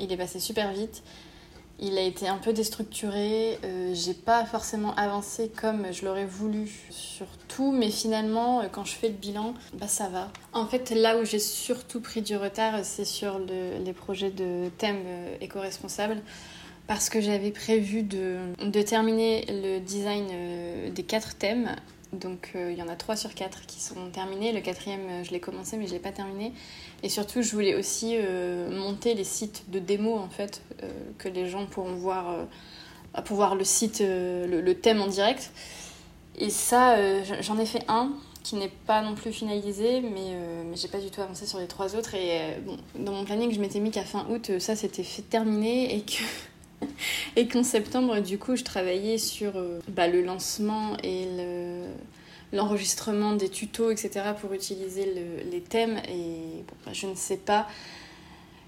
il 0.00 0.10
est 0.10 0.16
passé 0.16 0.40
super 0.40 0.72
vite. 0.72 1.02
Il 1.82 1.96
a 1.96 2.02
été 2.02 2.28
un 2.28 2.36
peu 2.36 2.52
déstructuré, 2.52 3.58
euh, 3.64 3.94
j'ai 3.94 4.12
pas 4.12 4.44
forcément 4.44 4.94
avancé 4.96 5.48
comme 5.48 5.86
je 5.92 6.04
l'aurais 6.04 6.26
voulu 6.26 6.70
sur 6.90 7.26
tout, 7.48 7.72
mais 7.72 7.90
finalement, 7.90 8.60
euh, 8.60 8.66
quand 8.70 8.84
je 8.84 8.92
fais 8.92 9.08
le 9.08 9.14
bilan, 9.14 9.54
bah 9.72 9.88
ça 9.88 10.08
va. 10.10 10.28
En 10.52 10.66
fait, 10.66 10.90
là 10.90 11.18
où 11.18 11.24
j'ai 11.24 11.38
surtout 11.38 12.02
pris 12.02 12.20
du 12.20 12.36
retard, 12.36 12.80
c'est 12.84 13.06
sur 13.06 13.38
le, 13.38 13.82
les 13.82 13.94
projets 13.94 14.30
de 14.30 14.68
thèmes 14.76 15.04
euh, 15.06 15.36
éco-responsables, 15.40 16.20
parce 16.86 17.08
que 17.08 17.22
j'avais 17.22 17.50
prévu 17.50 18.02
de, 18.02 18.36
terminer 18.82 19.46
le 19.48 19.78
design 19.78 20.92
des 20.92 21.02
quatre 21.02 21.36
thèmes. 21.36 21.76
Donc 22.12 22.52
il 22.54 22.76
y 22.76 22.82
en 22.82 22.88
a 22.88 22.96
trois 22.96 23.16
sur 23.16 23.34
quatre 23.34 23.66
qui 23.66 23.80
sont 23.80 24.10
terminés. 24.12 24.52
Le 24.52 24.60
quatrième, 24.60 25.24
je 25.24 25.30
l'ai 25.30 25.40
commencé, 25.40 25.76
mais 25.76 25.86
je 25.86 25.92
l'ai 25.92 26.00
pas 26.00 26.12
terminé. 26.12 26.52
Et 27.02 27.08
surtout, 27.08 27.42
je 27.42 27.52
voulais 27.52 27.74
aussi 27.74 28.16
euh, 28.16 28.70
monter 28.70 29.14
les 29.14 29.24
sites 29.24 29.64
de 29.68 29.78
démo, 29.78 30.16
en 30.16 30.28
fait, 30.28 30.62
euh, 30.82 30.90
que 31.18 31.28
les 31.28 31.48
gens 31.48 31.66
pourront 31.66 31.94
voir, 31.94 32.30
euh, 32.30 33.22
pour 33.22 33.36
voir 33.36 33.54
le 33.54 33.64
site, 33.64 34.00
le, 34.00 34.72
thème 34.74 35.00
en 35.00 35.06
direct. 35.06 35.50
Et 36.38 36.50
ça, 36.50 36.96
j'en 37.42 37.58
ai 37.58 37.66
fait 37.66 37.84
un 37.88 38.12
qui 38.42 38.56
n'est 38.56 38.72
pas 38.86 39.02
non 39.02 39.14
plus 39.14 39.32
finalisé, 39.32 40.00
mais, 40.00 40.34
mais 40.64 40.76
j'ai 40.76 40.88
pas 40.88 40.98
du 40.98 41.10
tout 41.10 41.20
avancé 41.20 41.44
sur 41.44 41.58
les 41.58 41.66
trois 41.66 41.96
autres. 41.96 42.14
Et 42.14 42.56
bon, 42.64 42.78
dans 42.98 43.12
mon 43.12 43.24
planning, 43.24 43.52
je 43.52 43.60
m'étais 43.60 43.80
mis 43.80 43.90
qu'à 43.90 44.04
fin 44.04 44.26
août, 44.30 44.58
ça 44.58 44.76
c'était 44.76 45.02
fait 45.02 45.22
terminer 45.22 45.94
et 45.96 46.02
que. 46.02 46.22
et 47.36 47.48
qu'en 47.48 47.62
septembre, 47.62 48.20
du 48.20 48.38
coup, 48.38 48.56
je 48.56 48.64
travaillais 48.64 49.18
sur 49.18 49.52
bah, 49.88 50.08
le 50.08 50.22
lancement 50.22 50.96
et 51.02 51.26
le 51.36 51.84
l'enregistrement 52.52 53.34
des 53.34 53.48
tutos, 53.48 53.90
etc. 53.90 54.32
pour 54.40 54.52
utiliser 54.52 55.12
les 55.50 55.60
thèmes. 55.60 55.98
Et 56.08 56.64
bah, 56.84 56.92
je 56.92 57.06
ne 57.06 57.14
sais 57.14 57.36
pas. 57.36 57.66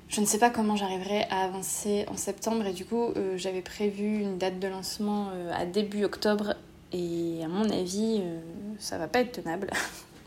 Je 0.08 0.20
ne 0.20 0.26
sais 0.26 0.38
pas 0.38 0.50
comment 0.50 0.76
j'arriverai 0.76 1.22
à 1.30 1.44
avancer 1.44 2.04
en 2.08 2.18
septembre 2.18 2.66
et 2.66 2.74
du 2.74 2.84
coup 2.84 3.12
euh, 3.16 3.38
j'avais 3.38 3.62
prévu 3.62 4.20
une 4.20 4.36
date 4.36 4.58
de 4.58 4.68
lancement 4.68 5.30
euh, 5.32 5.50
à 5.54 5.64
début 5.64 6.04
octobre 6.04 6.52
et 6.92 7.40
à 7.42 7.48
mon 7.48 7.64
avis 7.70 8.20
euh, 8.20 8.38
ça 8.78 8.98
va 8.98 9.08
pas 9.08 9.20
être 9.20 9.32
tenable. 9.32 9.70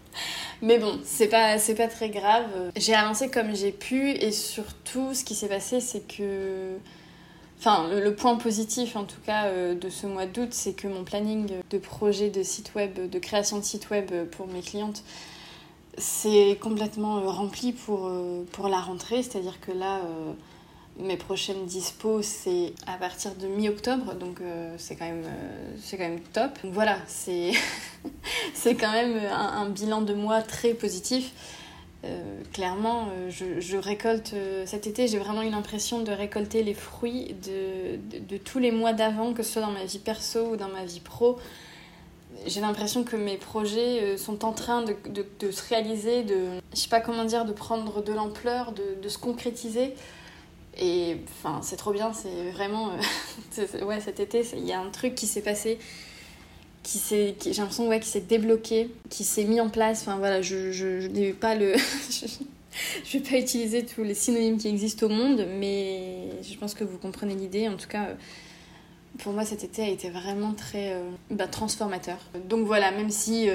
Mais 0.64 0.80
bon, 0.80 1.00
c'est 1.04 1.28
pas, 1.28 1.60
c'est 1.60 1.76
pas 1.76 1.88
très 1.88 2.10
grave. 2.10 2.48
J'ai 2.76 2.96
avancé 2.96 3.30
comme 3.30 3.56
j'ai 3.56 3.72
pu 3.72 4.10
et 4.10 4.32
surtout 4.32 5.14
ce 5.14 5.24
qui 5.24 5.36
s'est 5.36 5.50
passé 5.50 5.80
c'est 5.80 6.08
que 6.08 6.78
Enfin, 7.68 7.90
le, 7.90 8.14
point 8.14 8.36
positif 8.36 8.96
en 8.96 9.06
tout 9.06 9.20
cas 9.26 9.50
de 9.52 9.90
ce 9.90 10.06
mois 10.06 10.28
d'août, 10.28 10.50
c'est 10.52 10.74
que 10.74 10.88
mon 10.88 11.04
planning 11.04 11.50
de 11.70 11.78
projet 11.80 12.30
de 12.30 12.44
site 12.44 12.76
web, 12.76 13.10
de 13.10 13.20
création 13.20 13.58
de 13.58 13.64
site 13.64 13.90
web 13.90 14.12
pour 14.30 14.46
mes 14.46 14.62
clientes, 14.62 15.04
c'est 15.98 16.60
complètement 16.62 17.22
rempli 17.22 17.74
pour, 17.74 18.12
pour 18.52 18.68
la 18.68 18.80
rentrée. 18.80 19.24
C'est-à-dire 19.24 19.60
que 19.62 19.72
là, 19.72 20.02
mes 20.98 21.18
prochaines 21.18 21.66
dispos, 21.66 22.22
c'est 22.22 22.74
à 22.88 22.98
partir 22.98 23.36
de 23.36 23.48
mi-octobre, 23.48 24.16
donc 24.16 24.40
euh, 24.40 24.74
c'est 24.78 24.96
quand, 24.96 25.06
même, 25.06 25.26
euh, 25.26 26.18
top. 26.34 26.58
Voilà, 26.64 26.98
c'est, 27.08 27.52
c'est 28.54 28.76
quand 28.76 28.92
même 28.92 29.20
un, 29.32 29.70
bilan 29.70 30.02
de 30.02 30.14
mois 30.14 30.42
très 30.42 30.74
positif. 30.74 31.32
Euh, 32.06 32.42
clairement, 32.54 33.08
je, 33.30 33.60
je, 33.60 33.78
récolte 33.78 34.34
cet 34.66 34.88
été, 34.88 35.08
j'ai 35.08 35.18
vraiment 35.18 35.42
eu 35.42 35.50
l'impression 35.50 36.02
de 36.02 36.12
récolter 36.12 36.64
les 36.64 36.74
fruits 36.74 37.36
de, 37.44 38.38
tous 38.38 38.60
les 38.60 38.72
mois 38.72 38.94
d'avant, 38.94 39.34
que 39.34 39.44
ce 39.44 39.54
soit 39.54 39.62
dans 39.62 39.72
ma 39.72 39.86
vie 39.86 40.00
perso 40.00 40.52
ou 40.52 40.56
dans 40.56 40.70
ma 40.70 40.86
vie 40.86 41.00
pro. 41.00 41.38
J'ai 42.46 42.62
l'impression 42.62 43.04
que 43.04 43.16
mes 43.16 43.38
projets 43.38 44.18
sont 44.18 44.46
en 44.46 44.52
train 44.52 44.84
de, 44.84 44.96
de, 45.40 45.52
se 45.52 45.68
réaliser, 45.68 46.24
de, 46.24 46.60
je 46.74 46.82
sais 46.82 46.90
pas 46.90 47.00
comment 47.00 47.26
dire, 47.26 47.46
de 47.46 47.54
prendre 47.54 48.04
de 48.04 48.14
l'ampleur, 48.14 48.74
de, 48.74 49.10
se 49.10 49.18
concrétiser. 49.18 49.94
Et 50.78 51.18
enfin, 51.30 51.62
c'est 51.62 51.78
trop 51.78 51.94
bien, 51.94 52.12
c'est 52.14 52.52
vraiment. 52.52 52.92
Euh, 53.58 53.86
ouais, 53.86 54.02
cet 54.02 54.20
été, 54.20 54.46
il 54.54 54.66
y 54.66 54.74
a 54.74 54.80
un 54.80 54.90
truc 54.90 55.16
qui 55.16 55.26
s'est 55.26 55.42
passé, 55.42 55.80
qui 56.86 57.00
s'est, 57.00 57.36
j'ai 57.44 57.54
l'impression 57.54 57.88
ouais, 57.88 58.00
qui 58.00 58.08
s'est 58.08 58.22
débloqué, 58.22 58.92
qui 59.10 59.24
s'est 59.24 59.44
mis 59.44 59.60
en 59.60 59.70
place. 59.70 60.02
Enfin 60.02 60.18
voilà, 60.18 60.42
je, 60.44 60.72
je, 60.72 61.02
je 61.02 61.08
n'ai 61.08 61.34
pas 61.34 61.56
le. 61.56 61.74
je 63.04 63.18
vais 63.18 63.24
pas 63.28 63.38
utiliser 63.38 63.84
tous 63.84 64.04
les 64.04 64.14
synonymes 64.14 64.58
qui 64.58 64.68
existent 64.68 65.08
au 65.08 65.10
monde, 65.10 65.48
mais 65.60 66.30
je 66.44 66.56
pense 66.58 66.76
que 66.76 66.84
vous 66.84 67.00
comprenez 67.00 67.34
l'idée. 67.34 67.68
En 67.68 67.76
tout 67.76 67.88
cas, 67.88 68.06
euh, 68.06 68.16
pour 69.18 69.34
moi, 69.34 69.46
cet 69.46 69.64
été 69.64 69.82
a 69.82 69.90
été 69.90 70.12
vraiment 70.12 70.54
très 70.54 70.94
euh, 70.94 71.10
bah, 71.32 71.48
transformateur. 71.48 72.20
Donc 72.48 72.68
voilà, 72.68 72.92
même 72.92 73.10
si 73.10 73.50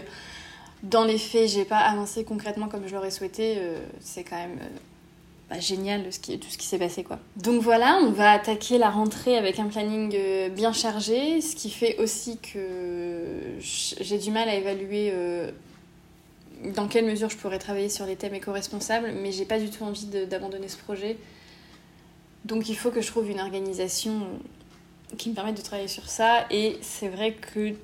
dans 0.83 1.05
les 1.05 1.19
faits, 1.19 1.51
j'ai 1.51 1.65
pas 1.65 1.79
avancé 1.79 2.25
concrètement 2.25 2.67
comme 2.67 2.89
je 2.89 2.95
l'aurais 2.97 3.13
souhaité, 3.13 3.59
c'est 4.01 4.25
quand 4.25 4.39
même 4.39 4.59
bah, 5.51 5.59
génial 5.59 6.05
ce 6.13 6.21
tout 6.21 6.49
ce 6.49 6.57
qui 6.57 6.67
s'est 6.67 6.79
passé 6.79 7.03
quoi. 7.03 7.19
Donc 7.37 7.61
voilà, 7.61 7.99
on 8.03 8.13
va 8.13 8.31
attaquer 8.31 8.79
la 8.79 8.89
rentrée 8.89 9.37
avec 9.37 9.59
un 9.59 9.67
planning 9.67 10.15
euh, 10.15 10.49
bien 10.49 10.73
chargé, 10.73 11.41
ce 11.41 11.57
qui 11.57 11.71
fait 11.71 11.99
aussi 11.99 12.39
que 12.39 13.59
j'ai 13.59 14.19
du 14.19 14.31
mal 14.31 14.49
à 14.49 14.55
évaluer 14.55 15.11
euh, 15.13 15.51
dans 16.77 16.87
quelle 16.87 17.05
mesure 17.05 17.31
je 17.31 17.37
pourrais 17.37 17.59
travailler 17.59 17.89
sur 17.89 18.07
les 18.07 18.15
thèmes 18.15 18.35
éco-responsables, 18.35 19.11
mais 19.21 19.33
j'ai 19.33 19.45
pas 19.45 19.59
du 19.59 19.71
tout 19.71 19.83
envie 19.83 20.07
d'abandonner 20.07 20.69
ce 20.69 20.77
projet. 20.77 21.19
Donc 22.45 22.69
il 22.69 22.77
faut 22.77 22.93
que 22.93 23.01
je 23.01 23.09
trouve 23.09 23.29
une 23.29 23.41
organisation 23.41 24.29
qui 25.19 25.31
me 25.31 25.35
permette 25.35 25.57
de 25.57 25.63
travailler 25.63 25.89
sur 25.89 26.09
ça, 26.09 26.47
et 26.53 26.79
c'est 26.81 27.09
vrai 27.09 27.33
que 27.33 27.75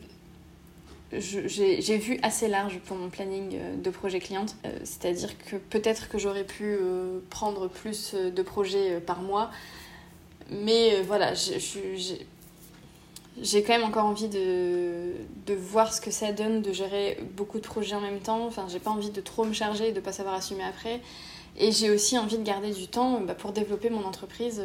j'ai 1.13 1.99
vu 1.99 2.19
assez 2.23 2.49
large 2.49 2.79
pour 2.81 2.97
mon 2.97 3.09
planning 3.09 3.55
euh, 3.55 3.77
de 3.77 3.91
projet 3.91 4.19
cliente. 4.19 4.57
Euh, 4.65 4.71
c'est-à-dire 4.85 5.39
que 5.39 5.57
peut-être 5.57 6.09
que 6.09 6.19
j'aurais 6.19 6.45
pu 6.45 6.65
euh, 6.65 7.21
prendre 7.31 7.69
plus 7.69 8.15
de 8.15 8.43
projets 8.43 9.01
par 9.01 9.21
mois. 9.21 9.51
Mais 10.51 11.03
voilà, 11.03 11.35
j'ai 11.35 12.27
quand 13.63 13.73
même 13.73 13.83
encore 13.83 14.05
envie 14.05 14.29
de, 14.29 15.15
de, 15.47 15.55
voir 15.55 15.93
ce 15.93 16.01
que 16.01 16.13
ça 16.13 16.31
donne 16.31 16.63
de 16.63 16.73
gérer 16.73 17.19
beaucoup 17.37 17.59
de 17.59 17.67
projets 17.67 17.97
en 17.97 18.01
même 18.01 18.21
temps. 18.21 18.47
Enfin, 18.47 18.67
j'ai 18.69 18.79
pas 18.79 18.91
envie 18.91 19.11
de 19.11 19.21
trop 19.21 19.45
me 19.45 19.53
charger 19.53 19.89
et 19.89 19.93
de 19.93 19.99
pas 19.99 20.13
savoir 20.13 20.37
assumer 20.37 20.63
après. 20.63 21.01
Et 21.59 21.73
j'ai 21.73 21.91
aussi 21.91 22.17
envie 22.17 22.39
de 22.39 22.45
garder 22.45 22.71
du 22.71 22.87
temps 22.87 23.21
bah, 23.21 23.35
pour 23.35 23.51
développer 23.51 23.91
mon 23.91 24.05
entreprise 24.05 24.63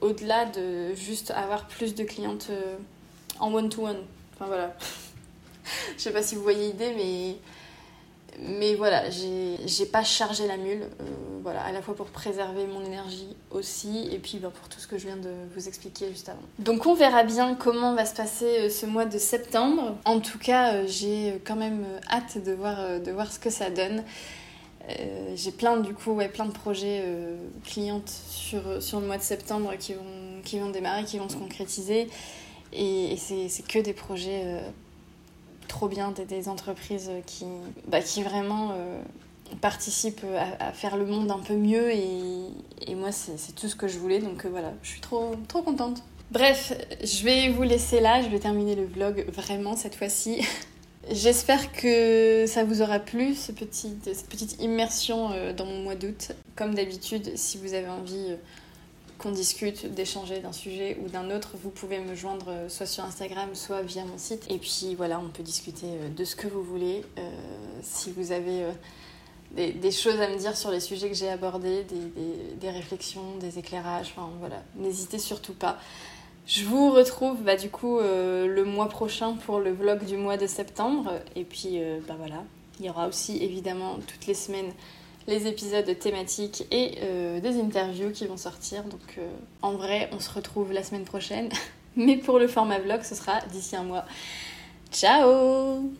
au-delà 0.00 0.46
de 0.46 0.94
juste 0.94 1.32
avoir 1.32 1.68
plus 1.68 1.94
de 1.94 2.04
clientes 2.04 2.50
en 3.40 3.52
one-to-one. 3.52 3.96
-one. 3.96 3.98
Enfin 4.34 4.46
voilà. 4.46 4.74
je 5.96 6.02
sais 6.02 6.12
pas 6.12 6.22
si 6.22 6.34
vous 6.34 6.42
voyez 6.42 6.68
l'idée, 6.68 6.92
mais, 6.96 7.36
mais 8.38 8.74
voilà, 8.74 9.04
j'ai 9.10 9.86
pas 9.86 10.02
chargé 10.02 10.46
la 10.46 10.56
mule. 10.56 10.82
Euh, 10.82 11.04
voilà, 11.42 11.62
à 11.62 11.72
la 11.72 11.82
fois 11.82 11.94
pour 11.94 12.06
préserver 12.06 12.66
mon 12.66 12.84
énergie 12.84 13.36
aussi, 13.50 14.08
et 14.12 14.18
puis 14.18 14.38
ben, 14.38 14.50
pour 14.50 14.68
tout 14.68 14.78
ce 14.78 14.86
que 14.86 14.98
je 14.98 15.06
viens 15.06 15.16
de 15.16 15.30
vous 15.54 15.68
expliquer 15.68 16.08
juste 16.08 16.28
avant. 16.28 16.42
Donc 16.58 16.86
on 16.86 16.94
verra 16.94 17.24
bien 17.24 17.54
comment 17.54 17.94
va 17.94 18.04
se 18.04 18.14
passer 18.14 18.58
euh, 18.58 18.70
ce 18.70 18.86
mois 18.86 19.04
de 19.04 19.18
septembre. 19.18 19.96
En 20.04 20.20
tout 20.20 20.38
cas, 20.38 20.74
euh, 20.74 20.84
j'ai 20.86 21.40
quand 21.44 21.56
même 21.56 21.84
hâte 22.10 22.42
de 22.42 22.52
voir, 22.52 23.00
de 23.00 23.10
voir 23.10 23.30
ce 23.32 23.38
que 23.38 23.50
ça 23.50 23.70
donne. 23.70 24.04
j'ai 25.34 25.52
plein 25.52 25.76
du 25.76 25.94
coup 25.94 26.12
ouais, 26.12 26.28
plein 26.28 26.46
de 26.46 26.52
projets 26.52 27.04
clientes 27.64 28.08
sur, 28.08 28.82
sur 28.82 29.00
le 29.00 29.06
mois 29.06 29.18
de 29.18 29.22
septembre 29.22 29.72
qui 29.78 29.94
vont, 29.94 30.42
qui 30.44 30.58
vont 30.58 30.70
démarrer, 30.70 31.04
qui 31.04 31.18
vont 31.18 31.28
se 31.28 31.36
concrétiser. 31.36 32.08
Et, 32.72 33.12
et 33.12 33.16
c'est 33.16 33.66
que 33.66 33.78
des 33.78 33.92
projets 33.92 34.62
trop 35.70 35.88
bien 35.88 36.12
des, 36.12 36.48
entreprises 36.48 37.10
qui, 37.26 37.46
bah, 37.86 38.00
qui 38.00 38.22
vraiment 38.22 38.72
euh, 38.72 39.00
participent 39.60 40.24
à, 40.58 40.72
faire 40.72 40.96
le 40.96 41.06
monde 41.06 41.30
un 41.30 41.38
peu 41.38 41.54
mieux 41.54 41.92
et, 41.92 42.48
et 42.86 42.94
moi 42.96 43.12
c'est 43.12 43.54
tout 43.54 43.68
ce 43.68 43.76
que 43.76 43.86
je 43.86 43.98
voulais 43.98 44.18
donc 44.18 44.44
euh, 44.44 44.48
voilà 44.50 44.72
je 44.82 44.90
suis 44.90 45.00
trop 45.00 45.36
trop 45.46 45.62
contente 45.62 46.02
bref 46.32 46.72
je 47.02 47.24
vais 47.24 47.48
vous 47.50 47.62
laisser 47.62 48.00
là 48.00 48.20
je 48.20 48.28
vais 48.28 48.40
terminer 48.40 48.74
le 48.74 48.84
vlog 48.84 49.24
vraiment 49.32 49.76
cette 49.76 49.94
fois-ci 49.94 50.46
J'espère 51.10 51.72
que 51.72 52.44
ça 52.46 52.62
vous 52.62 52.82
aura 52.82 53.00
plu, 53.00 53.34
ce 53.34 53.52
petit, 53.52 53.94
cette 54.04 54.28
petite 54.28 54.62
immersion 54.62 55.30
euh, 55.32 55.54
dans 55.54 55.64
mon 55.64 55.82
mois 55.82 55.94
d'août. 55.94 56.32
Comme 56.56 56.74
d'habitude, 56.74 57.32
si 57.36 57.56
vous 57.56 57.72
avez 57.72 57.88
envie 57.88 58.36
qu'on 59.20 59.30
discute, 59.30 59.86
d'échanger 59.92 60.40
d'un 60.40 60.52
sujet 60.52 60.96
ou 61.04 61.08
d'un 61.08 61.30
autre, 61.30 61.50
vous 61.62 61.70
pouvez 61.70 61.98
me 62.00 62.14
joindre 62.14 62.46
euh, 62.48 62.68
soit 62.68 62.86
sur 62.86 63.04
Instagram, 63.04 63.50
soit 63.54 63.82
via 63.82 64.04
mon 64.04 64.16
site. 64.16 64.46
Et 64.50 64.58
puis 64.58 64.94
voilà, 64.96 65.20
on 65.20 65.28
peut 65.28 65.42
discuter 65.42 65.86
euh, 65.86 66.08
de 66.08 66.24
ce 66.24 66.34
que 66.34 66.48
vous 66.48 66.62
voulez. 66.62 67.04
Euh, 67.18 67.30
si 67.82 68.10
vous 68.10 68.32
avez 68.32 68.64
des, 69.54 69.90
choses 69.90 70.20
à 70.20 70.28
me 70.28 70.36
dire 70.36 70.56
sur 70.56 70.70
les 70.70 70.80
sujets 70.80 71.08
que 71.08 71.14
j'ai 71.14 71.28
abordés, 71.28 71.84
des, 72.60 72.70
réflexions, 72.70 73.36
des 73.40 73.58
éclairages, 73.58 74.12
enfin 74.16 74.30
voilà, 74.38 74.62
n'hésitez 74.76 75.18
surtout 75.18 75.54
pas. 75.54 75.78
Je 76.46 76.64
vous 76.64 76.90
retrouve 76.90 77.42
bah, 77.42 77.56
du 77.56 77.70
coup 77.70 78.00
le 78.00 78.62
mois 78.64 78.88
prochain 78.88 79.34
pour 79.34 79.58
le 79.60 79.72
vlog 79.72 80.04
du 80.04 80.16
mois 80.16 80.36
de 80.36 80.46
septembre. 80.46 81.12
Et 81.36 81.44
puis 81.44 81.80
bah 82.06 82.16
voilà, 82.18 82.44
il 82.78 82.86
y 82.86 82.90
aura 82.90 83.08
aussi 83.08 83.42
évidemment 83.42 83.98
toutes 84.06 84.26
les 84.26 84.34
semaines 84.34 84.72
les 85.26 85.46
épisodes 85.46 85.98
thématiques 85.98 86.66
et 86.70 86.98
euh, 87.02 87.40
des 87.40 87.60
interviews 87.60 88.10
qui 88.10 88.26
vont 88.26 88.36
sortir. 88.36 88.84
Donc 88.84 89.18
euh, 89.18 89.28
en 89.62 89.72
vrai, 89.72 90.08
on 90.12 90.20
se 90.20 90.30
retrouve 90.30 90.72
la 90.72 90.82
semaine 90.82 91.04
prochaine. 91.04 91.48
Mais 91.96 92.16
pour 92.16 92.38
le 92.38 92.46
format 92.46 92.78
vlog, 92.78 93.02
ce 93.02 93.14
sera 93.14 93.40
d'ici 93.52 93.76
un 93.76 93.82
mois. 93.82 94.04
Ciao 94.92 95.90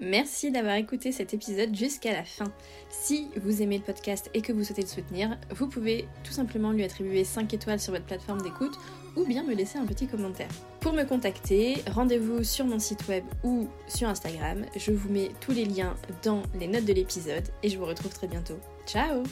Merci 0.00 0.50
d'avoir 0.50 0.76
écouté 0.76 1.12
cet 1.12 1.34
épisode 1.34 1.76
jusqu'à 1.76 2.12
la 2.12 2.24
fin. 2.24 2.50
Si 2.90 3.28
vous 3.36 3.60
aimez 3.60 3.76
le 3.76 3.84
podcast 3.84 4.30
et 4.32 4.40
que 4.40 4.52
vous 4.52 4.64
souhaitez 4.64 4.82
le 4.82 4.88
soutenir, 4.88 5.36
vous 5.50 5.66
pouvez 5.66 6.08
tout 6.24 6.32
simplement 6.32 6.72
lui 6.72 6.84
attribuer 6.84 7.22
5 7.22 7.52
étoiles 7.52 7.80
sur 7.80 7.92
votre 7.92 8.06
plateforme 8.06 8.40
d'écoute 8.40 8.78
ou 9.16 9.26
bien 9.26 9.44
me 9.44 9.54
laisser 9.54 9.78
un 9.78 9.84
petit 9.84 10.06
commentaire. 10.06 10.48
Pour 10.80 10.94
me 10.94 11.04
contacter, 11.04 11.82
rendez-vous 11.90 12.42
sur 12.42 12.64
mon 12.64 12.78
site 12.78 13.06
web 13.08 13.24
ou 13.44 13.68
sur 13.86 14.08
Instagram. 14.08 14.64
Je 14.76 14.92
vous 14.92 15.10
mets 15.12 15.30
tous 15.40 15.52
les 15.52 15.66
liens 15.66 15.94
dans 16.22 16.42
les 16.58 16.68
notes 16.68 16.86
de 16.86 16.94
l'épisode 16.94 17.44
et 17.62 17.68
je 17.68 17.78
vous 17.78 17.84
retrouve 17.84 18.12
très 18.12 18.26
bientôt. 18.26 18.58
Ciao 18.86 19.22